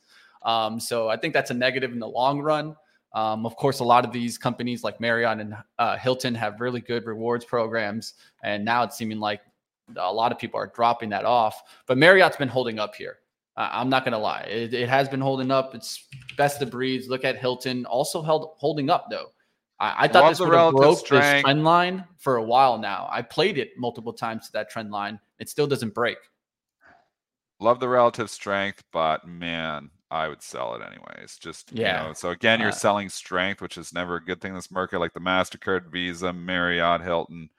Um, 0.43 0.79
so 0.79 1.09
I 1.09 1.17
think 1.17 1.33
that's 1.33 1.51
a 1.51 1.53
negative 1.53 1.91
in 1.91 1.99
the 1.99 2.07
long 2.07 2.41
run. 2.41 2.75
Um, 3.13 3.45
of 3.45 3.55
course, 3.57 3.79
a 3.79 3.83
lot 3.83 4.05
of 4.05 4.13
these 4.13 4.37
companies 4.37 4.83
like 4.83 5.01
Marriott 5.01 5.39
and 5.39 5.55
uh, 5.77 5.97
Hilton 5.97 6.33
have 6.35 6.61
really 6.61 6.79
good 6.79 7.05
rewards 7.05 7.43
programs, 7.43 8.13
and 8.41 8.63
now 8.63 8.83
it's 8.83 8.97
seeming 8.97 9.19
like 9.19 9.41
a 9.97 10.11
lot 10.11 10.31
of 10.31 10.39
people 10.39 10.59
are 10.59 10.71
dropping 10.73 11.09
that 11.09 11.25
off. 11.25 11.61
But 11.87 11.97
Marriott's 11.97 12.37
been 12.37 12.47
holding 12.47 12.79
up 12.79 12.95
here. 12.95 13.17
I'm 13.57 13.89
not 13.89 14.05
going 14.05 14.13
to 14.13 14.17
lie; 14.17 14.47
it, 14.49 14.73
it, 14.73 14.87
has 14.87 15.09
been 15.09 15.19
holding 15.19 15.51
up. 15.51 15.75
It's 15.75 16.07
best 16.37 16.61
of 16.61 16.71
breeds. 16.71 17.09
Look 17.09 17.25
at 17.25 17.37
Hilton, 17.37 17.85
also 17.85 18.21
held 18.21 18.51
holding 18.55 18.89
up 18.89 19.07
though. 19.09 19.33
I, 19.81 20.03
I 20.03 20.07
thought 20.07 20.29
this 20.29 20.39
would 20.39 20.53
have 20.53 20.73
broke 20.73 20.99
strength. 20.99 21.25
this 21.25 21.41
trend 21.41 21.63
line 21.63 22.05
for 22.19 22.35
a 22.35 22.43
while 22.43 22.77
now. 22.77 23.09
I 23.11 23.23
played 23.23 23.57
it 23.57 23.71
multiple 23.77 24.13
times 24.13 24.45
to 24.45 24.53
that 24.53 24.69
trend 24.69 24.91
line. 24.91 25.19
It 25.39 25.49
still 25.49 25.65
doesn't 25.65 25.95
break. 25.95 26.17
Love 27.59 27.79
the 27.79 27.89
relative 27.89 28.29
strength, 28.29 28.83
but 28.93 29.27
man, 29.27 29.89
I 30.11 30.27
would 30.27 30.43
sell 30.43 30.75
it 30.75 30.83
anyways. 30.85 31.37
Just 31.39 31.71
yeah. 31.73 32.03
You 32.03 32.07
know, 32.09 32.13
so 32.13 32.29
again, 32.29 32.59
you're 32.59 32.69
uh, 32.69 32.73
selling 32.73 33.09
strength, 33.09 33.59
which 33.59 33.77
is 33.77 33.91
never 33.91 34.17
a 34.17 34.23
good 34.23 34.39
thing 34.39 34.49
in 34.49 34.55
this 34.55 34.69
market. 34.69 34.99
Like 34.99 35.13
the 35.13 35.19
Mastercard, 35.19 35.91
Visa, 35.91 36.31
Marriott, 36.31 37.01
Hilton, 37.01 37.49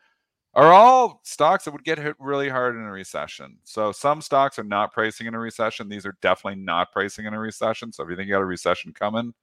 are 0.55 0.73
all 0.73 1.23
stocks 1.25 1.65
that 1.65 1.73
would 1.73 1.83
get 1.83 1.99
hit 1.99 2.15
really 2.21 2.49
hard 2.49 2.77
in 2.77 2.83
a 2.83 2.93
recession. 2.93 3.59
So 3.65 3.91
some 3.91 4.21
stocks 4.21 4.61
are 4.61 4.65
not 4.65 4.93
pricing 4.93 5.27
in 5.27 5.35
a 5.35 5.41
recession. 5.41 5.89
These 5.89 6.07
are 6.07 6.17
definitely 6.23 6.63
not 6.63 6.93
pricing 6.93 7.27
in 7.27 7.35
a 7.35 7.41
recession. 7.41 7.93
So 7.93 8.05
if 8.05 8.11
you 8.11 8.17
think 8.17 8.29
you 8.29 8.35
got 8.35 8.43
a 8.43 8.45
recession 8.45 8.93
coming, 8.93 9.35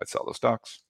I'd 0.00 0.08
sell 0.08 0.24
those 0.26 0.36
stocks. 0.36 0.83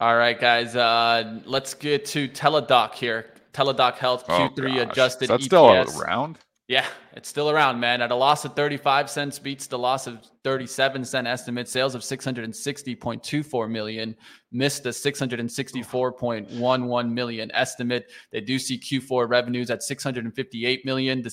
All 0.00 0.16
right, 0.16 0.40
guys. 0.40 0.74
Uh, 0.74 1.40
let's 1.44 1.74
get 1.74 2.06
to 2.06 2.26
Teladoc 2.26 2.94
here. 2.94 3.34
Teladoc 3.52 3.96
Health 3.96 4.26
Q3 4.26 4.78
oh, 4.78 4.90
adjusted. 4.90 5.28
That's 5.28 5.44
still 5.44 5.68
around. 5.68 6.38
Yeah, 6.68 6.86
it's 7.12 7.28
still 7.28 7.50
around, 7.50 7.80
man. 7.80 8.00
At 8.00 8.10
a 8.10 8.14
loss 8.14 8.46
of 8.46 8.54
35 8.54 9.10
cents 9.10 9.38
beats 9.38 9.66
the 9.66 9.78
loss 9.78 10.06
of 10.06 10.20
37 10.44 11.04
cent 11.04 11.26
estimate. 11.26 11.68
Sales 11.68 11.94
of 11.94 12.00
660.24 12.00 13.70
million 13.70 14.16
missed 14.52 14.84
the 14.84 14.90
664.11 14.90 17.12
million 17.12 17.50
estimate. 17.52 18.10
They 18.32 18.40
do 18.40 18.58
see 18.58 18.78
Q4 18.78 19.28
revenues 19.28 19.68
at 19.68 19.82
658 19.82 20.86
million 20.86 21.22
to 21.24 21.28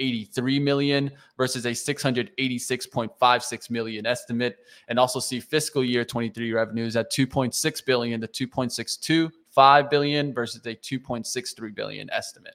683 0.00 0.58
million 0.58 1.10
versus 1.36 1.66
a 1.66 1.70
686.56 1.70 3.70
million 3.70 4.06
estimate, 4.06 4.58
and 4.88 4.98
also 4.98 5.20
see 5.20 5.40
fiscal 5.40 5.84
year 5.84 6.04
23 6.04 6.52
revenues 6.52 6.96
at 6.96 7.12
2.6 7.12 7.84
billion 7.84 8.20
to 8.20 8.26
2.625 8.26 9.90
billion 9.90 10.32
versus 10.32 10.64
a 10.66 10.74
2.63 10.74 11.74
billion 11.74 12.10
estimate. 12.10 12.54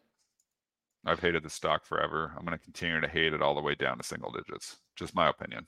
I've 1.06 1.20
hated 1.20 1.44
the 1.44 1.50
stock 1.52 1.86
forever. 1.86 2.34
I'm 2.36 2.46
going 2.46 2.58
to 2.58 2.64
continue 2.64 3.00
to 3.00 3.08
hate 3.08 3.34
it 3.34 3.42
all 3.42 3.54
the 3.54 3.62
way 3.62 3.76
down 3.76 4.00
to 4.00 4.04
single 4.04 4.32
digits. 4.32 4.78
Just 4.96 5.14
my 5.14 5.30
opinion. 5.30 5.68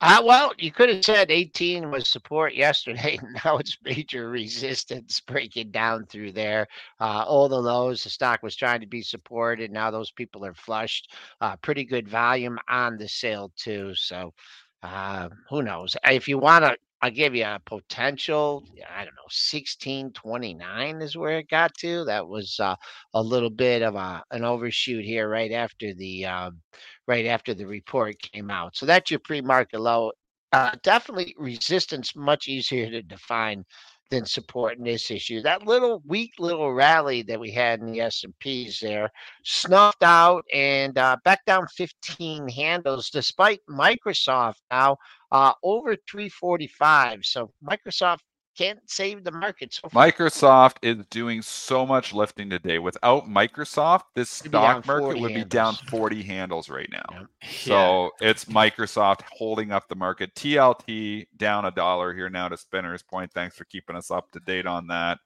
Uh, 0.00 0.22
well, 0.24 0.52
you 0.58 0.70
could 0.70 0.90
have 0.90 1.02
said 1.04 1.30
18 1.30 1.90
was 1.90 2.08
support 2.08 2.54
yesterday. 2.54 3.18
Now 3.44 3.56
it's 3.56 3.78
major 3.82 4.28
resistance 4.28 5.20
breaking 5.20 5.70
down 5.70 6.04
through 6.06 6.32
there. 6.32 6.66
Uh, 7.00 7.24
all 7.26 7.48
the 7.48 7.60
lows, 7.60 8.04
the 8.04 8.10
stock 8.10 8.42
was 8.42 8.54
trying 8.56 8.80
to 8.80 8.86
be 8.86 9.00
supported. 9.02 9.70
Now 9.70 9.90
those 9.90 10.10
people 10.10 10.44
are 10.44 10.54
flushed. 10.54 11.14
Uh, 11.40 11.56
pretty 11.56 11.84
good 11.84 12.08
volume 12.08 12.58
on 12.68 12.98
the 12.98 13.08
sale, 13.08 13.52
too. 13.56 13.94
So 13.94 14.34
uh, 14.82 15.30
who 15.48 15.62
knows? 15.62 15.96
If 16.04 16.28
you 16.28 16.38
want 16.38 16.64
to 16.66 16.76
I'll 17.02 17.10
give 17.10 17.34
you 17.34 17.44
a 17.44 17.60
potential, 17.64 18.64
I 18.90 19.04
don't 19.04 19.14
know, 19.14 19.28
1629 19.28 21.02
is 21.02 21.16
where 21.16 21.38
it 21.38 21.48
got 21.48 21.74
to. 21.78 22.04
That 22.04 22.26
was 22.26 22.58
uh, 22.58 22.74
a 23.14 23.22
little 23.22 23.50
bit 23.50 23.82
of 23.82 23.94
a 23.96 24.22
an 24.30 24.44
overshoot 24.44 25.04
here 25.04 25.28
right 25.28 25.52
after 25.52 25.92
the 25.94 26.26
um, 26.26 26.60
right 27.06 27.26
after 27.26 27.54
the 27.54 27.66
report 27.66 28.16
came 28.20 28.50
out. 28.50 28.76
So 28.76 28.86
that's 28.86 29.10
your 29.10 29.20
pre-market 29.20 29.80
low. 29.80 30.12
Uh, 30.52 30.72
definitely 30.82 31.34
resistance 31.38 32.16
much 32.16 32.48
easier 32.48 32.88
to 32.90 33.02
define 33.02 33.64
than 34.10 34.24
supporting 34.24 34.84
this 34.84 35.10
issue. 35.10 35.42
That 35.42 35.66
little 35.66 36.02
weak 36.06 36.32
little 36.38 36.72
rally 36.72 37.22
that 37.22 37.40
we 37.40 37.50
had 37.50 37.80
in 37.80 37.92
the 37.92 38.00
S&Ps 38.00 38.80
there 38.80 39.10
snuffed 39.44 40.02
out 40.02 40.44
and 40.52 40.96
uh, 40.96 41.16
back 41.24 41.44
down 41.46 41.66
15 41.76 42.48
handles 42.48 43.10
despite 43.10 43.60
Microsoft 43.68 44.56
now 44.70 44.96
uh, 45.32 45.52
over 45.62 45.96
345. 46.08 47.20
So 47.24 47.50
Microsoft 47.64 48.20
can't 48.56 48.78
save 48.86 49.24
the 49.24 49.32
market. 49.32 49.74
So 49.74 49.88
Microsoft 49.88 50.76
is 50.82 51.04
doing 51.10 51.42
so 51.42 51.84
much 51.86 52.12
lifting 52.12 52.48
today. 52.48 52.78
Without 52.78 53.28
Microsoft, 53.28 54.02
this 54.14 54.30
stock 54.30 54.86
market 54.86 55.20
would 55.20 55.30
handles. 55.30 55.44
be 55.44 55.44
down 55.44 55.74
40 55.88 56.22
handles 56.22 56.68
right 56.68 56.88
now. 56.90 57.04
Yeah. 57.10 57.26
So 57.42 58.10
it's 58.20 58.46
Microsoft 58.46 59.22
holding 59.30 59.72
up 59.72 59.88
the 59.88 59.94
market. 59.94 60.34
TLT 60.34 61.26
down 61.36 61.66
a 61.66 61.70
dollar 61.70 62.14
here 62.14 62.30
now 62.30 62.48
to 62.48 62.56
Spinner's 62.56 63.02
point. 63.02 63.32
Thanks 63.32 63.56
for 63.56 63.64
keeping 63.64 63.96
us 63.96 64.10
up 64.10 64.30
to 64.32 64.40
date 64.40 64.66
on 64.66 64.86
that. 64.88 65.18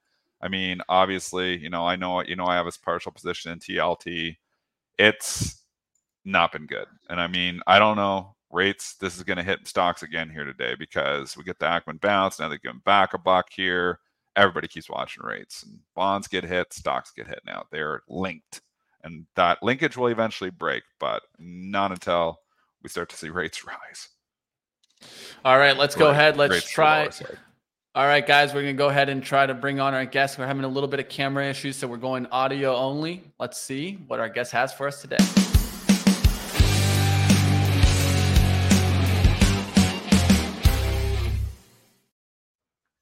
I 0.42 0.48
mean, 0.48 0.80
obviously, 0.88 1.58
you 1.58 1.70
know, 1.70 1.86
I 1.86 1.96
know, 1.96 2.22
you 2.22 2.36
know, 2.36 2.46
I 2.46 2.56
have 2.56 2.66
a 2.66 2.72
partial 2.82 3.12
position 3.12 3.52
in 3.52 3.58
TLT. 3.58 4.36
It's 4.98 5.62
not 6.24 6.52
been 6.52 6.66
good. 6.66 6.86
And 7.08 7.20
I 7.20 7.26
mean, 7.26 7.60
I 7.66 7.78
don't 7.78 7.96
know 7.96 8.34
rates, 8.50 8.94
this 8.94 9.16
is 9.16 9.22
going 9.22 9.36
to 9.36 9.42
hit 9.42 9.66
stocks 9.66 10.02
again 10.02 10.28
here 10.28 10.44
today 10.44 10.74
because 10.78 11.36
we 11.36 11.44
get 11.44 11.58
the 11.58 11.66
Ackman 11.66 12.00
bounce. 12.00 12.38
Now 12.38 12.48
they 12.48 12.58
give 12.58 12.72
them 12.72 12.82
back 12.84 13.14
a 13.14 13.18
buck 13.18 13.48
here. 13.50 14.00
Everybody 14.36 14.68
keeps 14.68 14.88
watching 14.88 15.24
rates 15.24 15.64
and 15.64 15.78
bonds 15.94 16.28
get 16.28 16.44
hit, 16.44 16.72
stocks 16.72 17.12
get 17.12 17.26
hit 17.26 17.40
now. 17.46 17.64
They're 17.70 18.02
linked. 18.08 18.62
And 19.02 19.26
that 19.34 19.62
linkage 19.62 19.96
will 19.96 20.08
eventually 20.08 20.50
break, 20.50 20.82
but 20.98 21.22
not 21.38 21.90
until 21.90 22.38
we 22.82 22.88
start 22.88 23.08
to 23.10 23.16
see 23.16 23.30
rates 23.30 23.64
rise. 23.66 24.08
All 25.44 25.58
right, 25.58 25.76
let's 25.76 25.94
go 25.94 26.10
ahead. 26.10 26.36
Let's 26.36 26.68
try. 26.68 27.08
All 27.94 28.06
right, 28.06 28.24
guys, 28.24 28.54
we're 28.54 28.62
going 28.62 28.76
to 28.76 28.78
go 28.78 28.88
ahead 28.88 29.08
and 29.08 29.22
try 29.22 29.46
to 29.46 29.54
bring 29.54 29.80
on 29.80 29.94
our 29.94 30.04
guest. 30.04 30.38
We're 30.38 30.46
having 30.46 30.62
a 30.62 30.68
little 30.68 30.88
bit 30.88 31.00
of 31.00 31.08
camera 31.08 31.48
issues, 31.48 31.76
so 31.76 31.88
we're 31.88 31.96
going 31.96 32.26
audio 32.26 32.76
only. 32.76 33.24
Let's 33.40 33.60
see 33.60 33.98
what 34.06 34.20
our 34.20 34.28
guest 34.28 34.52
has 34.52 34.72
for 34.72 34.86
us 34.86 35.00
today. 35.00 35.39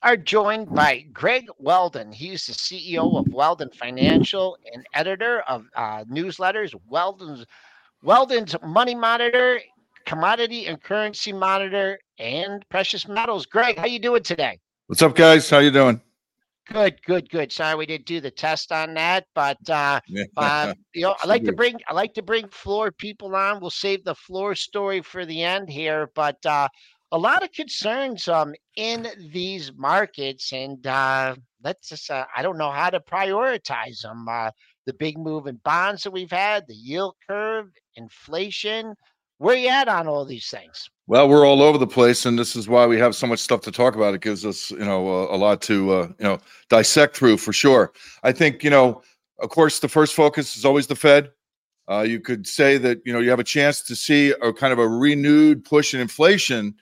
Are 0.08 0.16
joined 0.16 0.74
by 0.74 1.04
Greg 1.12 1.48
Weldon. 1.58 2.10
He's 2.10 2.46
the 2.46 2.54
CEO 2.54 3.18
of 3.18 3.28
Weldon 3.28 3.68
Financial 3.78 4.56
and 4.72 4.82
editor 4.94 5.40
of 5.40 5.66
uh, 5.76 6.04
newsletters 6.04 6.74
Weldon's 6.88 7.44
Weldon's 8.02 8.56
Money 8.62 8.94
Monitor, 8.94 9.60
Commodity 10.06 10.64
and 10.64 10.82
Currency 10.82 11.30
Monitor, 11.30 11.98
and 12.18 12.66
Precious 12.70 13.06
Metals. 13.06 13.44
Greg, 13.44 13.76
how 13.76 13.84
you 13.84 13.98
doing 13.98 14.22
today? 14.22 14.58
What's 14.86 15.02
up, 15.02 15.14
guys? 15.14 15.50
How 15.50 15.58
you 15.58 15.70
doing? 15.70 16.00
Good, 16.72 17.02
good, 17.04 17.28
good. 17.28 17.52
Sorry 17.52 17.74
we 17.74 17.84
didn't 17.84 18.06
do 18.06 18.22
the 18.22 18.30
test 18.30 18.72
on 18.72 18.94
that, 18.94 19.26
but 19.34 19.58
uh, 19.68 20.00
uh, 20.38 20.72
you 20.94 21.02
know, 21.02 21.16
I 21.22 21.26
like 21.26 21.44
to 21.44 21.52
bring 21.52 21.76
I 21.86 21.92
like 21.92 22.14
to 22.14 22.22
bring 22.22 22.48
floor 22.48 22.90
people 22.92 23.36
on. 23.36 23.60
We'll 23.60 23.68
save 23.68 24.04
the 24.04 24.14
floor 24.14 24.54
story 24.54 25.02
for 25.02 25.26
the 25.26 25.42
end 25.42 25.68
here, 25.68 26.10
but 26.14 26.38
uh, 26.46 26.68
a 27.12 27.18
lot 27.18 27.42
of 27.42 27.52
concerns 27.52 28.28
um, 28.28 28.54
in 28.76 29.08
these 29.32 29.72
markets, 29.76 30.52
and 30.52 30.86
uh, 30.86 31.34
let's 31.62 31.88
just, 31.88 32.10
uh, 32.10 32.26
I 32.36 32.42
don't 32.42 32.58
know 32.58 32.70
how 32.70 32.90
to 32.90 33.00
prioritize 33.00 34.02
them. 34.02 34.26
Uh, 34.28 34.50
the 34.86 34.92
big 34.92 35.18
move 35.18 35.46
in 35.46 35.56
bonds 35.64 36.02
that 36.02 36.10
we've 36.12 36.30
had, 36.30 36.66
the 36.66 36.74
yield 36.74 37.14
curve, 37.28 37.70
inflation. 37.96 38.94
Where 39.38 39.56
you 39.56 39.68
at 39.68 39.86
on 39.86 40.08
all 40.08 40.24
these 40.24 40.48
things? 40.48 40.90
Well, 41.06 41.28
we're 41.28 41.46
all 41.46 41.62
over 41.62 41.78
the 41.78 41.86
place, 41.86 42.26
and 42.26 42.38
this 42.38 42.56
is 42.56 42.68
why 42.68 42.86
we 42.86 42.98
have 42.98 43.14
so 43.14 43.26
much 43.26 43.38
stuff 43.38 43.60
to 43.62 43.70
talk 43.70 43.94
about. 43.94 44.14
It 44.14 44.20
gives 44.20 44.44
us, 44.44 44.70
you 44.72 44.78
know, 44.78 45.08
a, 45.08 45.36
a 45.36 45.38
lot 45.38 45.62
to, 45.62 45.92
uh, 45.92 46.06
you 46.18 46.24
know, 46.24 46.38
dissect 46.68 47.16
through 47.16 47.36
for 47.36 47.52
sure. 47.52 47.92
I 48.24 48.32
think, 48.32 48.64
you 48.64 48.70
know, 48.70 49.02
of 49.38 49.50
course, 49.50 49.78
the 49.78 49.88
first 49.88 50.14
focus 50.14 50.56
is 50.56 50.64
always 50.64 50.86
the 50.88 50.96
Fed. 50.96 51.30
Uh, 51.88 52.02
you 52.02 52.20
could 52.20 52.46
say 52.46 52.76
that 52.76 53.00
you 53.06 53.12
know 53.12 53.18
you 53.18 53.30
have 53.30 53.38
a 53.38 53.44
chance 53.44 53.80
to 53.80 53.96
see 53.96 54.30
a 54.42 54.52
kind 54.52 54.72
of 54.72 54.78
a 54.78 54.86
renewed 54.86 55.64
push 55.64 55.94
in 55.94 56.00
inflation 56.00 56.74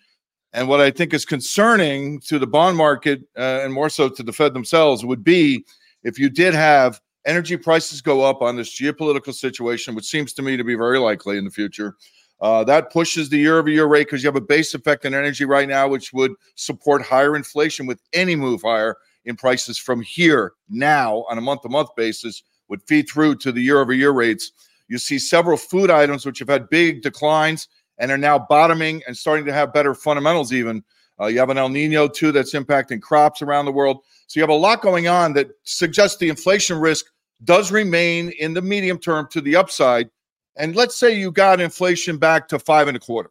and 0.53 0.69
what 0.69 0.81
I 0.81 0.91
think 0.91 1.13
is 1.13 1.25
concerning 1.25 2.21
to 2.21 2.39
the 2.39 2.47
bond 2.47 2.77
market 2.77 3.23
uh, 3.37 3.61
and 3.63 3.73
more 3.73 3.91
so 3.91 4.09
to 4.09 4.23
the 4.23 4.33
Fed 4.33 4.55
themselves 4.55 5.05
would 5.05 5.25
be 5.25 5.65
if 6.03 6.19
you 6.19 6.31
did 6.31 6.55
have 6.55 7.01
energy 7.27 7.57
prices 7.57 8.01
go 8.01 8.23
up 8.23 8.41
on 8.41 8.57
this 8.57 8.81
geopolitical 8.81 9.35
situation, 9.35 9.95
which 9.95 10.07
seems 10.07 10.33
to 10.33 10.43
me 10.43 10.57
to 10.57 10.65
be 10.65 10.75
very 10.75 10.99
likely 10.99 11.37
in 11.37 11.45
the 11.45 11.51
future. 11.51 11.97
Uh, 12.41 12.63
that 12.65 12.93
pushes 12.93 13.29
the 13.29 13.39
year 13.39 13.59
over 13.59 13.69
year 13.69 13.87
rate 13.87 14.07
because 14.07 14.23
you 14.23 14.29
have 14.29 14.37
a 14.37 14.41
base 14.41 14.75
effect 14.75 15.05
in 15.05 15.15
energy 15.15 15.45
right 15.45 15.69
now, 15.69 15.89
which 15.89 16.13
would 16.13 16.33
support 16.55 17.03
higher 17.03 17.35
inflation 17.35 17.87
with 17.87 18.01
any 18.13 18.37
move 18.37 18.63
higher 18.63 18.97
in 19.25 19.37
prices 19.37 19.79
from 19.79 20.01
here 20.03 20.53
now 20.69 21.25
on 21.29 21.39
a 21.39 21.41
month 21.41 21.63
to 21.63 21.69
month 21.69 21.89
basis 21.97 22.43
would 22.69 22.83
feed 22.87 23.09
through 23.09 23.37
to 23.37 23.53
the 23.53 23.61
year 23.61 23.81
over 23.81 23.93
year 23.93 24.13
rates. 24.13 24.53
You 24.89 24.99
see 24.99 25.19
several 25.19 25.57
food 25.57 25.91
items 25.91 26.25
which 26.25 26.39
have 26.39 26.49
had 26.49 26.69
big 26.69 27.03
declines 27.03 27.69
and 27.99 28.11
are 28.11 28.19
now 28.19 28.39
bottoming 28.39 29.03
and 29.07 29.17
starting 29.17 29.45
to 29.47 29.53
have 29.53 29.73
better 29.73 29.95
fundamentals 29.95 30.53
even 30.53 30.83
Uh, 31.21 31.27
you 31.27 31.39
have 31.39 31.51
an 31.51 31.59
El 31.59 31.71
Nino 31.71 32.09
too 32.09 32.31
that's 32.31 32.53
impacting 32.53 33.01
crops 33.01 33.43
around 33.43 33.65
the 33.65 33.73
world. 33.73 34.03
So 34.27 34.39
you 34.39 34.43
have 34.43 34.51
a 34.51 34.55
lot 34.55 34.83
going 34.83 35.09
on 35.09 35.33
that 35.35 35.49
suggests 35.63 36.19
the 36.19 36.29
inflation 36.29 36.79
risk 36.79 37.07
does 37.45 37.73
remain 37.73 38.31
in 38.39 38.55
the 38.55 38.63
medium 38.63 38.99
term 38.99 39.27
to 39.31 39.41
the 39.41 39.57
upside. 39.57 40.11
And 40.57 40.75
let's 40.77 40.97
say 40.97 41.19
you 41.19 41.31
got 41.31 41.61
inflation 41.61 42.19
back 42.19 42.49
to 42.49 42.59
five 42.59 42.89
and 42.89 42.97
a 42.97 43.01
quarter. 43.01 43.31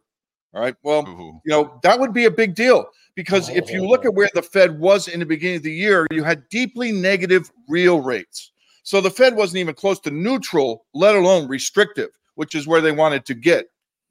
All 0.54 0.62
right. 0.62 0.74
Well, 0.82 1.06
Ooh. 1.08 1.40
you 1.44 1.50
know, 1.50 1.78
that 1.82 1.98
would 2.00 2.12
be 2.12 2.24
a 2.24 2.30
big 2.30 2.54
deal 2.54 2.86
because 3.14 3.50
oh. 3.50 3.54
if 3.54 3.70
you 3.70 3.86
look 3.86 4.04
at 4.04 4.14
where 4.14 4.30
the 4.34 4.42
Fed 4.42 4.78
was 4.78 5.06
in 5.08 5.20
the 5.20 5.26
beginning 5.26 5.58
of 5.58 5.62
the 5.62 5.72
year, 5.72 6.06
you 6.10 6.24
had 6.24 6.48
deeply 6.48 6.92
negative 6.92 7.50
real 7.68 8.00
rates. 8.00 8.52
So 8.82 9.00
the 9.00 9.10
Fed 9.10 9.34
wasn't 9.36 9.58
even 9.58 9.74
close 9.74 9.98
to 10.00 10.10
neutral, 10.10 10.86
let 10.94 11.14
alone 11.16 11.48
restrictive, 11.48 12.10
which 12.36 12.54
is 12.54 12.66
where 12.66 12.80
they 12.80 12.92
wanted 12.92 13.26
to 13.26 13.34
get. 13.34 13.66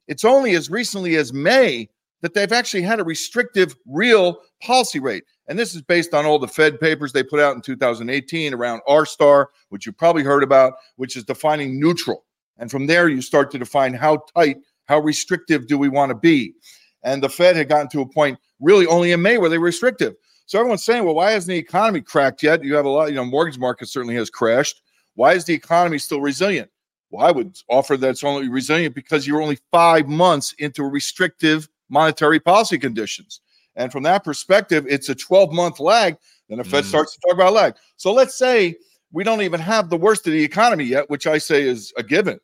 It's 0.08 0.26
only 0.26 0.56
as 0.56 0.70
recently 0.70 1.16
as 1.16 1.34
May 1.34 1.89
that 2.22 2.34
they've 2.34 2.51
actually 2.51 2.82
had 2.82 2.99
a 2.99 3.03
restrictive 3.03 3.76
real 3.86 4.39
policy 4.62 4.99
rate. 4.99 5.24
And 5.47 5.60
this 5.60 5.76
is 5.76 5.82
based 5.82 6.14
on 6.14 6.26
all 6.26 6.39
the 6.39 6.47
Fed 6.47 6.80
papers 6.80 7.12
they 7.12 7.24
put 7.24 7.39
out 7.39 7.56
in 7.56 7.62
2018 7.62 8.53
around 8.53 8.82
R 8.88 9.06
star, 9.06 9.49
which 9.70 9.86
you 9.86 9.91
probably 9.91 10.24
heard 10.24 10.43
about, 10.43 10.74
which 10.95 11.16
is 11.16 11.24
defining 11.24 11.80
neutral. 11.80 12.26
And 12.58 12.72
from 12.72 12.88
there, 12.88 13.10
you 13.10 13.22
start 13.22 13.51
to 13.51 13.60
define 13.60 13.93
how 13.93 14.24
tight, 14.36 14.58
how 14.86 14.99
restrictive 14.99 15.68
do 15.68 15.78
we 15.78 15.89
want 15.89 16.10
to 16.10 16.16
be. 16.16 16.53
And 17.03 17.22
the 17.22 17.30
Fed 17.30 17.56
had 17.56 17.70
gotten 17.70 17.89
to 17.89 18.01
a 18.01 18.10
point 18.10 18.39
really 18.60 18.88
only 18.88 19.12
in 19.12 19.22
May 19.22 19.38
where 19.38 19.49
they 19.49 19.58
were 19.58 19.66
restrictive. 19.66 20.16
So 20.47 20.60
everyone's 20.60 20.84
saying, 20.84 21.03
well, 21.03 21.16
why 21.16 21.32
hasn't 21.32 21.49
the 21.49 21.58
economy 21.58 22.01
cracked 22.01 22.43
yet? 22.43 22.64
You 22.64 22.76
have 22.76 22.86
a 22.86 22.89
lot, 22.89 23.10
you 23.10 23.16
know, 23.16 23.26
mortgage 23.26 23.60
market 23.60 23.88
certainly 23.88 24.16
has 24.16 24.30
crashed. 24.30 24.82
Why 25.16 25.34
is 25.34 25.45
the 25.45 25.53
economy 25.53 25.97
still 25.97 26.22
resilient? 26.22 26.70
Well, 27.10 27.26
I 27.26 27.32
would 27.32 27.58
offer 27.70 27.97
that 27.97 28.10
it's 28.10 28.24
only 28.24 28.49
resilient 28.49 28.95
because 28.95 29.28
you're 29.28 29.41
only 29.41 29.60
five 29.72 30.08
months 30.08 30.53
into 30.60 30.84
restrictive 30.84 31.70
monetary 31.89 32.39
policy 32.39 32.78
conditions. 32.78 33.41
And 33.76 33.91
from 33.91 34.03
that 34.03 34.24
perspective, 34.24 34.86
it's 34.88 35.10
a 35.10 35.16
12 35.16 35.51
month 35.51 35.80
lag. 35.80 36.18
Then 36.49 36.58
the 36.60 36.64
Fed 36.64 36.84
mm. 36.84 36.88
starts 36.88 37.14
to 37.14 37.20
talk 37.22 37.34
about 37.34 37.53
lag. 37.53 37.76
So 37.97 38.14
let's 38.14 38.38
say 38.38 38.76
we 39.12 39.24
don't 39.24 39.41
even 39.41 39.60
have 39.60 39.89
the 39.89 39.97
worst 39.97 40.28
of 40.28 40.34
the 40.34 40.43
economy 40.43 40.86
yet, 40.86 41.10
which 41.10 41.28
I 41.28 41.38
say 41.38 41.64
is 41.64 41.93
a 41.97 42.03
given. 42.03 42.39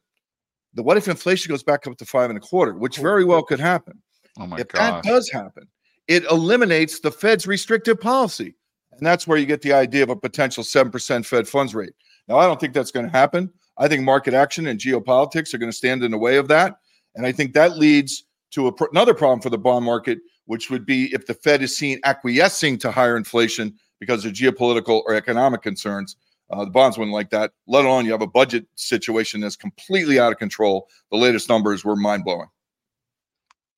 The 0.73 0.83
what 0.83 0.97
if 0.97 1.07
inflation 1.07 1.49
goes 1.49 1.63
back 1.63 1.85
up 1.85 1.97
to 1.97 2.05
five 2.05 2.29
and 2.29 2.37
a 2.37 2.41
quarter, 2.41 2.73
which 2.73 2.97
very 2.97 3.25
well 3.25 3.43
could 3.43 3.59
happen. 3.59 4.01
Oh 4.39 4.47
my 4.47 4.57
God. 4.57 4.61
if 4.61 4.67
gosh. 4.69 5.03
that 5.03 5.09
does 5.09 5.29
happen, 5.29 5.67
it 6.07 6.23
eliminates 6.25 6.99
the 6.99 7.11
Fed's 7.11 7.45
restrictive 7.45 7.99
policy. 7.99 8.55
And 8.91 9.05
that's 9.05 9.27
where 9.27 9.37
you 9.37 9.45
get 9.45 9.61
the 9.61 9.73
idea 9.73 10.03
of 10.03 10.09
a 10.09 10.15
potential 10.15 10.63
7% 10.63 11.25
Fed 11.25 11.47
funds 11.47 11.73
rate. 11.73 11.93
Now, 12.27 12.37
I 12.37 12.45
don't 12.45 12.59
think 12.59 12.73
that's 12.73 12.91
going 12.91 13.05
to 13.05 13.11
happen. 13.11 13.51
I 13.81 13.87
think 13.87 14.03
market 14.03 14.35
action 14.35 14.67
and 14.67 14.79
geopolitics 14.79 15.55
are 15.55 15.57
going 15.57 15.71
to 15.71 15.77
stand 15.77 16.03
in 16.03 16.11
the 16.11 16.17
way 16.17 16.37
of 16.37 16.47
that. 16.49 16.75
And 17.15 17.25
I 17.25 17.31
think 17.31 17.53
that 17.53 17.79
leads 17.79 18.25
to 18.51 18.67
a, 18.67 18.73
another 18.91 19.15
problem 19.15 19.41
for 19.41 19.49
the 19.49 19.57
bond 19.57 19.83
market, 19.83 20.19
which 20.45 20.69
would 20.69 20.85
be 20.85 21.11
if 21.15 21.25
the 21.25 21.33
Fed 21.33 21.63
is 21.63 21.75
seen 21.75 21.99
acquiescing 22.03 22.77
to 22.77 22.91
higher 22.91 23.17
inflation 23.17 23.73
because 23.99 24.23
of 24.23 24.33
geopolitical 24.33 25.01
or 25.07 25.15
economic 25.15 25.63
concerns. 25.63 26.15
Uh, 26.51 26.63
the 26.63 26.69
bonds 26.69 26.95
wouldn't 26.97 27.13
like 27.13 27.31
that, 27.31 27.53
let 27.65 27.83
alone 27.85 28.05
you 28.05 28.11
have 28.11 28.21
a 28.21 28.27
budget 28.27 28.67
situation 28.75 29.41
that's 29.41 29.55
completely 29.55 30.19
out 30.19 30.31
of 30.31 30.37
control. 30.37 30.87
The 31.09 31.17
latest 31.17 31.49
numbers 31.49 31.83
were 31.83 31.95
mind 31.95 32.23
blowing. 32.23 32.49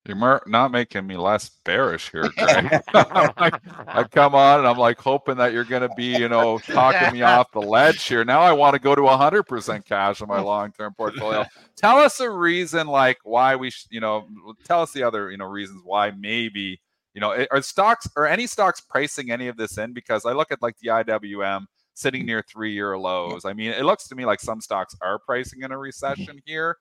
You're 0.05 0.41
not 0.47 0.71
making 0.71 1.07
me 1.07 1.15
less 1.15 1.49
bearish 1.63 2.11
here, 2.11 2.29
Greg. 2.37 2.83
like, 2.93 3.55
I 3.87 4.03
come 4.11 4.35
on 4.35 4.59
and 4.59 4.67
I'm 4.67 4.77
like 4.77 4.99
hoping 4.99 5.37
that 5.37 5.53
you're 5.53 5.63
going 5.63 5.87
to 5.87 5.93
be, 5.95 6.17
you 6.17 6.27
know, 6.27 6.59
talking 6.59 7.13
me 7.13 7.21
off 7.21 7.51
the 7.53 7.61
ledge 7.61 8.03
here. 8.03 8.25
Now 8.25 8.41
I 8.41 8.51
want 8.51 8.73
to 8.73 8.79
go 8.79 8.95
to 8.95 9.01
100% 9.01 9.85
cash 9.85 10.21
in 10.21 10.27
my 10.27 10.41
long-term 10.41 10.95
portfolio. 10.95 11.45
tell 11.77 11.97
us 11.97 12.19
a 12.19 12.29
reason, 12.29 12.87
like 12.87 13.19
why 13.23 13.55
we, 13.55 13.69
sh- 13.69 13.87
you 13.91 14.01
know, 14.01 14.27
tell 14.65 14.81
us 14.81 14.91
the 14.91 15.03
other, 15.03 15.31
you 15.31 15.37
know, 15.37 15.45
reasons 15.45 15.81
why 15.85 16.11
maybe, 16.11 16.81
you 17.13 17.21
know, 17.21 17.45
are 17.49 17.61
stocks 17.61 18.05
or 18.17 18.27
any 18.27 18.45
stocks 18.45 18.81
pricing 18.81 19.31
any 19.31 19.47
of 19.47 19.55
this 19.55 19.77
in? 19.77 19.93
Because 19.93 20.25
I 20.25 20.33
look 20.33 20.51
at 20.51 20.61
like 20.61 20.75
the 20.79 20.89
IWM 20.89 21.63
sitting 21.93 22.25
near 22.25 22.43
three-year 22.51 22.97
lows. 22.97 23.45
I 23.45 23.53
mean, 23.53 23.71
it 23.71 23.85
looks 23.85 24.09
to 24.09 24.15
me 24.15 24.25
like 24.25 24.41
some 24.41 24.59
stocks 24.59 24.97
are 25.01 25.17
pricing 25.19 25.61
in 25.61 25.71
a 25.71 25.77
recession 25.77 26.41
here 26.45 26.75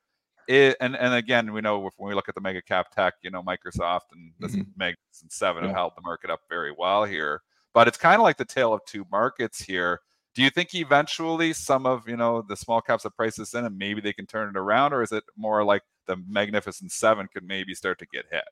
it, 0.48 0.76
and 0.80 0.96
and 0.96 1.14
again, 1.14 1.52
we 1.52 1.60
know 1.60 1.90
when 1.96 2.08
we 2.08 2.14
look 2.14 2.28
at 2.28 2.34
the 2.34 2.40
mega 2.40 2.62
cap 2.62 2.90
tech, 2.94 3.14
you 3.22 3.30
know, 3.30 3.42
Microsoft 3.42 4.12
and 4.12 4.32
this 4.38 4.52
mm-hmm. 4.52 4.70
Magnificent 4.76 5.32
Seven 5.32 5.62
yeah. 5.62 5.68
have 5.68 5.76
held 5.76 5.92
the 5.96 6.02
market 6.02 6.30
up 6.30 6.40
very 6.48 6.72
well 6.76 7.04
here. 7.04 7.42
But 7.74 7.88
it's 7.88 7.98
kind 7.98 8.16
of 8.16 8.22
like 8.22 8.36
the 8.36 8.44
tale 8.44 8.74
of 8.74 8.84
two 8.86 9.06
markets 9.10 9.62
here. 9.62 10.00
Do 10.34 10.42
you 10.42 10.50
think 10.50 10.74
eventually 10.74 11.52
some 11.52 11.86
of 11.86 12.08
you 12.08 12.16
know 12.16 12.42
the 12.42 12.56
small 12.56 12.80
caps 12.80 13.02
that 13.04 13.16
price 13.16 13.36
this 13.36 13.54
in 13.54 13.64
and 13.64 13.76
maybe 13.76 14.00
they 14.00 14.12
can 14.12 14.26
turn 14.26 14.48
it 14.48 14.56
around, 14.56 14.92
or 14.92 15.02
is 15.02 15.12
it 15.12 15.24
more 15.36 15.64
like 15.64 15.82
the 16.06 16.16
Magnificent 16.28 16.92
Seven 16.92 17.28
could 17.32 17.44
maybe 17.44 17.74
start 17.74 17.98
to 17.98 18.06
get 18.12 18.24
hit? 18.30 18.44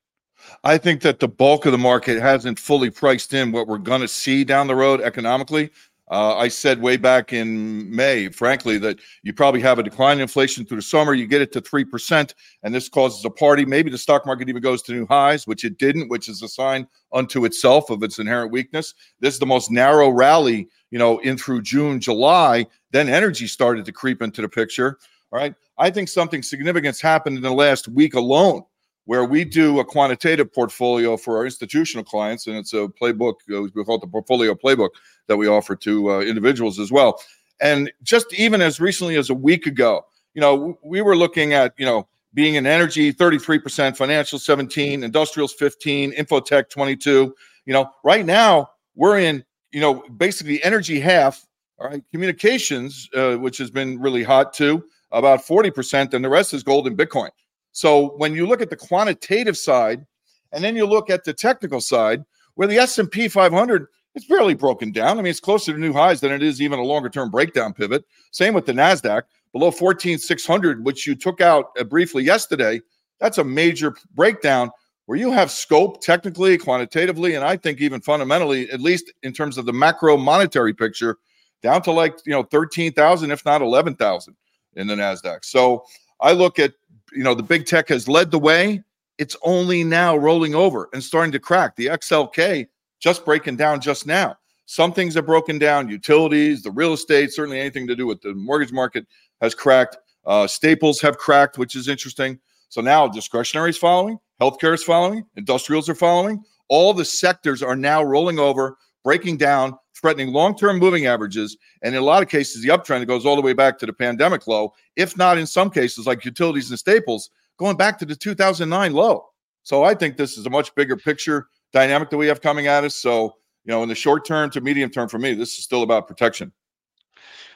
I 0.64 0.78
think 0.78 1.02
that 1.02 1.20
the 1.20 1.28
bulk 1.28 1.66
of 1.66 1.72
the 1.72 1.78
market 1.78 2.20
hasn't 2.20 2.58
fully 2.58 2.90
priced 2.90 3.34
in 3.34 3.52
what 3.52 3.66
we're 3.66 3.78
going 3.78 4.00
to 4.00 4.08
see 4.08 4.44
down 4.44 4.66
the 4.66 4.74
road 4.74 5.00
economically. 5.00 5.70
Uh, 6.10 6.36
I 6.36 6.48
said 6.48 6.82
way 6.82 6.96
back 6.96 7.32
in 7.32 7.88
May, 7.94 8.28
frankly, 8.28 8.78
that 8.78 8.98
you 9.22 9.32
probably 9.32 9.60
have 9.60 9.78
a 9.78 9.82
decline 9.82 10.16
in 10.16 10.22
inflation 10.22 10.66
through 10.66 10.78
the 10.78 10.82
summer. 10.82 11.14
You 11.14 11.28
get 11.28 11.40
it 11.40 11.52
to 11.52 11.60
3%, 11.60 12.34
and 12.64 12.74
this 12.74 12.88
causes 12.88 13.24
a 13.24 13.30
party. 13.30 13.64
Maybe 13.64 13.90
the 13.90 13.98
stock 13.98 14.26
market 14.26 14.48
even 14.48 14.60
goes 14.60 14.82
to 14.82 14.92
new 14.92 15.06
highs, 15.06 15.46
which 15.46 15.64
it 15.64 15.78
didn't, 15.78 16.08
which 16.08 16.28
is 16.28 16.42
a 16.42 16.48
sign 16.48 16.88
unto 17.12 17.44
itself 17.44 17.90
of 17.90 18.02
its 18.02 18.18
inherent 18.18 18.50
weakness. 18.50 18.92
This 19.20 19.34
is 19.34 19.40
the 19.40 19.46
most 19.46 19.70
narrow 19.70 20.10
rally, 20.10 20.68
you 20.90 20.98
know, 20.98 21.18
in 21.20 21.38
through 21.38 21.62
June, 21.62 22.00
July. 22.00 22.66
Then 22.90 23.08
energy 23.08 23.46
started 23.46 23.84
to 23.84 23.92
creep 23.92 24.20
into 24.20 24.42
the 24.42 24.48
picture. 24.48 24.98
All 25.32 25.38
right. 25.38 25.54
I 25.78 25.90
think 25.90 26.08
something 26.08 26.42
significant's 26.42 27.00
happened 27.00 27.36
in 27.36 27.42
the 27.42 27.52
last 27.52 27.86
week 27.86 28.14
alone 28.14 28.64
where 29.10 29.24
we 29.24 29.44
do 29.44 29.80
a 29.80 29.84
quantitative 29.84 30.54
portfolio 30.54 31.16
for 31.16 31.36
our 31.36 31.44
institutional 31.44 32.04
clients, 32.04 32.46
and 32.46 32.56
it's 32.56 32.72
a 32.74 32.86
playbook. 32.86 33.34
Uh, 33.52 33.62
we 33.62 33.84
call 33.84 33.96
it 33.96 34.00
the 34.00 34.06
portfolio 34.06 34.54
playbook 34.54 34.90
that 35.26 35.36
we 35.36 35.48
offer 35.48 35.74
to 35.74 36.12
uh, 36.12 36.20
individuals 36.20 36.78
as 36.78 36.92
well. 36.92 37.20
And 37.60 37.90
just 38.04 38.32
even 38.34 38.60
as 38.60 38.78
recently 38.78 39.16
as 39.16 39.28
a 39.28 39.34
week 39.34 39.66
ago, 39.66 40.06
you 40.34 40.40
know, 40.40 40.78
we 40.84 41.02
were 41.02 41.16
looking 41.16 41.54
at 41.54 41.74
you 41.76 41.84
know 41.84 42.06
being 42.34 42.54
in 42.54 42.66
energy 42.66 43.12
33%, 43.12 43.96
financial 43.96 44.38
17, 44.38 45.02
industrials 45.02 45.54
15, 45.54 46.12
infotech 46.12 46.70
22. 46.70 47.34
You 47.66 47.72
know, 47.72 47.90
right 48.04 48.24
now 48.24 48.70
we're 48.94 49.18
in 49.18 49.44
you 49.72 49.80
know 49.80 50.04
basically 50.18 50.62
energy 50.62 51.00
half. 51.00 51.44
All 51.80 51.88
right, 51.88 52.02
communications, 52.12 53.08
uh, 53.16 53.34
which 53.34 53.58
has 53.58 53.72
been 53.72 53.98
really 53.98 54.22
hot 54.22 54.52
too, 54.52 54.84
about 55.10 55.40
40%, 55.44 56.14
and 56.14 56.24
the 56.24 56.28
rest 56.28 56.54
is 56.54 56.62
gold 56.62 56.86
and 56.86 56.96
Bitcoin. 56.96 57.30
So 57.72 58.14
when 58.16 58.34
you 58.34 58.46
look 58.46 58.60
at 58.60 58.70
the 58.70 58.76
quantitative 58.76 59.56
side, 59.56 60.06
and 60.52 60.64
then 60.64 60.76
you 60.76 60.86
look 60.86 61.10
at 61.10 61.24
the 61.24 61.32
technical 61.32 61.80
side, 61.80 62.24
where 62.54 62.68
the 62.68 62.78
S&P 62.78 63.28
500 63.28 63.86
it's 64.14 64.26
barely 64.26 64.54
broken 64.54 64.90
down. 64.90 65.18
I 65.18 65.22
mean, 65.22 65.30
it's 65.30 65.40
closer 65.40 65.72
to 65.72 65.78
new 65.78 65.92
highs 65.92 66.20
than 66.20 66.32
it 66.32 66.42
is 66.42 66.60
even 66.60 66.78
a 66.78 66.84
longer 66.84 67.08
term 67.08 67.30
breakdown 67.30 67.72
pivot. 67.72 68.04
Same 68.32 68.54
with 68.54 68.66
the 68.66 68.72
Nasdaq 68.72 69.22
below 69.52 69.70
14,600, 69.70 70.84
which 70.84 71.06
you 71.06 71.14
took 71.14 71.40
out 71.40 71.66
uh, 71.78 71.84
briefly 71.84 72.24
yesterday. 72.24 72.80
That's 73.20 73.38
a 73.38 73.44
major 73.44 73.94
breakdown 74.14 74.70
where 75.06 75.18
you 75.18 75.30
have 75.30 75.50
scope 75.50 76.02
technically, 76.02 76.56
quantitatively, 76.56 77.34
and 77.34 77.44
I 77.44 77.56
think 77.56 77.80
even 77.80 78.00
fundamentally, 78.00 78.70
at 78.70 78.80
least 78.80 79.12
in 79.22 79.32
terms 79.32 79.58
of 79.58 79.66
the 79.66 79.72
macro 79.72 80.16
monetary 80.16 80.72
picture, 80.72 81.18
down 81.62 81.82
to 81.82 81.92
like 81.92 82.18
you 82.24 82.32
know 82.32 82.42
13,000, 82.44 83.30
if 83.30 83.44
not 83.44 83.62
11,000 83.62 84.36
in 84.76 84.86
the 84.86 84.94
Nasdaq. 84.94 85.44
So 85.44 85.84
I 86.20 86.32
look 86.32 86.58
at 86.58 86.74
you 87.12 87.22
know, 87.22 87.34
the 87.34 87.42
big 87.42 87.66
tech 87.66 87.88
has 87.88 88.08
led 88.08 88.30
the 88.30 88.38
way. 88.38 88.82
It's 89.18 89.36
only 89.42 89.84
now 89.84 90.16
rolling 90.16 90.54
over 90.54 90.88
and 90.92 91.02
starting 91.02 91.32
to 91.32 91.38
crack. 91.38 91.76
The 91.76 91.86
XLK 91.86 92.66
just 93.00 93.24
breaking 93.24 93.56
down 93.56 93.80
just 93.80 94.06
now. 94.06 94.36
Some 94.66 94.92
things 94.92 95.14
have 95.14 95.26
broken 95.26 95.58
down. 95.58 95.88
Utilities, 95.88 96.62
the 96.62 96.70
real 96.70 96.92
estate, 96.92 97.32
certainly 97.32 97.58
anything 97.58 97.86
to 97.88 97.96
do 97.96 98.06
with 98.06 98.20
the 98.20 98.34
mortgage 98.34 98.72
market 98.72 99.06
has 99.40 99.54
cracked. 99.54 99.98
Uh, 100.24 100.46
staples 100.46 101.00
have 101.00 101.18
cracked, 101.18 101.58
which 101.58 101.74
is 101.74 101.88
interesting. 101.88 102.38
So 102.68 102.80
now 102.80 103.08
discretionary 103.08 103.70
is 103.70 103.78
following, 103.78 104.18
healthcare 104.40 104.74
is 104.74 104.84
following, 104.84 105.24
industrials 105.36 105.88
are 105.88 105.94
following. 105.94 106.44
All 106.68 106.94
the 106.94 107.04
sectors 107.04 107.64
are 107.64 107.74
now 107.74 108.02
rolling 108.02 108.38
over, 108.38 108.78
breaking 109.02 109.38
down, 109.38 109.76
threatening 110.00 110.32
long 110.32 110.56
term 110.56 110.78
moving 110.78 111.06
averages. 111.06 111.56
And 111.82 111.94
in 111.94 112.00
a 112.00 112.04
lot 112.04 112.22
of 112.22 112.28
cases, 112.28 112.62
the 112.62 112.68
uptrend 112.68 113.06
goes 113.06 113.26
all 113.26 113.36
the 113.36 113.42
way 113.42 113.52
back 113.52 113.78
to 113.78 113.86
the 113.86 113.92
pandemic 113.92 114.46
low, 114.46 114.74
if 114.96 115.16
not 115.16 115.38
in 115.38 115.46
some 115.46 115.70
cases, 115.70 116.06
like 116.06 116.24
utilities 116.24 116.70
and 116.70 116.78
staples, 116.78 117.30
going 117.58 117.76
back 117.76 117.98
to 117.98 118.04
the 118.04 118.16
2009 118.16 118.92
low. 118.92 119.26
So 119.62 119.84
I 119.84 119.94
think 119.94 120.16
this 120.16 120.38
is 120.38 120.46
a 120.46 120.50
much 120.50 120.74
bigger 120.74 120.96
picture 120.96 121.48
dynamic 121.72 122.10
that 122.10 122.16
we 122.16 122.26
have 122.26 122.40
coming 122.40 122.66
at 122.66 122.84
us. 122.84 122.96
So, 122.96 123.36
you 123.64 123.70
know, 123.70 123.82
in 123.82 123.88
the 123.88 123.94
short 123.94 124.24
term 124.24 124.50
to 124.50 124.60
medium 124.60 124.90
term 124.90 125.08
for 125.08 125.18
me, 125.18 125.34
this 125.34 125.58
is 125.58 125.64
still 125.64 125.82
about 125.82 126.08
protection. 126.08 126.52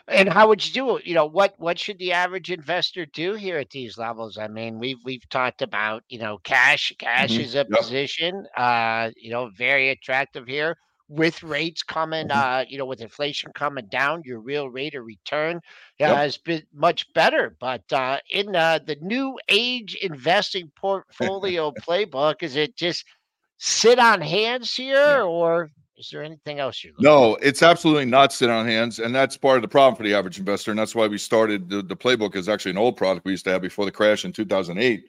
And 0.07 0.28
how 0.28 0.49
would 0.49 0.64
you 0.66 0.72
do 0.74 0.97
it? 0.99 1.07
You 1.07 1.14
know, 1.14 1.24
what 1.24 1.55
what 1.57 1.78
should 1.78 1.99
the 1.99 2.12
average 2.12 2.51
investor 2.51 3.07
do 3.07 3.32
here 3.32 3.57
at 3.57 3.70
these 3.70 3.97
levels? 3.97 4.36
I 4.36 4.49
mean, 4.49 4.78
we've 4.78 4.99
we've 5.03 5.26
talked 5.30 5.62
about, 5.62 6.03
you 6.11 6.18
know, 6.18 6.36
cash. 6.45 6.92
Cash 6.99 7.30
mm-hmm. 7.30 7.40
is 7.40 7.55
a 7.55 7.59
yep. 7.59 7.70
position, 7.70 8.47
uh, 8.55 9.12
you 9.16 9.30
know, 9.30 9.49
very 9.57 9.88
attractive 9.88 10.47
here 10.47 10.76
with 11.09 11.42
rates 11.42 11.82
coming, 11.82 12.28
mm-hmm. 12.28 12.38
uh, 12.38 12.64
you 12.68 12.78
know, 12.78 12.86
with 12.86 13.00
inflation 13.00 13.52
coming 13.55 13.86
down, 13.86 14.22
your 14.24 14.40
real 14.40 14.68
rate 14.68 14.94
of 14.94 15.05
return 15.05 15.57
uh, 15.57 15.61
yep. 15.98 16.16
has 16.16 16.36
been 16.38 16.62
much 16.72 17.12
better. 17.12 17.57
But 17.61 17.90
uh, 17.92 18.18
in 18.30 18.55
uh, 18.55 18.80
the 18.84 18.96
new 19.00 19.38
age 19.48 19.96
investing 19.96 20.70
portfolio 20.76 21.72
playbook, 21.72 22.42
is 22.42 22.57
it 22.57 22.76
just 22.76 23.05
sit 23.59 23.98
on 23.98 24.20
hands 24.20 24.74
here, 24.74 24.94
yeah. 24.94 25.22
or 25.22 25.70
is 25.96 26.09
there 26.11 26.24
anything 26.24 26.59
else 26.59 26.82
you? 26.82 26.92
No, 26.98 27.36
it's 27.36 27.62
absolutely 27.62 28.07
not 28.07 28.32
sit 28.32 28.50
on 28.50 28.66
hands, 28.66 28.98
and 28.98 29.14
that's 29.14 29.36
part 29.36 29.57
of 29.57 29.62
the 29.62 29.68
problem 29.68 29.96
for 29.96 30.02
the 30.02 30.14
average 30.14 30.38
investor, 30.38 30.70
and 30.70 30.78
that's 30.78 30.94
why 30.94 31.07
we 31.07 31.18
started 31.18 31.68
the, 31.68 31.82
the 31.82 31.96
playbook 31.96 32.34
is 32.34 32.48
actually 32.48 32.72
an 32.72 32.78
old 32.78 32.96
product 32.96 33.24
we 33.24 33.32
used 33.32 33.44
to 33.44 33.50
have 33.50 33.62
before 33.62 33.84
the 33.84 33.92
crash 33.92 34.24
in 34.24 34.32
2008 34.32 35.05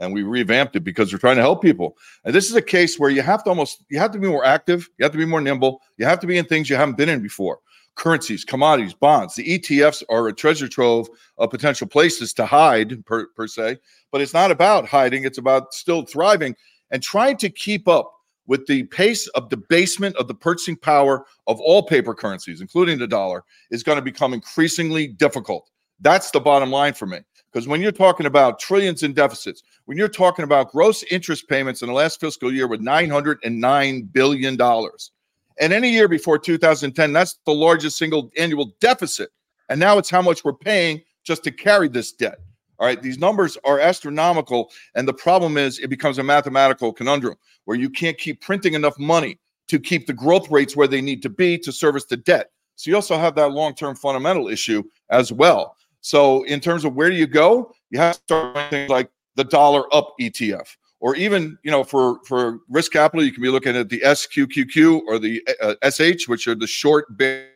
and 0.00 0.12
we 0.12 0.22
revamped 0.22 0.74
it 0.74 0.80
because 0.80 1.12
we're 1.12 1.18
trying 1.18 1.36
to 1.36 1.42
help 1.42 1.62
people. 1.62 1.96
And 2.24 2.34
this 2.34 2.48
is 2.50 2.56
a 2.56 2.62
case 2.62 2.98
where 2.98 3.10
you 3.10 3.22
have 3.22 3.44
to 3.44 3.50
almost 3.50 3.84
you 3.90 3.98
have 3.98 4.10
to 4.12 4.18
be 4.18 4.28
more 4.28 4.44
active, 4.44 4.88
you 4.98 5.04
have 5.04 5.12
to 5.12 5.18
be 5.18 5.26
more 5.26 5.40
nimble, 5.40 5.80
you 5.98 6.06
have 6.06 6.20
to 6.20 6.26
be 6.26 6.38
in 6.38 6.46
things 6.46 6.68
you 6.68 6.76
haven't 6.76 6.96
been 6.96 7.08
in 7.08 7.22
before. 7.22 7.60
Currencies, 7.96 8.44
commodities, 8.44 8.94
bonds. 8.94 9.34
The 9.34 9.58
ETFs 9.58 10.02
are 10.08 10.28
a 10.28 10.32
treasure 10.32 10.68
trove 10.68 11.08
of 11.38 11.50
potential 11.50 11.86
places 11.86 12.32
to 12.34 12.46
hide 12.46 13.04
per, 13.04 13.26
per 13.28 13.46
se, 13.46 13.78
but 14.10 14.20
it's 14.20 14.34
not 14.34 14.50
about 14.50 14.88
hiding, 14.88 15.24
it's 15.24 15.38
about 15.38 15.74
still 15.74 16.02
thriving 16.02 16.56
and 16.90 17.02
trying 17.02 17.36
to 17.38 17.50
keep 17.50 17.86
up 17.88 18.12
with 18.46 18.66
the 18.66 18.84
pace 18.84 19.28
of 19.28 19.48
debasement 19.48 20.16
of 20.16 20.26
the 20.26 20.34
purchasing 20.34 20.76
power 20.76 21.24
of 21.46 21.60
all 21.60 21.82
paper 21.82 22.14
currencies, 22.14 22.60
including 22.60 22.98
the 22.98 23.06
dollar, 23.06 23.44
is 23.70 23.82
going 23.82 23.96
to 23.96 24.02
become 24.02 24.34
increasingly 24.34 25.06
difficult. 25.06 25.70
That's 26.00 26.30
the 26.30 26.40
bottom 26.40 26.70
line 26.70 26.94
for 26.94 27.06
me. 27.06 27.18
Because 27.52 27.66
when 27.66 27.80
you're 27.80 27.92
talking 27.92 28.26
about 28.26 28.60
trillions 28.60 29.02
in 29.02 29.12
deficits, 29.12 29.62
when 29.86 29.98
you're 29.98 30.08
talking 30.08 30.44
about 30.44 30.70
gross 30.70 31.02
interest 31.04 31.48
payments 31.48 31.82
in 31.82 31.88
the 31.88 31.94
last 31.94 32.20
fiscal 32.20 32.52
year 32.52 32.68
with 32.68 32.80
$909 32.80 34.12
billion, 34.12 34.58
and 35.60 35.72
any 35.72 35.90
year 35.90 36.08
before 36.08 36.38
2010, 36.38 37.12
that's 37.12 37.38
the 37.44 37.52
largest 37.52 37.98
single 37.98 38.30
annual 38.36 38.74
deficit. 38.80 39.30
And 39.68 39.78
now 39.78 39.98
it's 39.98 40.10
how 40.10 40.22
much 40.22 40.44
we're 40.44 40.54
paying 40.54 41.02
just 41.24 41.44
to 41.44 41.50
carry 41.50 41.88
this 41.88 42.12
debt. 42.12 42.38
All 42.78 42.86
right, 42.86 43.00
these 43.02 43.18
numbers 43.18 43.58
are 43.64 43.78
astronomical. 43.78 44.70
And 44.94 45.06
the 45.06 45.12
problem 45.12 45.58
is 45.58 45.78
it 45.78 45.90
becomes 45.90 46.18
a 46.18 46.22
mathematical 46.22 46.94
conundrum 46.94 47.36
where 47.66 47.76
you 47.76 47.90
can't 47.90 48.16
keep 48.16 48.40
printing 48.40 48.72
enough 48.72 48.98
money 48.98 49.38
to 49.68 49.78
keep 49.78 50.06
the 50.06 50.14
growth 50.14 50.50
rates 50.50 50.76
where 50.76 50.88
they 50.88 51.02
need 51.02 51.22
to 51.22 51.28
be 51.28 51.58
to 51.58 51.72
service 51.72 52.06
the 52.06 52.16
debt. 52.16 52.50
So 52.76 52.90
you 52.90 52.96
also 52.96 53.18
have 53.18 53.34
that 53.34 53.52
long 53.52 53.74
term 53.74 53.94
fundamental 53.94 54.48
issue 54.48 54.82
as 55.10 55.30
well. 55.30 55.76
So, 56.00 56.44
in 56.44 56.60
terms 56.60 56.84
of 56.84 56.94
where 56.94 57.10
do 57.10 57.16
you 57.16 57.26
go, 57.26 57.74
you 57.90 57.98
have 57.98 58.14
to 58.14 58.22
start 58.22 58.70
things 58.70 58.90
like 58.90 59.10
the 59.36 59.44
dollar 59.44 59.92
up 59.94 60.14
ETF, 60.20 60.76
or 61.00 61.14
even 61.16 61.58
you 61.62 61.70
know 61.70 61.84
for 61.84 62.20
for 62.24 62.60
risk 62.68 62.92
capital, 62.92 63.24
you 63.24 63.32
can 63.32 63.42
be 63.42 63.50
looking 63.50 63.76
at 63.76 63.88
the 63.88 64.00
SQQQ 64.00 65.02
or 65.06 65.18
the 65.18 65.42
uh, 65.60 65.74
SH, 65.90 66.28
which 66.28 66.46
are 66.46 66.54
the 66.54 66.66
short 66.66 67.16
bear 67.16 67.48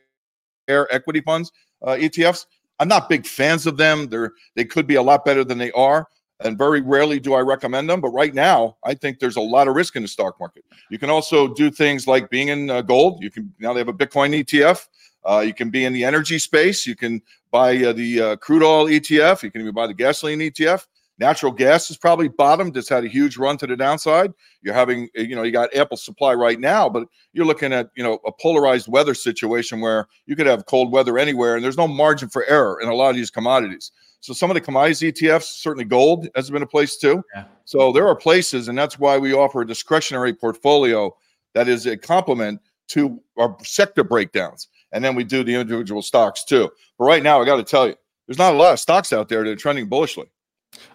equity 0.68 1.20
funds 1.20 1.52
uh, 1.84 1.92
ETFs. 1.92 2.46
I'm 2.80 2.88
not 2.88 3.08
big 3.08 3.26
fans 3.26 3.66
of 3.66 3.76
them. 3.76 4.08
They're 4.08 4.32
they 4.56 4.64
could 4.64 4.86
be 4.86 4.96
a 4.96 5.02
lot 5.02 5.24
better 5.24 5.44
than 5.44 5.58
they 5.58 5.70
are, 5.72 6.08
and 6.40 6.58
very 6.58 6.80
rarely 6.80 7.20
do 7.20 7.34
I 7.34 7.40
recommend 7.40 7.88
them. 7.88 8.00
But 8.00 8.10
right 8.10 8.34
now, 8.34 8.76
I 8.84 8.94
think 8.94 9.20
there's 9.20 9.36
a 9.36 9.40
lot 9.40 9.68
of 9.68 9.76
risk 9.76 9.96
in 9.96 10.02
the 10.02 10.08
stock 10.08 10.38
market. 10.40 10.64
You 10.90 10.98
can 10.98 11.10
also 11.10 11.54
do 11.54 11.70
things 11.70 12.06
like 12.06 12.30
being 12.30 12.48
in 12.48 12.70
uh, 12.70 12.82
gold. 12.82 13.22
You 13.22 13.30
can 13.30 13.52
now 13.60 13.72
they 13.72 13.80
have 13.80 13.88
a 13.88 13.92
Bitcoin 13.92 14.44
ETF. 14.44 14.86
Uh, 15.24 15.42
you 15.46 15.54
can 15.54 15.70
be 15.70 15.84
in 15.84 15.92
the 15.92 16.04
energy 16.04 16.38
space. 16.38 16.86
You 16.86 16.96
can 16.96 17.22
buy 17.50 17.76
uh, 17.82 17.92
the 17.92 18.20
uh, 18.20 18.36
crude 18.36 18.62
oil 18.62 18.86
ETF. 18.86 19.42
You 19.42 19.50
can 19.50 19.60
even 19.60 19.74
buy 19.74 19.86
the 19.86 19.94
gasoline 19.94 20.40
ETF. 20.40 20.86
Natural 21.18 21.52
gas 21.52 21.90
is 21.90 21.96
probably 21.96 22.26
bottomed. 22.26 22.76
It's 22.76 22.88
had 22.88 23.04
a 23.04 23.08
huge 23.08 23.36
run 23.36 23.56
to 23.58 23.66
the 23.68 23.76
downside. 23.76 24.32
You're 24.62 24.74
having, 24.74 25.08
uh, 25.16 25.22
you 25.22 25.36
know, 25.36 25.44
you 25.44 25.52
got 25.52 25.72
ample 25.72 25.96
supply 25.96 26.34
right 26.34 26.58
now, 26.58 26.88
but 26.88 27.06
you're 27.32 27.46
looking 27.46 27.72
at, 27.72 27.90
you 27.96 28.02
know, 28.02 28.18
a 28.26 28.32
polarized 28.32 28.88
weather 28.88 29.14
situation 29.14 29.80
where 29.80 30.08
you 30.26 30.34
could 30.34 30.46
have 30.46 30.66
cold 30.66 30.90
weather 30.90 31.16
anywhere, 31.16 31.54
and 31.54 31.64
there's 31.64 31.76
no 31.76 31.86
margin 31.86 32.28
for 32.28 32.44
error 32.46 32.80
in 32.82 32.88
a 32.88 32.94
lot 32.94 33.10
of 33.10 33.16
these 33.16 33.30
commodities. 33.30 33.92
So 34.18 34.32
some 34.32 34.50
of 34.50 34.54
the 34.54 34.60
commodities 34.60 35.00
ETFs, 35.00 35.60
certainly 35.60 35.84
gold 35.84 36.28
has 36.34 36.50
been 36.50 36.62
a 36.62 36.66
place 36.66 36.96
too. 36.96 37.22
Yeah. 37.34 37.44
So 37.64 37.92
there 37.92 38.08
are 38.08 38.16
places, 38.16 38.66
and 38.66 38.76
that's 38.76 38.98
why 38.98 39.16
we 39.16 39.32
offer 39.34 39.60
a 39.60 39.66
discretionary 39.66 40.34
portfolio 40.34 41.14
that 41.52 41.68
is 41.68 41.86
a 41.86 41.96
complement 41.96 42.60
to 42.88 43.20
our 43.38 43.56
sector 43.62 44.02
breakdowns 44.02 44.68
and 44.94 45.04
then 45.04 45.14
we 45.14 45.24
do 45.24 45.44
the 45.44 45.54
individual 45.54 46.00
stocks 46.00 46.44
too. 46.44 46.70
But 46.98 47.04
right 47.04 47.22
now, 47.22 47.42
I 47.42 47.44
got 47.44 47.56
to 47.56 47.64
tell 47.64 47.88
you, 47.88 47.96
there's 48.26 48.38
not 48.38 48.54
a 48.54 48.56
lot 48.56 48.72
of 48.72 48.80
stocks 48.80 49.12
out 49.12 49.28
there 49.28 49.44
that 49.44 49.50
are 49.50 49.56
trending 49.56 49.86
bullishly. 49.86 50.26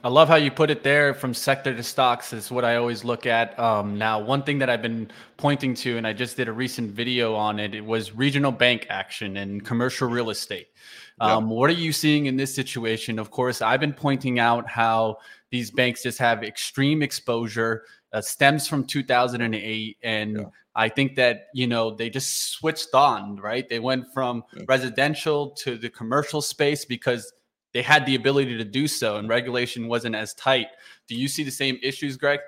I 0.04 0.10
love 0.10 0.28
how 0.28 0.36
you 0.36 0.52
put 0.52 0.70
it 0.70 0.84
there 0.84 1.14
from 1.14 1.34
sector 1.34 1.74
to 1.74 1.84
stocks 1.84 2.34
is 2.34 2.52
what 2.52 2.66
I 2.66 2.76
always 2.76 3.04
look 3.04 3.26
at. 3.26 3.58
Um, 3.60 3.97
now, 3.97 4.20
one 4.20 4.43
thing 4.43 4.60
that 4.60 4.70
I've 4.70 4.82
been 4.82 5.10
pointing 5.38 5.74
to, 5.76 5.97
and 5.97 6.06
I 6.06 6.14
just 6.14 6.36
did 6.36 6.47
a 6.47 6.52
recent 6.52 6.91
video 6.91 7.36
on 7.36 7.60
it, 7.60 7.74
it 7.74 7.86
was 7.86 8.14
regional 8.14 8.52
bank 8.52 8.88
action 8.89 9.38
and 9.38 9.64
commercial 9.64 10.10
real 10.10 10.32
estate. 10.32 10.68
Um, 11.22 11.45
yep. 11.45 11.56
What 11.56 11.70
are 11.70 11.74
you 11.74 11.93
seeing 11.93 12.26
in 12.26 12.36
this 12.36 12.54
situation? 12.54 13.20
Of 13.20 13.32
course, 13.32 13.62
I've 13.62 13.80
been 13.80 13.93
pointing 13.93 14.39
out 14.39 14.68
how 14.68 15.18
these 15.52 15.72
banks 15.72 16.04
just 16.04 16.18
have 16.20 16.43
extreme 16.43 17.02
exposure, 17.02 17.84
uh, 18.14 18.22
stems 18.22 18.68
from 18.68 18.86
2008, 18.86 19.97
and 20.03 20.38
yeah. 20.38 20.43
I 20.76 20.89
think 20.89 21.16
that 21.16 21.47
you 21.53 21.68
know 21.68 21.91
they 21.91 22.10
just 22.10 22.51
switched 22.53 22.93
on, 22.93 23.38
right? 23.38 23.68
They 23.68 23.80
went 23.80 24.05
from 24.14 24.43
yeah. 24.55 24.64
residential 24.68 25.51
to 25.51 25.78
the 25.78 25.89
commercial 25.89 26.41
space 26.41 26.86
because 26.86 27.32
they 27.74 27.82
had 27.82 28.05
the 28.05 28.16
ability 28.16 28.57
to 28.57 28.64
do 28.64 28.88
so, 28.88 29.18
and 29.18 29.30
regulation 29.30 29.88
wasn't 29.88 30.16
as 30.16 30.34
tight. 30.34 30.68
Do 31.07 31.16
you 31.16 31.28
see 31.28 31.43
the 31.43 31.51
same 31.51 31.78
issues, 31.84 32.18
Greg? 32.18 32.39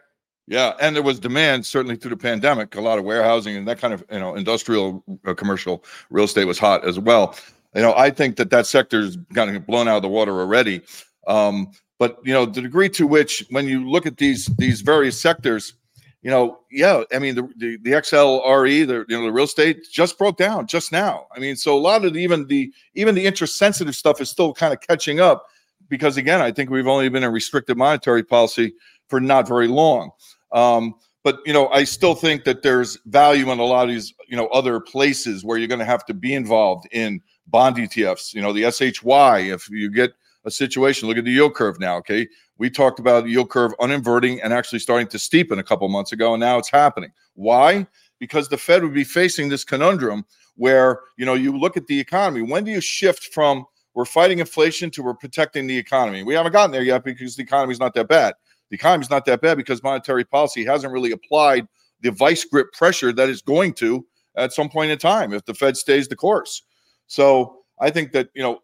Yeah, 0.47 0.73
and 0.81 0.95
there 0.95 1.03
was 1.03 1.19
demand 1.19 1.65
certainly 1.65 1.95
through 1.95 2.09
the 2.09 2.17
pandemic. 2.17 2.75
A 2.75 2.81
lot 2.81 2.97
of 2.97 3.05
warehousing 3.05 3.55
and 3.55 3.67
that 3.67 3.79
kind 3.79 3.93
of 3.93 4.03
you 4.11 4.19
know 4.19 4.35
industrial 4.35 5.03
uh, 5.25 5.33
commercial 5.33 5.83
real 6.09 6.25
estate 6.25 6.45
was 6.45 6.59
hot 6.59 6.83
as 6.85 6.99
well. 6.99 7.35
You 7.75 7.81
know, 7.81 7.93
I 7.95 8.09
think 8.09 8.35
that 8.35 8.49
that 8.49 8.65
sector's 8.65 9.15
gotten 9.15 9.57
blown 9.61 9.87
out 9.87 9.97
of 9.97 10.01
the 10.01 10.09
water 10.09 10.39
already. 10.39 10.81
Um, 11.27 11.71
but 12.01 12.17
you 12.23 12.33
know, 12.33 12.47
the 12.47 12.63
degree 12.63 12.89
to 12.89 13.05
which 13.05 13.45
when 13.51 13.67
you 13.67 13.87
look 13.87 14.07
at 14.07 14.17
these 14.17 14.47
these 14.57 14.81
various 14.81 15.21
sectors, 15.21 15.75
you 16.23 16.31
know, 16.31 16.61
yeah, 16.71 17.03
I 17.13 17.19
mean 17.19 17.35
the 17.35 17.43
the, 17.57 17.77
the 17.83 17.91
XLRE, 17.91 18.87
the 18.87 19.05
you 19.07 19.15
know 19.15 19.23
the 19.23 19.31
real 19.31 19.45
estate 19.45 19.85
just 19.91 20.17
broke 20.17 20.35
down 20.35 20.65
just 20.65 20.91
now. 20.91 21.27
I 21.31 21.37
mean, 21.37 21.55
so 21.55 21.77
a 21.77 21.79
lot 21.79 22.03
of 22.03 22.15
the, 22.15 22.19
even 22.19 22.47
the 22.47 22.73
even 22.95 23.13
the 23.13 23.23
interest 23.23 23.55
sensitive 23.55 23.95
stuff 23.95 24.19
is 24.19 24.31
still 24.31 24.51
kind 24.51 24.73
of 24.73 24.81
catching 24.81 25.19
up 25.19 25.45
because 25.89 26.17
again, 26.17 26.41
I 26.41 26.51
think 26.51 26.71
we've 26.71 26.87
only 26.87 27.07
been 27.07 27.23
in 27.23 27.31
restrictive 27.31 27.77
monetary 27.77 28.23
policy 28.23 28.73
for 29.07 29.21
not 29.21 29.47
very 29.47 29.67
long. 29.67 30.09
Um, 30.53 30.95
but 31.23 31.37
you 31.45 31.53
know, 31.53 31.67
I 31.67 31.83
still 31.83 32.15
think 32.15 32.45
that 32.45 32.63
there's 32.63 32.97
value 33.05 33.51
in 33.51 33.59
a 33.59 33.63
lot 33.63 33.83
of 33.83 33.93
these 33.93 34.11
you 34.27 34.35
know 34.35 34.47
other 34.47 34.79
places 34.79 35.45
where 35.45 35.59
you're 35.59 35.67
going 35.67 35.77
to 35.77 35.85
have 35.85 36.05
to 36.07 36.15
be 36.15 36.33
involved 36.33 36.87
in 36.91 37.21
bond 37.45 37.75
ETFs. 37.75 38.33
You 38.33 38.41
know, 38.41 38.53
the 38.53 38.71
SHY. 38.71 39.41
If 39.41 39.69
you 39.69 39.91
get 39.91 40.13
a 40.45 40.51
situation, 40.51 41.07
look 41.07 41.17
at 41.17 41.25
the 41.25 41.31
yield 41.31 41.53
curve 41.55 41.79
now. 41.79 41.97
Okay, 41.97 42.27
we 42.57 42.69
talked 42.69 42.99
about 42.99 43.23
the 43.23 43.31
yield 43.31 43.49
curve 43.49 43.73
uninverting 43.79 44.39
and 44.43 44.53
actually 44.53 44.79
starting 44.79 45.07
to 45.07 45.17
steepen 45.17 45.59
a 45.59 45.63
couple 45.63 45.87
months 45.89 46.11
ago, 46.11 46.33
and 46.33 46.41
now 46.41 46.57
it's 46.57 46.69
happening. 46.69 47.11
Why? 47.33 47.87
Because 48.19 48.49
the 48.49 48.57
Fed 48.57 48.83
would 48.83 48.93
be 48.93 49.03
facing 49.03 49.49
this 49.49 49.63
conundrum 49.63 50.25
where 50.55 50.99
you 51.17 51.25
know 51.25 51.33
you 51.33 51.57
look 51.57 51.77
at 51.77 51.87
the 51.87 51.99
economy. 51.99 52.41
When 52.41 52.63
do 52.63 52.71
you 52.71 52.81
shift 52.81 53.25
from 53.33 53.65
we're 53.93 54.05
fighting 54.05 54.39
inflation 54.39 54.89
to 54.91 55.03
we're 55.03 55.13
protecting 55.13 55.67
the 55.67 55.77
economy? 55.77 56.23
We 56.23 56.33
haven't 56.33 56.53
gotten 56.53 56.71
there 56.71 56.83
yet 56.83 57.03
because 57.03 57.35
the 57.35 57.43
economy 57.43 57.73
is 57.73 57.79
not 57.79 57.93
that 57.95 58.07
bad. 58.07 58.35
The 58.69 58.75
economy 58.75 59.03
is 59.03 59.09
not 59.09 59.25
that 59.25 59.41
bad 59.41 59.57
because 59.57 59.83
monetary 59.83 60.23
policy 60.23 60.63
hasn't 60.63 60.93
really 60.93 61.11
applied 61.11 61.67
the 62.01 62.11
vice 62.11 62.45
grip 62.45 62.71
pressure 62.73 63.11
that 63.13 63.29
is 63.29 63.41
going 63.41 63.73
to 63.73 64.05
at 64.35 64.53
some 64.53 64.69
point 64.69 64.91
in 64.91 64.97
time 64.97 65.33
if 65.33 65.43
the 65.45 65.53
Fed 65.53 65.75
stays 65.77 66.07
the 66.07 66.15
course. 66.15 66.63
So 67.07 67.57
I 67.79 67.89
think 67.89 68.11
that 68.13 68.29
you 68.33 68.41
know 68.41 68.59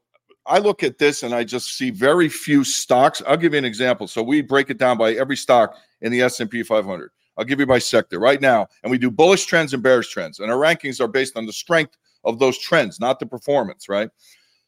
I 0.48 0.60
look 0.60 0.84
at 0.84 0.98
this 0.98 1.24
and 1.24 1.34
I 1.34 1.44
just 1.44 1.78
see 1.78 1.90
very 1.90 2.30
few 2.30 2.64
stocks. 2.64 3.22
I'll 3.28 3.38
give 3.38 3.54
you 3.54 3.60
an 3.60 3.66
example. 3.66 4.08
So 4.08 4.24
we 4.24 4.42
break 4.42 4.70
it 4.70 4.78
down 4.78 4.98
by 4.98 5.14
every 5.14 5.36
stock 5.36 5.76
in 6.02 6.12
the 6.12 6.22
S&P 6.22 6.64
500. 6.64 7.12
I'll 7.38 7.46
give 7.46 7.60
you 7.60 7.68
by 7.68 7.80
sector 7.80 8.20
right 8.20 8.42
now, 8.42 8.68
and 8.82 8.90
we 8.90 8.98
do 8.98 9.12
bullish 9.12 9.46
trends 9.46 9.74
and 9.74 9.84
bearish 9.84 10.12
trends, 10.12 10.40
and 10.40 10.52
our 10.52 10.58
rankings 10.58 11.00
are 11.00 11.08
based 11.08 11.38
on 11.38 11.46
the 11.46 11.54
strength 11.54 11.96
of 12.24 12.40
those 12.40 12.58
trends, 12.58 13.00
not 13.00 13.20
the 13.20 13.28
performance, 13.28 13.88
right? 13.88 14.10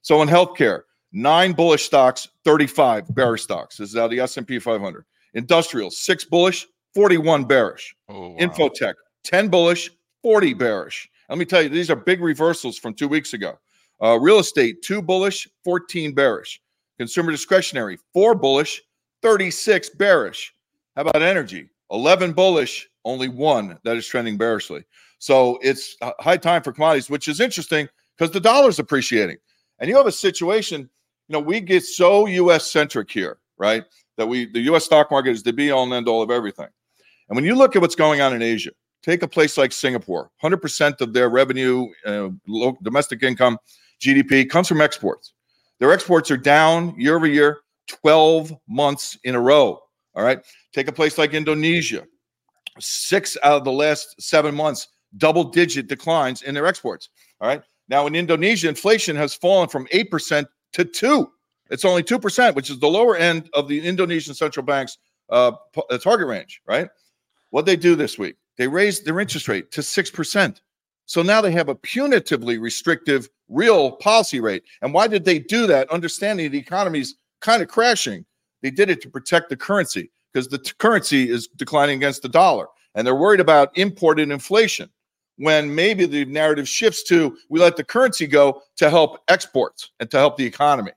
So 0.02 0.22
in 0.22 0.30
healthcare, 0.30 0.82
nine 1.12 1.54
bullish 1.54 1.84
stocks, 1.84 2.28
35 2.46 3.16
bearish 3.16 3.42
stocks. 3.42 3.78
This 3.78 3.90
is 3.90 3.96
out 3.96 4.06
of 4.06 4.12
the 4.12 4.20
S&P 4.20 4.60
500. 4.60 5.04
Industrial, 5.34 5.90
six 5.90 6.24
bullish, 6.26 6.68
41 6.94 7.46
bearish. 7.46 7.96
Oh, 8.08 8.30
wow. 8.30 8.38
Infotech, 8.40 8.94
10 9.24 9.48
bullish, 9.48 9.90
40 10.22 10.54
bearish. 10.54 11.10
Let 11.28 11.38
me 11.38 11.46
tell 11.46 11.62
you, 11.62 11.70
these 11.70 11.90
are 11.90 11.96
big 11.96 12.22
reversals 12.22 12.78
from 12.78 12.94
two 12.94 13.08
weeks 13.08 13.34
ago. 13.34 13.58
Uh, 14.02 14.18
real 14.20 14.40
estate, 14.40 14.82
two 14.82 15.02
bullish, 15.02 15.48
14 15.64 16.14
bearish. 16.14 16.62
Consumer 16.98 17.32
discretionary, 17.32 17.98
four 18.14 18.36
bullish, 18.36 18.82
36 19.22 19.90
bearish. 19.92 20.54
How 20.96 21.02
about 21.02 21.22
energy? 21.22 21.70
11 21.92 22.34
bullish, 22.34 22.90
only 23.06 23.28
one 23.30 23.78
that 23.84 23.98
is 23.98 24.08
trending 24.08 24.38
bearishly. 24.38 24.84
So 25.20 25.60
it's 25.62 25.98
high 26.20 26.38
time 26.38 26.62
for 26.62 26.72
commodities, 26.72 27.10
which 27.10 27.28
is 27.28 27.40
interesting 27.40 27.90
because 28.18 28.32
the 28.32 28.40
dollar's 28.40 28.80
appreciating. 28.80 29.38
And 29.80 29.90
you 29.90 29.98
have 29.98 30.08
a 30.08 30.12
situation, 30.12 30.82
you 31.28 31.34
know, 31.34 31.40
we 31.40 31.60
get 31.60 31.84
so 31.84 32.26
US 32.26 32.72
centric 32.72 33.12
here, 33.12 33.40
right? 33.58 33.84
That 34.18 34.28
we, 34.28 34.46
the 34.46 34.62
US 34.74 34.86
stock 34.86 35.12
market 35.12 35.32
is 35.32 35.44
the 35.44 35.54
be 35.54 35.72
all 35.72 35.84
and 35.84 35.94
end 35.94 36.08
all 36.08 36.22
of 36.22 36.32
everything. 36.32 36.68
And 37.28 37.36
when 37.36 37.46
you 37.46 37.56
look 37.56 37.76
at 37.76 37.82
what's 37.82 37.96
going 37.96 38.22
on 38.22 38.34
in 38.34 38.42
Asia, 38.42 38.72
take 39.04 39.24
a 39.24 39.28
place 39.28 39.58
like 39.58 39.72
Singapore, 39.72 40.32
100% 40.44 41.02
of 41.02 41.14
their 41.14 41.30
revenue, 41.30 41.88
uh, 42.06 42.30
domestic 42.82 43.24
income 43.24 43.58
GDP 44.02 44.50
comes 44.50 44.68
from 44.68 44.82
exports. 44.82 45.34
Their 45.80 45.92
exports 45.92 46.30
are 46.32 46.38
down 46.38 46.94
year 46.98 47.16
over 47.16 47.28
year, 47.28 47.60
12 47.88 48.56
months 48.68 49.18
in 49.24 49.36
a 49.36 49.40
row. 49.40 49.82
All 50.16 50.24
right. 50.24 50.40
Take 50.74 50.88
a 50.88 50.92
place 50.92 51.18
like 51.18 51.34
Indonesia. 51.34 52.06
six 52.80 53.38
out 53.44 53.58
of 53.58 53.64
the 53.66 53.72
last 53.72 54.22
seven 54.22 54.56
months, 54.56 54.88
double 55.18 55.44
digit 55.44 55.88
declines 55.88 56.44
in 56.44 56.54
their 56.54 56.66
exports. 56.66 57.10
All 57.42 57.48
right. 57.48 57.62
Now, 57.90 58.08
in 58.08 58.16
Indonesia, 58.16 58.70
inflation 58.70 59.16
has 59.16 59.34
fallen 59.34 59.68
from 59.68 59.88
8% 59.88 60.46
to 60.74 60.86
2 60.86 61.32
It's 61.72 61.84
only 61.86 62.04
2%, 62.04 62.56
which 62.56 62.70
is 62.70 62.80
the 62.80 62.88
lower 62.88 63.16
end 63.16 63.50
of 63.54 63.68
the 63.68 63.80
Indonesian 63.86 64.34
central 64.34 64.66
bank's 64.66 64.98
uh, 65.30 65.52
uh 65.90 65.98
target 65.98 66.28
range, 66.28 66.62
right? 66.68 66.88
What 67.50 67.66
they 67.66 67.76
do 67.76 67.96
this 67.96 68.18
week? 68.18 68.36
They 68.58 68.68
raised 68.68 69.06
their 69.06 69.20
interest 69.20 69.48
rate 69.48 69.72
to 69.72 69.82
6%. 69.82 70.62
So 71.10 71.24
now 71.24 71.42
they 71.42 71.52
have 71.54 71.70
a 71.70 71.76
punitively 71.76 72.62
restrictive 72.62 73.30
real 73.48 73.94
policy 73.94 74.40
rate. 74.40 74.62
And 74.84 74.94
why 74.94 75.08
did 75.08 75.26
they 75.26 75.40
do 75.40 75.66
that? 75.66 75.90
Understanding 75.90 76.52
the 76.52 76.60
economy's 76.60 77.16
kind 77.42 77.64
of 77.64 77.68
crashing. 77.68 78.28
They 78.62 78.70
did 78.70 78.92
it 78.92 79.02
to 79.02 79.10
protect 79.10 79.50
the 79.50 79.58
currency 79.58 80.12
because 80.32 80.50
the 80.50 80.60
t- 80.60 80.74
currency 80.78 81.28
is 81.28 81.48
declining 81.56 81.96
against 81.96 82.22
the 82.22 82.30
dollar. 82.30 82.68
And 82.94 83.08
they're 83.08 83.16
worried 83.16 83.40
about 83.40 83.76
imported 83.76 84.30
inflation 84.30 84.88
when 85.38 85.74
maybe 85.74 86.06
the 86.06 86.26
narrative 86.26 86.70
shifts 86.70 87.02
to 87.06 87.36
we 87.50 87.60
let 87.60 87.76
the 87.76 87.84
currency 87.84 88.28
go 88.28 88.62
to 88.78 88.92
help 88.92 89.18
exports 89.30 89.90
and 90.00 90.12
to 90.12 90.18
help 90.20 90.38
the 90.38 90.46
economy. 90.46 90.92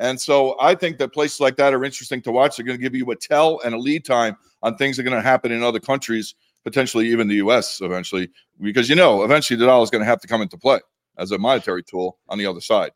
And 0.00 0.20
so 0.20 0.56
I 0.60 0.74
think 0.74 0.98
that 0.98 1.12
places 1.12 1.38
like 1.38 1.54
that 1.58 1.72
are 1.72 1.84
interesting 1.84 2.20
to 2.22 2.32
watch. 2.32 2.56
They're 2.56 2.66
going 2.66 2.78
to 2.78 2.82
give 2.82 2.96
you 2.96 3.08
a 3.12 3.14
tell 3.14 3.60
and 3.64 3.76
a 3.76 3.78
lead 3.78 4.04
time 4.04 4.36
on 4.60 4.76
things 4.76 4.96
that 4.96 5.06
are 5.06 5.08
going 5.08 5.22
to 5.22 5.28
happen 5.28 5.52
in 5.52 5.62
other 5.62 5.78
countries, 5.78 6.34
potentially 6.64 7.08
even 7.08 7.28
the 7.28 7.36
US 7.36 7.80
eventually, 7.80 8.30
because 8.60 8.88
you 8.88 8.94
know, 8.94 9.22
eventually 9.24 9.58
the 9.58 9.66
dollar 9.66 9.82
is 9.82 9.90
going 9.90 10.02
to 10.02 10.06
have 10.06 10.20
to 10.20 10.28
come 10.28 10.42
into 10.42 10.56
play 10.56 10.80
as 11.18 11.30
a 11.30 11.38
monetary 11.38 11.82
tool 11.82 12.18
on 12.28 12.38
the 12.38 12.46
other 12.46 12.60
side. 12.60 12.92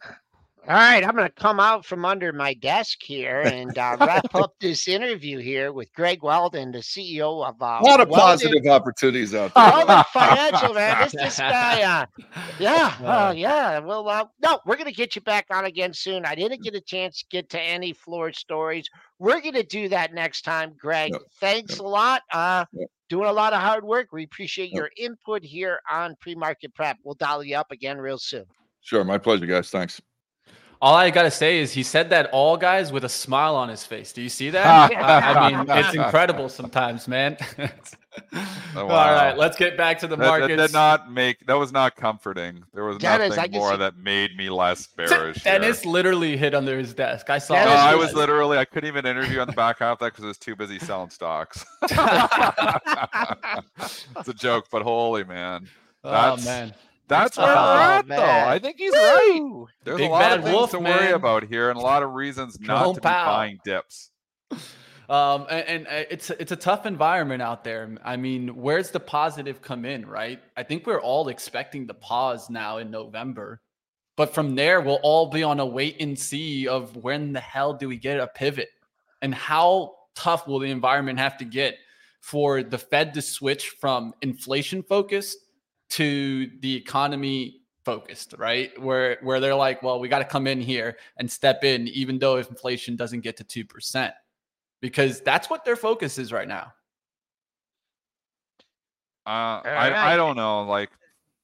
All 0.69 0.75
right, 0.75 1.05
I'm 1.05 1.15
going 1.15 1.29
to 1.29 1.35
come 1.35 1.61
out 1.61 1.87
from 1.87 2.05
under 2.05 2.33
my 2.33 2.53
desk 2.55 2.99
here 3.01 3.41
and 3.45 3.79
uh, 3.79 3.97
wrap 4.01 4.35
up 4.35 4.55
this 4.61 4.89
interview 4.89 5.39
here 5.39 5.73
with 5.73 5.93
Greg 5.93 6.25
Weldon, 6.25 6.73
the 6.73 6.79
CEO 6.79 7.47
of 7.47 7.63
uh, 7.63 7.79
a 7.81 7.87
lot 7.87 8.01
of 8.01 8.09
Weldon, 8.09 8.41
positive 8.49 8.67
opportunities 8.67 9.33
out 9.33 9.55
there. 9.55 9.65
Weldon 9.65 10.05
Financial, 10.13 10.75
man. 10.75 11.05
This 11.05 11.13
this 11.13 11.39
guy, 11.39 11.83
uh, 11.83 12.07
yeah, 12.59 12.97
uh, 13.05 13.33
yeah. 13.37 13.79
Well, 13.79 14.09
uh, 14.09 14.25
no, 14.43 14.59
we're 14.67 14.75
going 14.75 14.91
to 14.91 14.95
get 14.95 15.15
you 15.15 15.23
back 15.23 15.47
on 15.53 15.67
again 15.67 15.93
soon. 15.93 16.27
I 16.27 16.35
didn't 16.35 16.65
get 16.65 16.75
a 16.75 16.81
chance 16.81 17.21
to 17.21 17.27
get 17.31 17.49
to 17.51 17.61
any 17.61 17.93
floor 17.93 18.33
stories. 18.33 18.89
We're 19.21 19.41
going 19.41 19.55
to 19.55 19.63
do 19.63 19.89
that 19.91 20.15
next 20.15 20.43
time, 20.43 20.75
Greg. 20.77 21.13
Yep. 21.13 21.23
Thanks 21.39 21.73
yep. 21.75 21.81
a 21.81 21.85
lot. 21.85 22.23
Uh, 22.33 22.65
yep. 22.73 22.89
Doing 23.09 23.29
a 23.29 23.33
lot 23.33 23.53
of 23.53 23.61
hard 23.61 23.85
work. 23.85 24.13
We 24.13 24.25
appreciate 24.25 24.73
your 24.73 24.91
input 24.97 25.45
here 25.45 25.81
on 25.91 26.17
pre-market 26.21 26.75
prep. 26.75 26.99
We'll 27.05 27.15
dial 27.15 27.45
you 27.45 27.57
up 27.57 27.71
again 27.71 27.99
real 27.99 28.19
soon. 28.19 28.45
Sure, 28.81 29.05
my 29.05 29.19
pleasure, 29.19 29.47
guys. 29.47 29.71
Thanks. 29.71 30.01
All 30.81 30.95
I 30.95 31.11
gotta 31.11 31.31
say 31.31 31.59
is 31.59 31.73
he 31.73 31.83
said 31.83 32.11
that 32.11 32.29
all 32.33 32.57
guys 32.57 32.93
with 32.93 33.05
a 33.05 33.09
smile 33.09 33.57
on 33.57 33.69
his 33.69 33.85
face. 33.85 34.13
Do 34.13 34.21
you 34.21 34.29
see 34.29 34.51
that? 34.51 34.93
I 34.97 35.51
mean, 35.51 35.67
it's 35.69 35.95
incredible 35.95 36.49
sometimes, 36.49 37.09
man. 37.09 37.37
oh, 37.59 37.71
wow. 38.75 38.83
All 38.83 38.89
right, 38.89 39.37
let's 39.39 39.57
get 39.57 39.77
back 39.77 39.99
to 40.01 40.07
the 40.07 40.17
market. 40.17 40.49
That, 40.49 40.57
that, 40.57 40.67
did 40.69 40.73
not 40.73 41.11
make 41.11 41.47
that 41.47 41.55
was 41.55 41.73
not 41.73 41.97
comforting. 41.97 42.63
There 42.75 42.85
was 42.85 42.99
Dennis, 42.99 43.37
nothing 43.37 43.53
more 43.53 43.73
see... 43.73 43.79
that 43.79 43.97
made 43.97 44.37
me 44.37 44.51
less 44.51 44.87
bearish. 44.87 45.43
Dennis 45.45 45.81
here. 45.81 45.93
literally 45.93 46.37
hit 46.37 46.55
under 46.55 46.79
his 46.79 46.93
desk. 46.93 47.31
I 47.31 47.39
saw. 47.39 47.55
No, 47.55 47.71
I 47.71 47.95
was 47.95 48.13
literally. 48.13 48.59
I 48.59 48.67
couldn't 48.67 48.89
even 48.89 49.07
interview 49.07 49.41
on 49.41 49.47
the 49.47 49.55
back 49.55 49.79
half 49.79 49.95
of 49.95 49.99
that 50.01 50.13
because 50.13 50.25
I 50.25 50.29
was 50.29 50.39
too 50.39 50.57
busy 50.57 50.79
selling 50.79 51.11
stocks. 51.11 51.65
it's 51.83 51.93
a 54.29 54.35
joke, 54.35 54.67
but 54.71 54.83
holy 54.83 55.25
man. 55.25 55.69
Oh, 56.05 56.11
That's, 56.11 56.47
oh 56.47 56.51
man. 56.51 56.75
That's 57.09 57.39
where 57.39 57.47
we're 57.47 57.53
at, 57.53 58.09
though. 58.09 58.17
I 58.17 58.59
think 58.59 58.79
he's 58.79 58.93
Woo! 58.93 58.99
right. 58.99 59.67
There's 59.85 59.99
Big 59.99 60.11
a 60.11 60.13
lot 60.13 60.39
of 60.39 60.45
things 60.45 60.55
wolf, 60.55 60.71
to 60.73 60.81
man. 60.81 60.99
worry 60.99 61.13
about 61.13 61.45
here, 61.45 61.71
and 61.71 61.79
a 61.79 61.83
lot 61.83 62.03
of 62.03 62.15
reasons 62.15 62.59
not 62.61 62.95
to 62.95 63.01
be 63.01 63.05
buying 63.05 63.59
dips. 63.65 64.11
Um, 65.09 65.47
and, 65.49 65.69
and, 65.69 65.87
uh, 65.87 66.05
it's 66.11 66.31
it's 66.31 66.51
a 66.51 66.57
tough 66.57 66.85
environment 66.85 67.41
out 67.41 67.63
there. 67.63 67.97
I 68.05 68.17
mean, 68.17 68.57
where's 68.57 68.91
the 68.91 68.99
positive 68.99 69.63
come 69.63 69.85
in, 69.85 70.05
right? 70.05 70.43
I 70.57 70.65
think 70.65 70.85
we're 70.85 71.01
all 71.01 71.29
expecting 71.29 71.87
the 71.87 71.95
pause 71.95 72.51
now 72.51 72.79
in 72.79 72.91
November, 72.91 73.61
but 74.17 74.35
from 74.35 74.57
there 74.57 74.81
we'll 74.81 74.99
all 75.05 75.27
be 75.31 75.45
on 75.45 75.61
a 75.61 75.65
wait 75.65 76.01
and 76.01 76.19
see 76.19 76.67
of 76.67 76.97
when 76.97 77.33
the 77.33 77.39
hell 77.39 77.75
do 77.75 77.87
we 77.89 77.99
get 77.99 78.19
a 78.19 78.27
pivot, 78.27 78.71
and 79.23 79.33
how 79.33 79.95
tough 80.17 80.49
will 80.49 80.59
the 80.59 80.73
environment 80.73 81.21
have 81.21 81.39
to 81.39 81.45
get 81.45 81.77
for 82.21 82.65
the 82.65 82.79
Fed 82.79 83.15
to 83.15 83.23
switch 83.23 83.69
from 83.69 84.13
inflation 84.23 84.83
focused 84.83 85.39
to 85.91 86.51
the 86.61 86.75
economy 86.75 87.61
focused, 87.85 88.35
right? 88.39 88.79
Where 88.81 89.19
where 89.23 89.41
they're 89.41 89.55
like, 89.55 89.83
well, 89.83 90.01
we 90.01 90.09
got 90.09 90.19
to 90.19 90.25
come 90.25 90.47
in 90.47 90.61
here 90.61 90.97
and 91.19 91.31
step 91.31 91.65
in, 91.65 91.89
even 91.89 92.19
though 92.19 92.37
if 92.37 92.49
inflation 92.49 92.97
doesn't 92.97 93.21
get 93.21 93.37
to 93.39 93.45
two 93.45 93.65
percent, 93.65 94.13
because 94.81 95.21
that's 95.21 95.49
what 95.49 95.65
their 95.65 95.77
focus 95.77 96.19
is 96.19 96.33
right 96.33 96.49
now. 96.49 96.73
Uh, 99.27 99.61
I. 99.65 100.13
I 100.13 100.17
don't 100.17 100.37
know. 100.37 100.63
Like, 100.63 100.91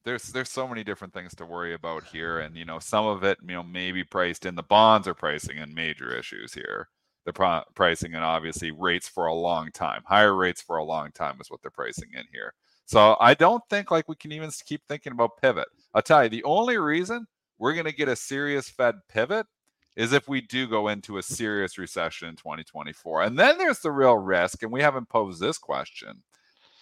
there's 0.04 0.24
there's 0.24 0.50
so 0.50 0.68
many 0.68 0.84
different 0.84 1.14
things 1.14 1.34
to 1.36 1.46
worry 1.46 1.74
about 1.74 2.04
here, 2.04 2.40
and 2.40 2.56
you 2.56 2.64
know, 2.64 2.78
some 2.78 3.06
of 3.06 3.24
it, 3.24 3.38
you 3.42 3.54
know, 3.54 3.62
maybe 3.62 4.04
priced 4.04 4.46
in. 4.46 4.54
The 4.54 4.62
bonds 4.62 5.08
are 5.08 5.14
pricing 5.14 5.58
in 5.58 5.74
major 5.74 6.16
issues 6.16 6.54
here. 6.54 6.88
The 7.24 7.32
pro- 7.32 7.62
pricing 7.74 8.14
and 8.14 8.24
obviously 8.24 8.72
rates 8.72 9.08
for 9.08 9.26
a 9.26 9.34
long 9.34 9.70
time, 9.70 10.02
higher 10.06 10.34
rates 10.34 10.60
for 10.60 10.76
a 10.76 10.84
long 10.84 11.12
time 11.12 11.38
is 11.40 11.50
what 11.50 11.62
they're 11.62 11.70
pricing 11.70 12.10
in 12.14 12.24
here. 12.32 12.52
So 12.86 13.16
I 13.20 13.34
don't 13.34 13.62
think 13.70 13.90
like 13.90 14.08
we 14.08 14.16
can 14.16 14.32
even 14.32 14.50
keep 14.66 14.82
thinking 14.88 15.12
about 15.12 15.40
pivot. 15.40 15.68
I'll 15.94 16.02
tell 16.02 16.24
you, 16.24 16.30
the 16.30 16.44
only 16.44 16.78
reason 16.78 17.26
we're 17.58 17.74
going 17.74 17.86
to 17.86 17.94
get 17.94 18.08
a 18.08 18.16
serious 18.16 18.68
Fed 18.68 18.96
pivot 19.08 19.46
is 19.96 20.12
if 20.12 20.28
we 20.28 20.40
do 20.40 20.66
go 20.66 20.88
into 20.88 21.18
a 21.18 21.22
serious 21.22 21.78
recession 21.78 22.28
in 22.28 22.36
2024. 22.36 23.22
And 23.22 23.38
then 23.38 23.58
there's 23.58 23.80
the 23.80 23.90
real 23.90 24.16
risk, 24.16 24.62
and 24.62 24.72
we 24.72 24.80
haven't 24.80 25.08
posed 25.08 25.40
this 25.40 25.58
question. 25.58 26.22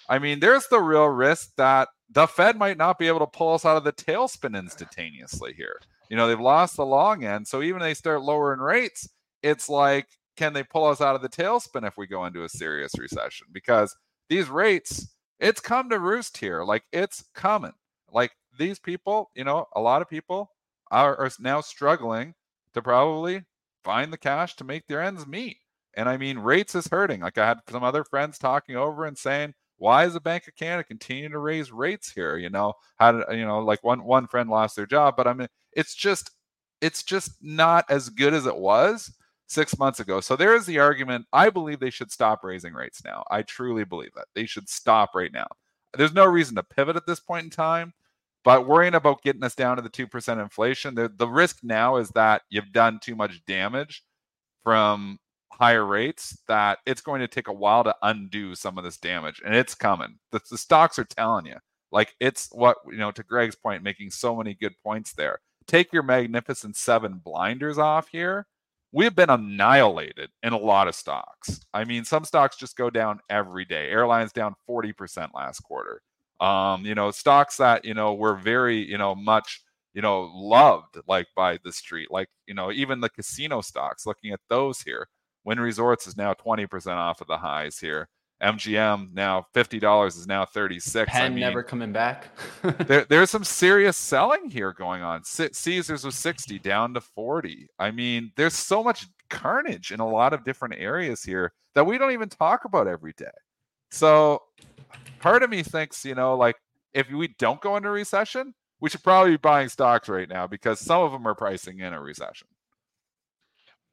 I 0.08 0.18
mean, 0.18 0.40
there's 0.40 0.66
the 0.68 0.80
real 0.80 1.06
risk 1.06 1.50
that 1.56 1.88
the 2.10 2.26
Fed 2.26 2.56
might 2.56 2.76
not 2.76 2.98
be 2.98 3.08
able 3.08 3.20
to 3.20 3.26
pull 3.26 3.54
us 3.54 3.64
out 3.64 3.76
of 3.76 3.84
the 3.84 3.92
tailspin 3.92 4.58
instantaneously 4.58 5.54
here. 5.54 5.80
You 6.08 6.16
know, 6.16 6.26
they've 6.26 6.40
lost 6.40 6.76
the 6.76 6.84
long 6.84 7.24
end. 7.24 7.46
So 7.46 7.62
even 7.62 7.80
they 7.80 7.94
start 7.94 8.22
lowering 8.22 8.60
rates, 8.60 9.08
it's 9.42 9.68
like, 9.68 10.06
can 10.36 10.52
they 10.52 10.64
pull 10.64 10.86
us 10.86 11.00
out 11.00 11.14
of 11.14 11.22
the 11.22 11.28
tailspin 11.28 11.86
if 11.86 11.96
we 11.96 12.06
go 12.06 12.24
into 12.24 12.44
a 12.44 12.48
serious 12.48 12.98
recession? 12.98 13.46
Because 13.52 13.94
these 14.28 14.48
rates, 14.48 15.14
it's 15.40 15.60
come 15.60 15.88
to 15.90 15.98
roost 15.98 16.36
here. 16.36 16.62
Like 16.62 16.84
it's 16.92 17.24
coming. 17.34 17.72
Like 18.12 18.32
these 18.58 18.78
people, 18.78 19.30
you 19.34 19.44
know, 19.44 19.66
a 19.74 19.80
lot 19.80 20.02
of 20.02 20.08
people 20.08 20.50
are, 20.90 21.16
are 21.16 21.30
now 21.40 21.60
struggling 21.60 22.34
to 22.74 22.82
probably 22.82 23.44
find 23.82 24.12
the 24.12 24.18
cash 24.18 24.54
to 24.56 24.64
make 24.64 24.86
their 24.86 25.02
ends 25.02 25.26
meet. 25.26 25.56
And 25.94 26.08
I 26.08 26.16
mean, 26.16 26.38
rates 26.38 26.74
is 26.74 26.86
hurting. 26.86 27.20
Like 27.20 27.38
I 27.38 27.48
had 27.48 27.58
some 27.68 27.82
other 27.82 28.04
friends 28.04 28.38
talking 28.38 28.76
over 28.76 29.06
and 29.06 29.16
saying, 29.18 29.54
why 29.78 30.04
is 30.04 30.12
the 30.12 30.20
Bank 30.20 30.46
of 30.46 30.54
Canada 30.54 30.84
continuing 30.84 31.32
to 31.32 31.38
raise 31.38 31.72
rates 31.72 32.12
here? 32.12 32.36
You 32.36 32.50
know, 32.50 32.74
how 32.96 33.12
did 33.12 33.22
uh, 33.28 33.32
you 33.32 33.46
know, 33.46 33.60
like 33.60 33.82
one 33.82 34.04
one 34.04 34.26
friend 34.26 34.50
lost 34.50 34.76
their 34.76 34.86
job, 34.86 35.14
but 35.16 35.26
I 35.26 35.32
mean, 35.32 35.48
it's 35.72 35.94
just 35.94 36.30
it's 36.82 37.02
just 37.02 37.32
not 37.40 37.86
as 37.88 38.10
good 38.10 38.34
as 38.34 38.44
it 38.46 38.56
was 38.56 39.10
six 39.50 39.76
months 39.78 39.98
ago. 39.98 40.20
So 40.20 40.36
there 40.36 40.54
is 40.54 40.64
the 40.64 40.78
argument. 40.78 41.26
I 41.32 41.50
believe 41.50 41.80
they 41.80 41.90
should 41.90 42.12
stop 42.12 42.44
raising 42.44 42.72
rates 42.72 43.02
now. 43.04 43.24
I 43.30 43.42
truly 43.42 43.84
believe 43.84 44.12
that 44.14 44.28
they 44.34 44.46
should 44.46 44.68
stop 44.68 45.10
right 45.14 45.32
now. 45.32 45.48
There's 45.96 46.14
no 46.14 46.24
reason 46.24 46.54
to 46.54 46.62
pivot 46.62 46.94
at 46.94 47.04
this 47.04 47.18
point 47.18 47.44
in 47.44 47.50
time, 47.50 47.92
but 48.44 48.68
worrying 48.68 48.94
about 48.94 49.22
getting 49.22 49.42
us 49.42 49.56
down 49.56 49.76
to 49.76 49.82
the 49.82 49.90
2% 49.90 50.40
inflation, 50.40 50.94
the, 50.94 51.12
the 51.16 51.26
risk 51.26 51.58
now 51.64 51.96
is 51.96 52.10
that 52.10 52.42
you've 52.48 52.72
done 52.72 53.00
too 53.02 53.16
much 53.16 53.44
damage 53.44 54.04
from 54.62 55.18
higher 55.52 55.84
rates 55.84 56.38
that 56.46 56.78
it's 56.86 57.02
going 57.02 57.20
to 57.20 57.28
take 57.28 57.48
a 57.48 57.52
while 57.52 57.82
to 57.82 57.96
undo 58.02 58.54
some 58.54 58.78
of 58.78 58.84
this 58.84 58.98
damage 58.98 59.42
and 59.44 59.54
it's 59.54 59.74
coming. 59.74 60.16
The, 60.30 60.40
the 60.48 60.58
stocks 60.58 60.96
are 60.98 61.04
telling 61.04 61.46
you. 61.46 61.56
Like 61.90 62.14
it's 62.20 62.48
what, 62.52 62.76
you 62.86 62.98
know, 62.98 63.10
to 63.10 63.24
Greg's 63.24 63.56
point, 63.56 63.82
making 63.82 64.10
so 64.10 64.36
many 64.36 64.54
good 64.54 64.74
points 64.84 65.12
there. 65.12 65.40
Take 65.66 65.92
your 65.92 66.04
magnificent 66.04 66.76
seven 66.76 67.20
blinders 67.24 67.78
off 67.78 68.06
here 68.12 68.46
we've 68.92 69.14
been 69.14 69.30
annihilated 69.30 70.30
in 70.42 70.52
a 70.52 70.58
lot 70.58 70.88
of 70.88 70.94
stocks. 70.94 71.60
I 71.72 71.84
mean, 71.84 72.04
some 72.04 72.24
stocks 72.24 72.56
just 72.56 72.76
go 72.76 72.90
down 72.90 73.20
every 73.28 73.64
day. 73.64 73.88
Airlines 73.90 74.32
down 74.32 74.54
40% 74.68 75.28
last 75.34 75.60
quarter. 75.60 76.02
Um, 76.40 76.84
you 76.84 76.94
know, 76.94 77.10
stocks 77.10 77.56
that, 77.58 77.84
you 77.84 77.94
know, 77.94 78.14
were 78.14 78.34
very, 78.34 78.78
you 78.78 78.98
know, 78.98 79.14
much, 79.14 79.62
you 79.92 80.02
know, 80.02 80.30
loved 80.34 80.98
like 81.06 81.26
by 81.36 81.58
the 81.64 81.72
street. 81.72 82.10
Like, 82.10 82.28
you 82.46 82.54
know, 82.54 82.72
even 82.72 83.00
the 83.00 83.10
casino 83.10 83.60
stocks, 83.60 84.06
looking 84.06 84.32
at 84.32 84.40
those 84.48 84.80
here. 84.80 85.08
Wynn 85.44 85.60
Resorts 85.60 86.06
is 86.06 86.16
now 86.16 86.34
20% 86.34 86.96
off 86.96 87.20
of 87.20 87.26
the 87.26 87.38
highs 87.38 87.78
here. 87.78 88.08
MGM 88.42 89.12
now 89.12 89.46
fifty 89.52 89.78
dollars 89.78 90.16
is 90.16 90.26
now 90.26 90.44
thirty 90.44 90.80
six. 90.80 91.10
Penn 91.10 91.24
I 91.24 91.28
mean, 91.28 91.40
never 91.40 91.62
coming 91.62 91.92
back. 91.92 92.28
there, 92.86 93.04
there's 93.04 93.30
some 93.30 93.44
serious 93.44 93.96
selling 93.96 94.50
here 94.50 94.72
going 94.72 95.02
on. 95.02 95.22
Caesars 95.24 96.04
was 96.04 96.14
sixty 96.14 96.58
down 96.58 96.94
to 96.94 97.00
forty. 97.00 97.68
I 97.78 97.90
mean, 97.90 98.32
there's 98.36 98.54
so 98.54 98.82
much 98.82 99.06
carnage 99.28 99.92
in 99.92 100.00
a 100.00 100.08
lot 100.08 100.32
of 100.32 100.44
different 100.44 100.74
areas 100.78 101.22
here 101.22 101.52
that 101.74 101.84
we 101.84 101.98
don't 101.98 102.12
even 102.12 102.28
talk 102.28 102.64
about 102.64 102.86
every 102.86 103.12
day. 103.16 103.26
So, 103.90 104.42
part 105.20 105.42
of 105.42 105.50
me 105.50 105.62
thinks, 105.62 106.04
you 106.04 106.14
know, 106.14 106.36
like 106.36 106.56
if 106.94 107.10
we 107.10 107.28
don't 107.38 107.60
go 107.60 107.76
into 107.76 107.90
recession, 107.90 108.54
we 108.80 108.88
should 108.88 109.02
probably 109.02 109.32
be 109.32 109.36
buying 109.36 109.68
stocks 109.68 110.08
right 110.08 110.28
now 110.28 110.46
because 110.46 110.80
some 110.80 111.02
of 111.02 111.12
them 111.12 111.26
are 111.26 111.34
pricing 111.34 111.80
in 111.80 111.92
a 111.92 112.00
recession. 112.00 112.48